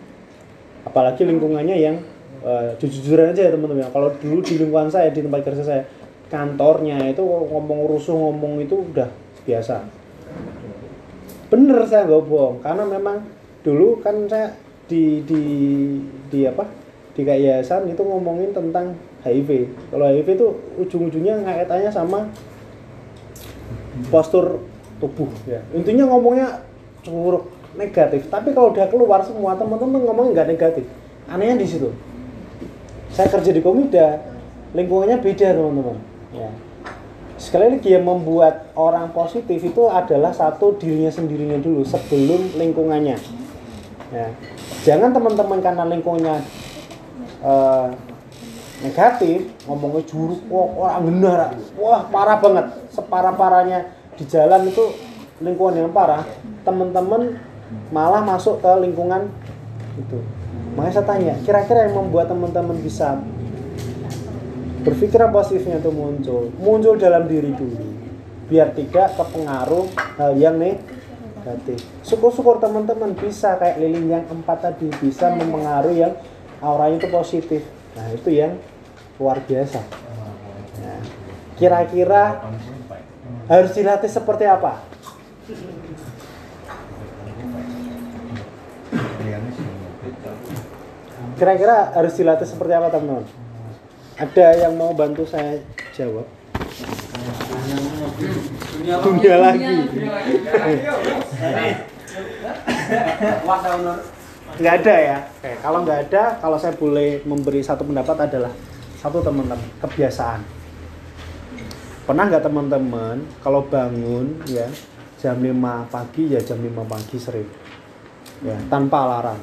apalagi 0.87 1.27
lingkungannya 1.27 1.75
yang 1.75 2.07
eh, 2.45 2.69
jujur-jujuran 2.79 3.35
aja 3.35 3.43
ya 3.49 3.51
teman-teman. 3.55 3.91
Kalau 3.91 4.09
dulu 4.19 4.39
di 4.45 4.55
lingkungan 4.61 4.91
saya 4.91 5.11
di 5.11 5.21
tempat 5.25 5.41
kerja 5.47 5.63
saya 5.65 5.83
kantornya 6.29 7.09
itu 7.09 7.25
ngomong 7.25 7.89
rusuh 7.89 8.15
ngomong 8.15 8.61
itu 8.63 8.85
udah 8.93 9.09
biasa. 9.49 9.85
Bener 11.49 11.81
saya 11.89 12.05
nggak 12.05 12.25
bohong 12.29 12.61
karena 12.61 12.85
memang 12.85 13.25
dulu 13.65 13.99
kan 14.05 14.29
saya 14.29 14.53
di 14.89 15.25
di 15.25 15.43
di 16.29 16.45
apa 16.45 16.69
di 17.17 17.27
yayasan 17.27 17.91
itu 17.91 18.01
ngomongin 18.05 18.55
tentang 18.55 18.95
HIV. 19.27 19.67
Kalau 19.91 20.05
HIV 20.07 20.29
itu 20.39 20.49
ujung-ujungnya 20.79 21.43
kaitannya 21.43 21.91
sama 21.91 22.31
postur 24.13 24.63
tubuh 25.03 25.27
ya. 25.49 25.59
Intinya 25.75 26.07
ngomongnya 26.07 26.63
curug 27.03 27.51
negatif. 27.75 28.31
Tapi 28.31 28.55
kalau 28.55 28.71
udah 28.71 28.87
keluar 28.87 29.21
semua 29.27 29.59
teman-teman 29.59 30.07
ngomong 30.07 30.27
nggak 30.31 30.49
negatif. 30.49 30.85
Anehnya 31.27 31.59
di 31.59 31.67
situ. 31.67 31.91
Saya 33.19 33.35
kerja 33.35 33.51
di 33.51 33.59
Komida, 33.59 34.23
lingkungannya 34.79 35.19
beda 35.19 35.51
teman-teman. 35.51 35.99
Ya. 36.31 36.55
Sekali 37.35 37.75
lagi 37.75 37.91
yang 37.91 38.07
membuat 38.07 38.71
orang 38.79 39.11
positif 39.11 39.59
itu 39.59 39.91
adalah 39.91 40.31
satu 40.31 40.79
dirinya 40.79 41.11
sendirinya 41.11 41.59
dulu 41.59 41.83
sebelum 41.83 42.55
lingkungannya. 42.55 43.19
Ya. 44.15 44.31
Jangan 44.87 45.11
teman-teman 45.11 45.59
karena 45.59 45.83
lingkungannya 45.91 46.47
eh, 47.43 47.89
negatif 48.87 49.51
ngomongnya 49.67 50.03
juruk 50.07 50.39
wah 50.47 50.71
orang 50.87 51.03
benar 51.11 51.39
wah 51.75 52.07
parah 52.07 52.39
banget 52.39 52.67
separah 52.95 53.35
parahnya 53.35 53.91
di 54.15 54.23
jalan 54.31 54.71
itu 54.71 54.95
lingkungan 55.43 55.83
yang 55.83 55.91
parah 55.91 56.23
teman-teman 56.63 57.43
malah 57.91 58.23
masuk 58.23 58.63
ke 58.63 58.71
lingkungan 58.79 59.27
itu 59.99 60.23
makanya 60.79 61.03
saya 61.03 61.07
tanya 61.11 61.35
kira-kira 61.43 61.91
yang 61.91 61.99
membuat 61.99 62.31
teman-teman 62.31 62.79
bisa 62.79 63.19
berpikiran 64.87 65.35
positifnya 65.35 65.83
itu 65.83 65.91
muncul. 65.91 66.55
Muncul 66.63 66.95
dalam 66.95 67.27
diri 67.27 67.51
dulu. 67.51 67.83
Biar 68.47 68.71
tidak 68.73 69.19
kepengaruh 69.19 69.91
hal 70.17 70.39
yang 70.39 70.55
negatif. 70.55 71.83
Syukur-syukur 72.07 72.63
teman-teman 72.63 73.11
bisa 73.19 73.59
kayak 73.59 73.83
lilin 73.83 74.07
yang 74.07 74.25
empat 74.31 74.71
tadi 74.71 74.87
bisa 75.03 75.35
mempengaruhi 75.35 76.07
yang 76.07 76.15
auranya 76.63 77.03
itu 77.03 77.11
positif. 77.11 77.67
Nah 77.99 78.07
itu 78.15 78.31
yang 78.31 78.55
luar 79.19 79.43
biasa. 79.43 79.83
Nah, 80.79 81.03
kira-kira 81.59 82.47
harus 83.51 83.75
dilatih 83.75 84.07
seperti 84.07 84.47
apa 84.47 84.79
kira-kira 91.39 91.95
harus 91.95 92.13
dilatih 92.19 92.45
seperti 92.45 92.75
apa 92.75 92.91
teman-teman? 92.91 93.23
Ada 94.19 94.67
yang 94.67 94.75
mau 94.75 94.91
bantu 94.91 95.23
saya 95.23 95.63
jawab? 95.95 96.27
Dunia 98.83 99.37
lagi. 99.39 99.77
Nggak 104.59 104.75
ada 104.83 104.95
ya? 104.99 105.19
Oke, 105.39 105.53
kalau 105.63 105.79
nggak 105.87 106.01
ada 106.11 106.23
kalau 106.43 106.59
saya 106.59 106.75
boleh 106.75 107.23
memberi 107.23 107.63
satu 107.63 107.87
pendapat 107.87 108.27
adalah 108.27 108.51
satu 108.99 109.23
teman-teman 109.23 109.63
kebiasaan. 109.79 110.43
Pernah 112.03 112.25
nggak 112.27 112.43
teman-teman 112.43 113.23
kalau 113.39 113.63
bangun 113.71 114.43
ya 114.51 114.67
jam 115.23 115.39
5 115.39 115.55
pagi 115.93 116.35
ya 116.35 116.41
jam 116.43 116.59
5 116.59 116.75
pagi 116.91 117.17
sering 117.23 117.47
ya 118.43 118.59
tanpa 118.67 119.07
alarm? 119.07 119.39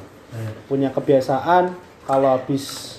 Punya 0.68 0.92
kebiasaan 0.92 1.85
kalau 2.06 2.38
habis 2.38 2.96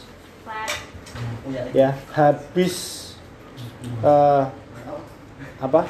ya 1.72 1.96
habis 2.12 2.76
eh, 4.04 4.44
apa? 5.58 5.82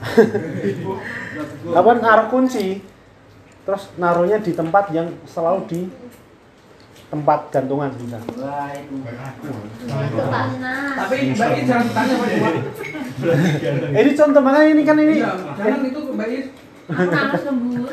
Apa 1.76 1.90
naruh 1.96 2.28
kunci? 2.32 2.80
Terus 3.64 3.92
naruhnya 4.00 4.40
di 4.40 4.52
tempat 4.56 4.90
yang 4.90 5.12
selalu 5.28 5.60
di 5.68 5.80
tempat 7.10 7.50
gantungan 7.50 7.90
bisa 7.98 8.22
Tapi 10.94 11.14
Is 11.34 11.38
jangan 11.66 11.88
tanya 11.90 12.14
Pak 12.16 12.54
ini 13.90 14.10
contoh 14.16 14.40
makanya 14.40 14.68
ini 14.72 14.82
kan 14.86 14.96
ini. 14.96 15.16
Jangan 15.58 15.80
itu 15.84 16.00
Mbak 16.14 16.28
Lembut. 16.90 17.90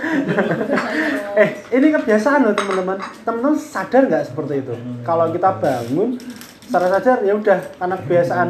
eh 1.41 1.49
ini 1.73 1.87
kebiasaan 1.93 2.39
loh 2.49 2.55
teman-teman. 2.57 2.97
Teman-teman 3.21 3.55
sadar 3.57 4.03
nggak 4.09 4.23
seperti 4.33 4.53
itu? 4.65 4.73
Kalau 5.05 5.29
kita 5.29 5.49
bangun 5.61 6.17
secara 6.65 6.87
sadar 6.97 7.17
ya 7.21 7.33
udah 7.37 7.59
karena 7.77 7.95
kebiasaan. 8.01 8.47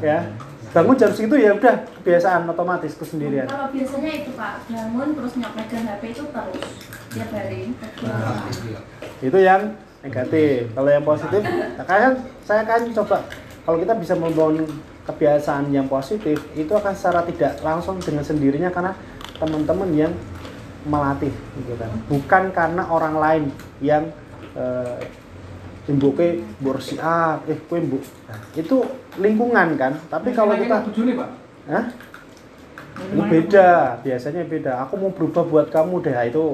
Ya 0.00 0.18
bangun 0.70 0.94
jam 0.94 1.10
segitu 1.10 1.34
ya 1.34 1.50
udah 1.58 1.82
kebiasaan 2.00 2.46
otomatis 2.46 2.94
kesendirian. 2.94 3.50
Kalau 3.50 3.74
biasanya 3.74 4.10
itu 4.22 4.30
Pak, 4.38 4.70
bangun 4.70 5.08
terus 5.18 5.32
nyok 5.34 5.52
pegang 5.58 5.84
HP 5.90 6.02
itu 6.14 6.22
terus 6.30 6.62
tiap 7.10 7.30
hari. 7.34 7.60
itu 9.20 9.38
yang 9.42 9.62
negatif. 10.00 10.70
Kalau 10.72 10.90
yang 10.90 11.04
positif 11.04 11.42
nah, 11.74 11.84
kan 11.84 12.14
saya 12.46 12.62
kan 12.62 12.80
coba. 12.94 13.18
Kalau 13.60 13.76
kita 13.82 13.94
bisa 13.98 14.14
membangun 14.16 14.66
kebiasaan 15.10 15.74
yang 15.74 15.90
positif 15.90 16.38
itu 16.54 16.72
akan 16.72 16.94
secara 16.94 17.26
tidak 17.26 17.58
langsung 17.60 17.98
dengan 17.98 18.22
sendirinya 18.22 18.70
karena 18.70 18.94
teman-teman 19.40 19.90
yang 19.96 20.12
melatih 20.84 21.32
gitu 21.60 21.74
kan 21.76 21.90
bukan 22.08 22.42
karena 22.52 22.82
orang 22.88 23.14
lain 23.16 23.44
yang 23.80 24.08
eh, 24.56 25.00
imbuke 25.88 26.44
bersih 26.62 27.00
ah 27.02 27.42
eh 27.50 27.58
kue 27.66 27.82
Nah, 27.82 28.40
itu 28.54 28.76
lingkungan 29.18 29.74
kan 29.74 29.98
tapi 30.06 30.30
kalau 30.30 30.54
kita 30.54 30.86
tujuh 30.92 31.02
nih 31.08 31.14
Pak. 31.18 31.28
Hah? 31.70 31.84
Ini 33.00 33.22
beda, 33.32 33.96
biasanya 34.04 34.44
beda. 34.44 34.72
Aku 34.84 35.00
mau 35.00 35.08
berubah 35.08 35.42
buat 35.48 35.66
kamu 35.72 36.04
deh, 36.04 36.12
Nah, 36.12 36.24
itu 36.28 36.44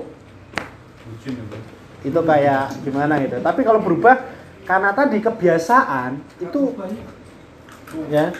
itu 2.06 2.20
kayak 2.22 2.64
gimana 2.86 3.18
gitu. 3.18 3.42
Tapi 3.42 3.60
kalau 3.66 3.82
berubah 3.82 4.14
karena 4.66 4.90
tadi 4.94 5.18
kebiasaan 5.18 6.18
itu 6.42 6.60
ya 8.10 8.30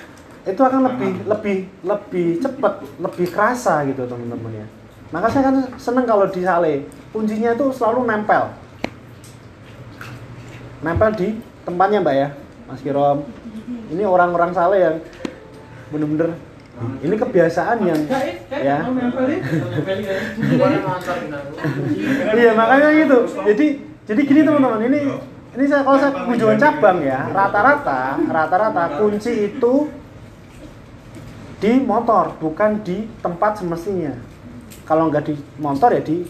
itu 0.47 0.61
akan 0.63 0.81
lebih 0.87 1.13
lebih 1.27 1.57
lebih 1.83 2.29
cepat, 2.39 2.79
lebih 3.03 3.27
kerasa 3.35 3.83
gitu 3.91 4.07
teman-teman 4.07 4.63
ya. 4.63 4.67
Maka 5.11 5.27
saya 5.31 5.51
kan 5.51 5.57
seneng 5.75 6.07
kalau 6.07 6.27
di 6.31 6.43
sale 6.47 6.87
kuncinya 7.11 7.51
itu 7.55 7.67
selalu 7.75 8.07
nempel, 8.07 8.55
nempel 10.87 11.11
di 11.19 11.29
tempatnya 11.67 11.99
mbak 12.03 12.15
ya, 12.15 12.29
Mas 12.71 12.83
Kirom. 12.83 13.27
Ini 13.91 14.03
orang-orang 14.07 14.55
sale 14.55 14.77
yang 14.79 14.97
bener-bener 15.91 16.35
ini 17.01 17.15
kebiasaan 17.17 17.79
yang 17.89 18.01
ya 18.53 18.85
iya 22.37 22.51
makanya 22.53 22.89
gitu 23.01 23.19
jadi 23.49 23.67
jadi 24.07 24.21
gini 24.21 24.41
teman-teman 24.45 24.83
ini 24.85 25.01
ini 25.57 25.65
saya 25.65 25.83
kalau 25.89 25.97
saya 25.97 26.13
kunjungan 26.13 26.59
cabang 26.61 27.01
ya 27.01 27.33
rata-rata 27.33 28.21
rata-rata 28.29 28.83
kunci 29.01 29.49
itu 29.49 29.89
di 31.57 31.73
motor 31.81 32.37
bukan 32.39 32.81
di 32.85 33.09
tempat 33.21 33.61
semestinya. 33.61 34.13
Kalau 34.87 35.11
nggak 35.11 35.25
di 35.27 35.35
motor 35.59 35.91
ya 35.91 36.03
di 36.03 36.23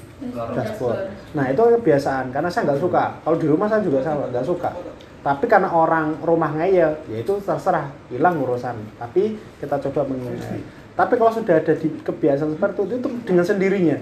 dashboard. 0.57 1.13
nah 1.37 1.45
itu 1.53 1.61
kebiasaan 1.61 2.33
karena 2.33 2.49
saya 2.49 2.73
nggak 2.73 2.81
suka. 2.81 3.21
Kalau 3.21 3.37
di 3.37 3.47
rumah 3.47 3.69
saya 3.69 3.85
juga 3.85 4.01
sama 4.01 4.33
nggak 4.33 4.47
suka. 4.47 4.73
Tapi 5.21 5.45
karena 5.51 5.69
orang 5.75 6.17
rumah 6.23 6.55
ngeyel 6.57 7.05
ya 7.11 7.19
itu 7.21 7.37
terserah 7.45 7.93
hilang 8.09 8.41
urusan. 8.41 8.79
Tapi 8.97 9.37
kita 9.61 9.77
coba 9.83 10.09
mengingat 10.09 10.63
tapi 10.97 11.21
kalau 11.21 11.29
sudah 11.29 11.61
ada 11.61 11.77
di 11.77 11.93
kebiasaan 11.93 12.57
seperti 12.57 12.81
itu 12.89 12.95
itu 12.97 13.09
dengan 13.29 13.45
sendirinya. 13.45 14.01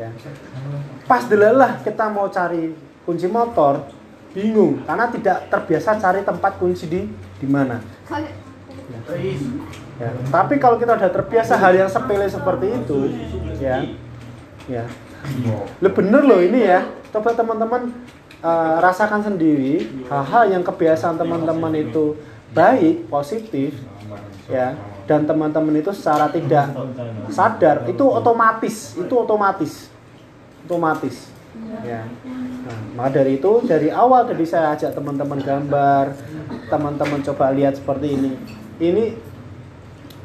Ya. 0.00 0.08
Pas 1.04 1.28
delalah 1.28 1.84
kita 1.84 2.08
mau 2.08 2.32
cari 2.32 2.72
kunci 3.04 3.28
motor 3.28 3.84
bingung. 4.32 4.80
Karena 4.88 5.12
tidak 5.12 5.52
terbiasa 5.52 6.00
cari 6.00 6.24
tempat 6.24 6.56
kunci 6.56 6.88
di 6.88 7.04
di 7.12 7.46
mana. 7.46 7.84
Ya. 8.08 8.32
Tapi 10.30 10.62
kalau 10.62 10.78
kita 10.78 10.94
udah 10.94 11.10
terbiasa 11.10 11.58
hal 11.58 11.74
yang 11.74 11.90
sepele 11.90 12.30
seperti 12.30 12.70
itu 12.70 12.98
ya 13.58 13.82
ya. 14.68 14.84
Lo 15.80 15.88
bener 15.90 16.22
loh 16.22 16.38
ini 16.38 16.62
ya. 16.62 16.86
Coba 17.10 17.32
teman-teman 17.34 17.90
eh, 18.44 18.76
rasakan 18.78 19.24
sendiri 19.24 20.06
hal-hal 20.06 20.44
yang 20.52 20.62
kebiasaan 20.62 21.16
teman-teman 21.16 21.72
itu 21.74 22.14
baik 22.52 23.08
positif 23.12 23.76
ya 24.48 24.72
dan 25.04 25.28
teman-teman 25.28 25.80
itu 25.80 25.92
secara 25.92 26.32
tidak 26.32 26.72
sadar 27.28 27.84
itu 27.84 28.00
otomatis 28.08 28.96
itu 28.96 29.14
otomatis 29.16 29.92
otomatis 30.64 31.28
ya. 31.84 32.04
Nah, 32.96 33.08
dari 33.08 33.40
itu 33.40 33.64
dari 33.64 33.88
awal 33.88 34.28
tadi 34.28 34.44
saya 34.44 34.76
ajak 34.76 34.92
teman-teman 34.92 35.40
gambar 35.40 36.12
teman-teman 36.68 37.20
coba 37.24 37.52
lihat 37.56 37.80
seperti 37.80 38.16
ini. 38.16 38.32
Ini 38.78 39.04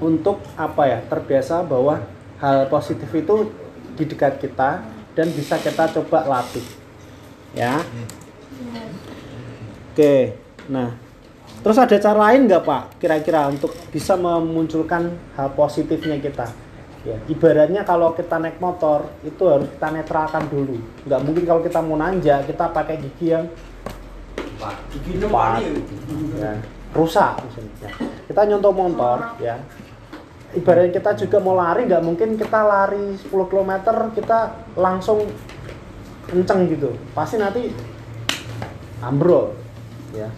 untuk 0.01 0.41
apa 0.57 0.83
ya 0.89 0.99
terbiasa 1.05 1.61
bahwa 1.65 2.01
hal 2.41 2.69
positif 2.69 3.09
itu 3.13 3.51
di 3.93 4.03
dekat 4.09 4.41
kita 4.41 4.81
dan 5.13 5.27
bisa 5.29 5.57
kita 5.61 5.89
coba 5.99 6.25
latih 6.25 6.65
ya. 7.53 7.81
Oke 9.93 10.37
nah 10.65 10.95
terus 11.61 11.77
ada 11.77 11.95
cara 11.99 12.31
lain 12.31 12.49
nggak 12.49 12.63
pak? 12.63 12.83
Kira-kira 12.97 13.47
untuk 13.51 13.71
bisa 13.93 14.17
memunculkan 14.17 15.13
hal 15.37 15.53
positifnya 15.53 16.17
kita. 16.17 16.49
Ya 17.03 17.19
ibaratnya 17.27 17.83
kalau 17.83 18.15
kita 18.15 18.39
naik 18.39 18.63
motor 18.63 19.11
itu 19.27 19.43
harus 19.45 19.67
kita 19.75 19.87
netralkan 19.91 20.47
dulu. 20.47 20.79
Nggak 21.03 21.19
mungkin 21.21 21.43
kalau 21.43 21.61
kita 21.61 21.79
mau 21.83 21.99
nanjak 21.99 22.47
kita 22.47 22.71
pakai 22.71 22.95
gigi 22.97 23.35
yang 23.35 23.45
empat 24.63 25.59
ya, 26.39 26.53
rusak 26.95 27.35
misalnya. 27.43 27.91
kita 28.31 28.41
nyontoh 28.47 28.71
motor 28.71 29.17
ya 29.43 29.59
ibaratnya 30.53 30.93
kita 30.93 31.11
juga 31.17 31.37
mau 31.41 31.57
lari 31.57 31.89
nggak 31.89 32.03
mungkin 32.05 32.37
kita 32.37 32.59
lari 32.61 33.17
10 33.17 33.29
km 33.29 33.71
kita 34.13 34.39
langsung 34.77 35.25
kenceng 36.29 36.69
gitu. 36.69 36.93
Pasti 37.13 37.41
nanti 37.41 37.73
ambrol 39.01 39.53
ya. 40.13 40.29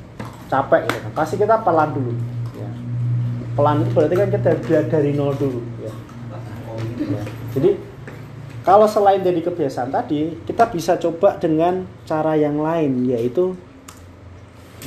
Capek 0.47 0.87
gitu 0.87 0.99
kan. 1.09 1.11
Pasti 1.13 1.35
kita 1.35 1.61
pelan 1.61 1.91
dulu 1.91 2.13
ya. 2.55 2.69
Pelan 3.55 3.83
itu 3.83 3.89
berarti 3.91 4.15
kan 4.15 4.29
kita 4.31 4.49
dari- 4.87 5.15
nol 5.15 5.35
dulu 5.35 5.61
ya. 5.83 5.93
Ya. 6.95 7.21
Jadi 7.55 7.71
kalau 8.65 8.89
selain 8.89 9.21
dari 9.21 9.45
kebiasaan 9.45 9.93
tadi, 9.93 10.41
kita 10.41 10.65
bisa 10.73 10.97
coba 10.97 11.37
dengan 11.37 11.85
cara 12.09 12.33
yang 12.33 12.57
lain 12.57 13.05
yaitu 13.05 13.53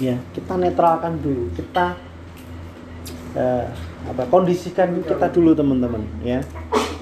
ya 0.03 0.19
kita 0.35 0.59
netralkan 0.59 1.19
dulu, 1.23 1.47
kita 1.55 1.95
eh, 3.39 3.67
apa 4.07 4.23
kondisikan 4.31 5.03
kita 5.03 5.27
dulu 5.35 5.57
teman-teman 5.59 6.03
ya. 6.23 6.45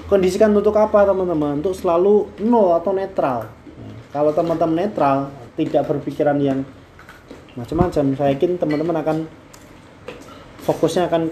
kondisikan 0.09 0.49
untuk 0.55 0.73
apa 0.79 1.05
teman-teman 1.05 1.61
untuk 1.61 1.77
selalu 1.77 2.31
nol 2.41 2.73
atau 2.73 2.91
netral 2.95 3.45
Nah, 3.77 3.93
kalau 4.09 4.33
teman-teman 4.33 4.89
netral 4.89 5.29
tidak 5.53 5.85
berpikiran 5.85 6.41
yang 6.41 6.65
macam-macam 7.53 8.17
saya 8.17 8.33
yakin 8.33 8.57
teman-teman 8.57 8.97
akan 9.05 9.17
fokusnya 10.65 11.05
akan 11.09 11.29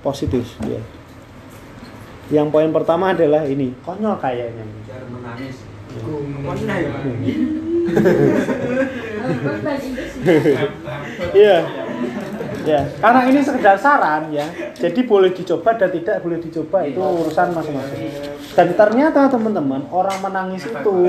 positif 0.00 0.56
ya 0.64 0.80
yang 2.28 2.52
poin 2.52 2.68
pertama 2.72 3.12
adalah 3.16 3.44
ini 3.48 3.72
konyol 3.84 4.16
kayaknya 4.20 4.64
menangis. 5.08 5.56
Iya. 11.32 11.58
Ya, 12.68 12.84
karena 13.00 13.20
ini 13.32 13.40
sekedar 13.40 13.80
saran 13.80 14.28
ya. 14.28 14.44
Jadi 14.76 15.08
boleh 15.08 15.32
dicoba 15.32 15.72
dan 15.80 15.88
tidak 15.88 16.20
boleh 16.20 16.36
dicoba 16.36 16.84
itu 16.84 17.00
urusan 17.00 17.56
masing-masing. 17.56 18.12
Dan 18.52 18.76
ternyata 18.76 19.32
teman-teman, 19.32 19.88
orang 19.88 20.20
menangis 20.20 20.68
itu 20.68 21.08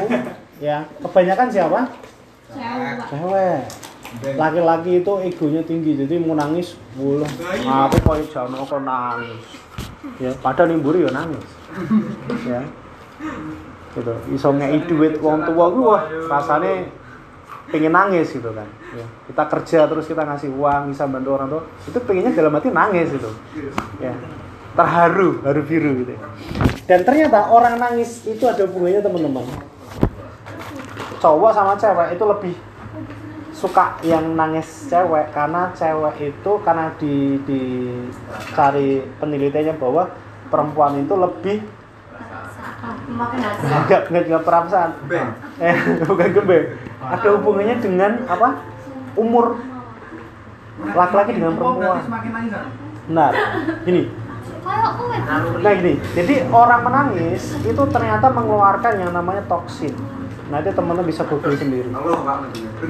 ya, 0.64 0.88
kebanyakan 1.04 1.52
siapa? 1.52 1.92
Cewek. 3.12 3.68
Laki-laki 4.40 5.04
itu 5.04 5.14
egonya 5.22 5.62
tinggi, 5.68 6.00
jadi 6.00 6.16
mau 6.18 6.34
nangis, 6.40 6.80
boleh. 6.96 7.28
Apa 7.68 8.00
kok 8.00 8.32
jangan 8.32 8.64
kok 8.64 8.82
nangis. 8.82 9.44
Ya, 10.18 10.32
padahal 10.40 10.72
nimburi 10.72 11.04
ya 11.04 11.12
nangis. 11.12 11.44
Ya. 12.48 12.64
Gitu. 13.94 14.14
Iso 14.32 14.50
ngei 14.56 14.80
duit 14.88 15.20
wong 15.20 15.44
tua 15.44 15.66
ku 15.74 15.82
wah 15.92 16.08
rasane 16.30 16.88
pengen 17.70 17.94
nangis 17.94 18.34
gitu 18.34 18.50
kan 18.50 18.66
ya. 18.98 19.06
kita 19.30 19.44
kerja 19.46 19.80
terus 19.86 20.06
kita 20.10 20.26
ngasih 20.26 20.50
uang 20.50 20.90
bisa 20.90 21.06
bantu 21.06 21.30
orang 21.38 21.48
tua 21.50 21.64
itu 21.86 22.00
pengennya 22.02 22.34
dalam 22.34 22.54
hati 22.58 22.70
nangis 22.74 23.10
itu 23.14 23.32
ya 24.02 24.14
terharu 24.74 25.42
haru 25.46 25.62
biru 25.66 25.90
gitu 26.02 26.12
ya. 26.18 26.22
dan 26.90 27.00
ternyata 27.06 27.50
orang 27.54 27.78
nangis 27.78 28.26
itu 28.26 28.44
ada 28.50 28.66
hubungannya 28.66 29.02
teman-teman 29.06 29.46
cowok 31.22 31.52
sama 31.54 31.74
cewek 31.78 32.08
itu 32.18 32.24
lebih 32.26 32.56
suka 33.54 34.00
yang 34.02 34.34
nangis 34.34 34.88
cewek 34.88 35.30
karena 35.36 35.70
cewek 35.76 36.16
itu 36.34 36.52
karena 36.64 36.86
di 36.98 37.38
dicari 37.44 39.04
penelitiannya 39.20 39.76
bahwa 39.78 40.10
perempuan 40.50 41.04
itu 41.04 41.14
lebih 41.14 41.60
Makan 43.10 43.40
nasi. 43.42 43.66
enggak 43.68 44.02
enggak 44.08 44.24
enggak 44.30 44.44
perasaan 44.48 44.92
eh 45.60 45.76
bukan 46.08 46.30
gembe 46.32 46.60
ada 47.00 47.28
hubungannya 47.40 47.76
dengan 47.80 48.12
apa? 48.28 48.60
Umur. 49.16 49.60
Laki-laki 50.80 51.32
dengan 51.36 51.56
perempuan. 51.56 52.04
benar. 53.10 53.34
Gini. 53.84 54.04
Kayak 54.60 54.92
kowe. 55.02 55.18
nah 55.64 55.74
gini. 55.74 55.94
Jadi 56.14 56.36
orang 56.54 56.82
menangis 56.86 57.58
itu 57.66 57.84
ternyata 57.90 58.28
mengeluarkan 58.30 58.94
yang 59.02 59.12
namanya 59.12 59.44
toksin. 59.50 59.96
Nanti 60.50 60.74
teman-teman 60.74 61.06
bisa 61.10 61.26
google 61.26 61.58
sendiri. 61.58 61.90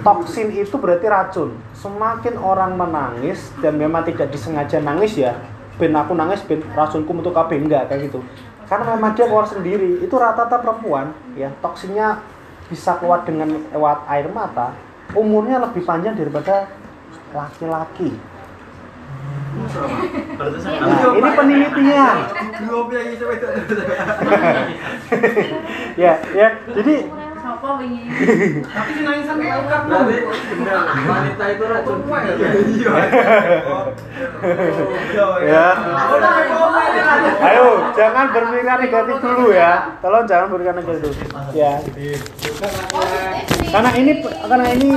Toksin 0.04 0.48
itu 0.52 0.76
berarti 0.76 1.08
racun. 1.08 1.56
Semakin 1.72 2.36
orang 2.40 2.76
menangis 2.76 3.52
dan 3.64 3.80
memang 3.80 4.04
tidak 4.04 4.32
disengaja 4.32 4.84
nangis 4.84 5.16
ya 5.16 5.40
ben 5.80 5.96
aku 5.96 6.12
nangis 6.12 6.44
ben 6.44 6.60
racunku 6.76 7.08
untuk 7.16 7.32
KB 7.32 7.56
enggak 7.56 7.88
kayak 7.88 8.12
gitu. 8.12 8.20
Karena 8.68 9.00
memang 9.00 9.16
dia 9.16 9.26
keluar 9.26 9.48
sendiri. 9.48 10.04
Itu 10.04 10.20
rata-rata 10.20 10.60
perempuan 10.60 11.16
ya 11.40 11.50
toksinnya 11.64 12.20
bisa 12.70 13.02
keluar 13.02 13.26
dengan 13.26 13.66
lewat 13.74 14.06
air 14.08 14.30
mata 14.30 14.78
umurnya 15.18 15.58
lebih 15.58 15.82
panjang 15.84 16.14
daripada 16.14 16.70
laki-laki. 17.34 18.14
Nah 20.40 21.44
ini 21.50 21.66
ya 21.90 22.08
itu. 23.34 23.50
ya 26.06 26.14
ya. 26.38 26.48
Jadi 26.78 26.96
Tapi 28.80 28.90
si 28.96 29.02
nangisan 29.06 29.36
kayak. 29.38 29.58
Berarti 29.70 30.18
benar, 30.58 30.84
wanita 31.06 31.44
itu 31.54 31.64
racun. 31.70 32.00
Iya. 34.40 35.36
ya 35.44 35.68
Ayo, 37.40 37.68
jangan 37.96 38.26
berpikiran 38.36 38.80
negatif 38.84 39.16
dulu 39.20 39.46
ya. 39.52 39.72
Tolong 40.04 40.26
jangan 40.28 40.48
berpikiran 40.52 40.76
negatif 40.80 41.02
dulu. 41.04 41.16
Ya. 41.56 41.72
Karena 43.70 43.92
ini 43.96 44.12
karena 44.24 44.66
ini 44.76 44.90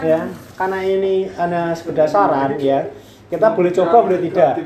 ya, 0.00 0.20
karena 0.56 0.78
ini 0.84 1.14
ada 1.36 1.76
sekedar 1.76 2.08
saran 2.08 2.56
ya. 2.60 2.88
Kita 3.26 3.52
boleh 3.52 3.70
coba 3.74 4.06
boleh 4.06 4.20
tidak. 4.22 4.62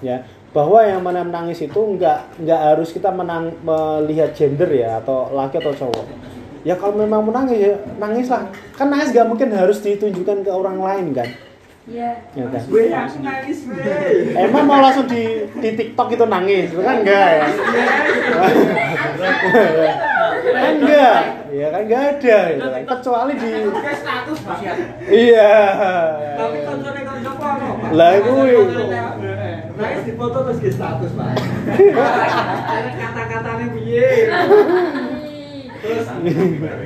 Ya. 0.00 0.24
Bahwa 0.48 0.80
yang 0.80 1.04
mana 1.04 1.20
menangis 1.28 1.60
itu 1.60 1.76
enggak 1.76 2.24
enggak 2.40 2.60
harus 2.72 2.88
kita 2.96 3.12
menang, 3.12 3.52
melihat 3.60 4.32
gender 4.32 4.70
ya 4.72 4.96
atau 5.04 5.28
laki 5.34 5.60
atau 5.60 5.76
cowok. 5.76 6.06
Ya 6.68 6.76
kalau 6.76 7.00
memang 7.00 7.24
menangis 7.24 7.64
ya 7.64 7.72
nangislah. 7.96 8.52
Kan 8.76 8.92
nangis 8.92 9.16
nggak 9.16 9.24
mungkin 9.24 9.48
harus 9.56 9.80
ditunjukkan 9.80 10.44
ke 10.44 10.52
orang 10.52 10.76
lain 10.76 11.16
kan. 11.16 11.28
Iya. 11.88 12.10
Ya 12.36 12.44
kan? 12.52 12.62
Weh, 12.68 12.92
aku 12.92 13.24
nangis, 13.24 13.64
weh. 13.64 14.36
Emang 14.36 14.68
mau 14.68 14.84
langsung 14.84 15.08
di 15.08 15.48
di 15.64 15.70
TikTok 15.72 16.12
itu 16.12 16.24
nangis, 16.28 16.68
kan 16.76 17.00
enggak 17.00 17.28
ya? 17.32 17.48
kan 20.48 20.72
enggak, 20.76 21.20
ya 21.48 21.66
kan 21.72 21.82
enggak 21.88 22.02
ada, 22.20 22.40
kan. 22.60 22.84
kecuali 22.84 23.32
di 23.40 23.52
Kayak 23.72 23.96
status 24.04 24.38
iya. 25.08 25.52
Tapi 26.36 26.58
koncone 26.68 27.00
konco 27.08 27.30
apa? 27.32 27.48
Pak? 27.56 27.90
Lah, 27.96 28.10
kuwi. 28.20 28.56
Nangis 29.80 30.02
di 30.04 30.12
foto 30.20 30.38
terus 30.44 30.60
di 30.60 30.70
status, 30.76 31.10
Pak. 31.16 31.32
Kata-katanya 33.00 33.66
piye? 33.72 34.08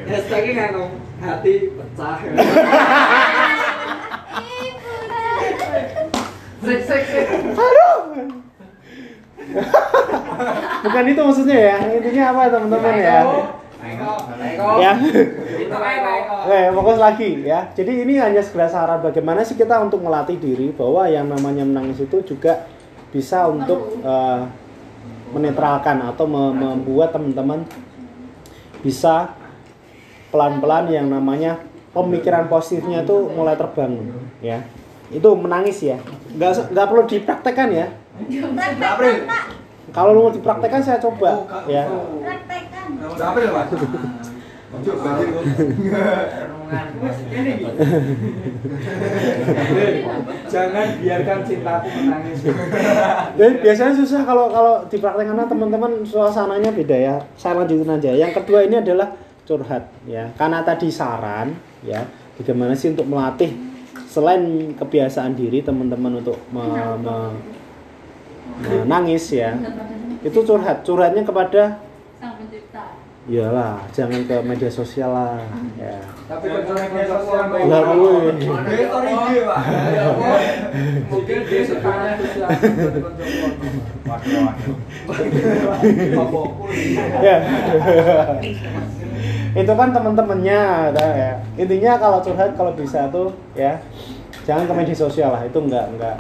Hashtagnya 0.08 0.74
ngomong, 0.74 0.92
hati 1.22 1.54
pecah. 1.72 2.16
Sek 6.62 6.80
sek 6.86 7.02
sek. 7.10 7.26
Bukan 10.82 11.04
itu 11.06 11.20
maksudnya 11.22 11.58
ya, 11.58 11.76
intinya 11.94 12.22
apa 12.34 12.42
teman-teman 12.50 12.94
ya? 12.98 13.18
Ya. 14.78 14.92
Oke, 16.42 16.60
fokus 16.74 16.98
lagi 16.98 17.30
ya. 17.42 17.66
Jadi 17.74 18.06
ini 18.06 18.14
hanya 18.18 18.42
sekedar 18.42 18.70
saran 18.70 19.02
bagaimana 19.02 19.42
sih 19.42 19.58
kita 19.58 19.82
untuk 19.82 20.02
melatih 20.02 20.38
diri 20.38 20.70
bahwa 20.70 21.06
yang 21.10 21.26
namanya 21.26 21.66
menangis 21.66 22.02
itu 22.02 22.22
juga 22.22 22.66
bisa 23.10 23.46
untuk 23.50 23.98
eh, 24.02 24.40
menetralkan 25.34 25.98
atau 26.14 26.24
me- 26.28 26.54
membuat 26.54 27.10
teman-teman 27.10 27.66
bisa 28.82 29.34
pelan-pelan 30.34 30.90
yang 30.90 31.06
namanya 31.08 31.62
pemikiran 31.94 32.48
positifnya 32.50 33.06
itu 33.06 33.30
mulai 33.32 33.56
terbangun 33.56 34.12
ya. 34.42 34.66
Itu 35.12 35.38
menangis 35.38 35.80
ya. 35.80 35.98
Nggak 36.34 36.74
nggak 36.74 36.86
perlu 36.88 37.02
dipraktekkan 37.06 37.68
ya. 37.70 37.86
Kalau 39.92 40.12
mau 40.16 40.30
dipraktekkan 40.32 40.82
saya 40.82 40.98
coba 40.98 41.46
ya. 41.70 41.86
Jangan 50.52 50.86
biarkan 51.00 51.38
cintaku 51.44 51.88
menangis. 51.88 52.38
Eh, 53.42 53.52
biasanya 53.58 53.94
susah 53.96 54.22
kalau 54.22 54.52
kalau 54.52 54.74
dipraktekkan 54.86 55.34
karena 55.34 55.44
teman-teman 55.48 55.92
suasananya 56.04 56.70
beda 56.72 56.96
ya. 56.96 57.16
Saya 57.34 57.60
lanjutin 57.60 57.88
aja. 57.88 58.10
Yang 58.12 58.32
kedua 58.40 58.64
ini 58.64 58.76
adalah 58.78 59.08
curhat 59.44 59.88
ya. 60.04 60.28
Karena 60.36 60.62
tadi 60.62 60.92
saran 60.92 61.56
ya, 61.82 62.04
bagaimana 62.38 62.76
sih 62.76 62.92
untuk 62.92 63.08
melatih 63.08 63.50
selain 64.06 64.76
kebiasaan 64.76 65.32
diri 65.32 65.64
teman-teman 65.64 66.20
untuk 66.20 66.36
me- 66.52 66.68
me- 67.00 67.34
menangis 68.84 69.32
ya. 69.32 69.56
Itu 70.22 70.44
curhat. 70.44 70.84
Curhatnya 70.86 71.24
kepada 71.24 71.80
Sang 72.20 72.36
pencipta. 72.38 73.01
Iyalah, 73.22 73.86
jangan 73.94 74.26
ke 74.26 74.34
media 74.42 74.66
sosial 74.66 75.14
lah 75.14 75.38
ya. 75.78 75.94
Tapi 76.26 76.46
orang 76.50 76.90
baik. 77.54 77.70
Lah 77.70 77.82
kuwi. 77.94 78.34
Ada 78.50 78.74
story 78.82 79.10
ide, 79.14 79.40
Pak. 79.46 79.58
Mungkin 81.06 81.38
dia 81.46 81.62
sekarang 81.62 82.18
sosial 82.18 82.50
ya. 87.22 87.36
Itu 89.54 89.72
kan 89.78 89.88
temen-temennya 89.94 90.60
ada 90.90 91.06
ya. 91.14 91.38
Intinya 91.54 91.92
kalau 92.02 92.18
curhat 92.26 92.58
kalau 92.58 92.74
bisa 92.74 93.06
tuh 93.14 93.38
ya 93.54 93.78
jangan 94.42 94.66
ke 94.66 94.74
media 94.74 94.98
sosial 94.98 95.30
lah. 95.30 95.46
Itu 95.46 95.62
nggak 95.62 95.94
nggak 95.94 96.14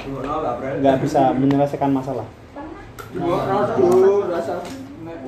nggak 0.86 0.96
bisa 1.02 1.34
menyelesaikan 1.34 1.90
masalah. 1.90 2.30
Rasa 4.30 4.54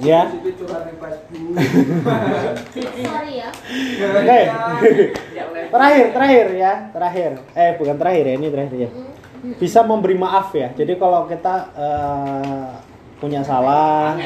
Ya. 0.03 0.23
Sorry 2.75 3.33
ya. 3.39 3.49
oke 4.05 4.41
terakhir 5.75 6.07
terakhir 6.15 6.47
ya 6.55 6.73
terakhir 6.91 7.31
eh 7.55 7.71
bukan 7.79 7.97
terakhir 7.99 8.25
ya 8.27 8.35
ini 8.39 8.49
terakhir 8.51 8.79
ya 8.79 8.91
bisa 9.61 9.81
memberi 9.85 10.17
maaf 10.17 10.51
ya 10.57 10.73
jadi 10.73 10.97
kalau 10.97 11.29
kita 11.29 11.55
eh, 11.77 12.69
punya 13.21 13.41
salah 13.45 14.17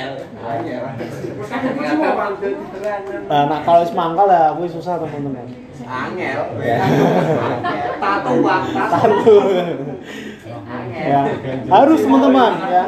Nah, 3.28 3.42
nah 3.44 3.58
kalau 3.62 3.84
wis 3.84 3.92
mangkal 3.92 4.26
ya 4.26 4.56
kuwi 4.56 4.68
susah 4.72 4.96
teman-teman. 4.96 5.44
Angel. 5.84 6.40
Ya. 6.64 6.78
Tato. 8.00 8.32
Tahu. 8.40 9.36
ya. 10.96 11.20
Harus 11.68 12.00
teman-teman 12.02 12.52
ya. 12.72 12.84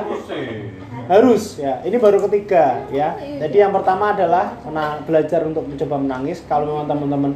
Harus 1.11 1.58
ya. 1.58 1.82
Ini 1.82 1.98
baru 1.98 2.22
ketiga 2.30 2.86
ya. 2.94 3.18
Jadi 3.18 3.56
yang 3.58 3.74
pertama 3.74 4.14
adalah 4.14 4.54
nah, 4.70 5.02
belajar 5.02 5.42
untuk 5.42 5.66
mencoba 5.66 5.98
menangis. 5.98 6.38
Kalau 6.46 6.70
memang 6.70 6.86
teman-teman 6.86 7.32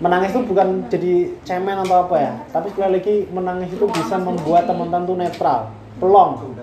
menangis 0.00 0.32
itu 0.32 0.40
bukan 0.48 0.88
jadi 0.88 1.36
cemen 1.44 1.76
atau 1.84 2.08
apa 2.08 2.16
ya. 2.16 2.32
Tapi 2.48 2.72
sekali 2.72 2.96
lagi 2.96 3.16
menangis 3.28 3.68
itu 3.76 3.84
bisa 3.84 4.16
membuat 4.16 4.64
teman-teman 4.64 5.04
tuh 5.04 5.16
netral, 5.20 5.60
pelong. 6.00 6.56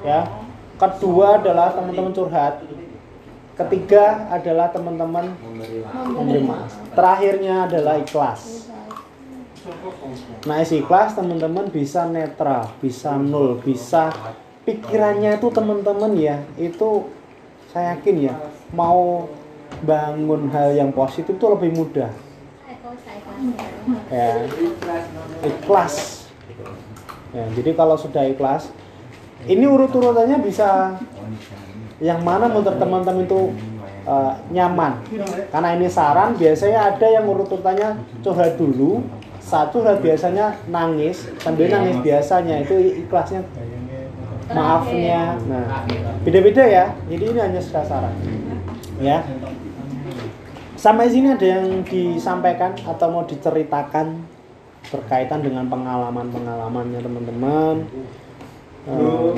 Ya. 0.00 0.24
Kedua 0.80 1.36
adalah 1.36 1.76
teman-teman 1.76 2.16
curhat. 2.16 2.64
Ketiga 3.54 4.26
adalah 4.32 4.72
teman-teman 4.72 5.30
memberi 5.38 6.40
maaf. 6.42 6.72
Terakhirnya 6.96 7.68
adalah 7.68 8.00
ikhlas. 8.00 8.72
Nah, 10.48 10.56
isi 10.60 10.80
ikhlas 10.80 11.14
teman-teman 11.14 11.68
bisa 11.68 12.08
netral, 12.08 12.72
bisa 12.82 13.14
nol, 13.14 13.60
bisa 13.62 14.10
pikirannya 14.64 15.36
itu 15.38 15.48
teman-teman 15.52 16.12
ya, 16.16 16.36
itu 16.56 17.08
saya 17.72 17.96
yakin 17.96 18.32
ya, 18.32 18.34
mau 18.72 19.28
bangun 19.84 20.48
hal 20.52 20.72
yang 20.76 20.90
positif 20.90 21.36
itu 21.36 21.46
lebih 21.48 21.70
mudah. 21.76 22.10
Ya, 24.08 24.48
ikhlas. 25.44 26.26
Ya, 27.34 27.44
jadi 27.56 27.70
kalau 27.76 27.98
sudah 27.98 28.24
ikhlas, 28.30 28.70
ini 29.44 29.68
urut-urutannya 29.68 30.40
bisa 30.40 30.96
yang 32.00 32.24
mana 32.24 32.48
menurut 32.48 32.76
teman-teman 32.80 33.24
itu 33.24 33.40
uh, 34.08 34.34
nyaman 34.50 35.00
karena 35.52 35.68
ini 35.76 35.86
saran 35.88 36.36
biasanya 36.36 36.94
ada 36.94 37.06
yang 37.06 37.24
urut-urutannya 37.28 37.96
curhat 38.24 38.56
dulu 38.58 39.04
satu 39.40 39.84
curhat 39.84 40.00
biasanya 40.00 40.56
nangis 40.68 41.28
sambil 41.40 41.68
nangis 41.68 41.96
biasanya 42.00 42.64
itu 42.64 43.04
ikhlasnya 43.04 43.44
maafnya. 44.50 45.40
nah 45.48 45.86
beda-beda 46.20 46.64
ya. 46.64 46.84
Jadi 47.08 47.24
ini 47.30 47.38
hanya 47.40 47.60
sudah 47.60 47.84
saran. 47.86 48.14
Ya. 49.00 49.24
Sampai 50.76 51.08
sini 51.08 51.32
ada 51.32 51.46
yang 51.46 51.80
disampaikan 51.86 52.76
atau 52.84 53.06
mau 53.08 53.24
diceritakan 53.24 54.20
berkaitan 54.92 55.40
dengan 55.40 55.64
pengalaman 55.72 56.28
pengalamannya 56.28 57.00
teman-teman 57.00 57.76
Eh, 58.84 59.32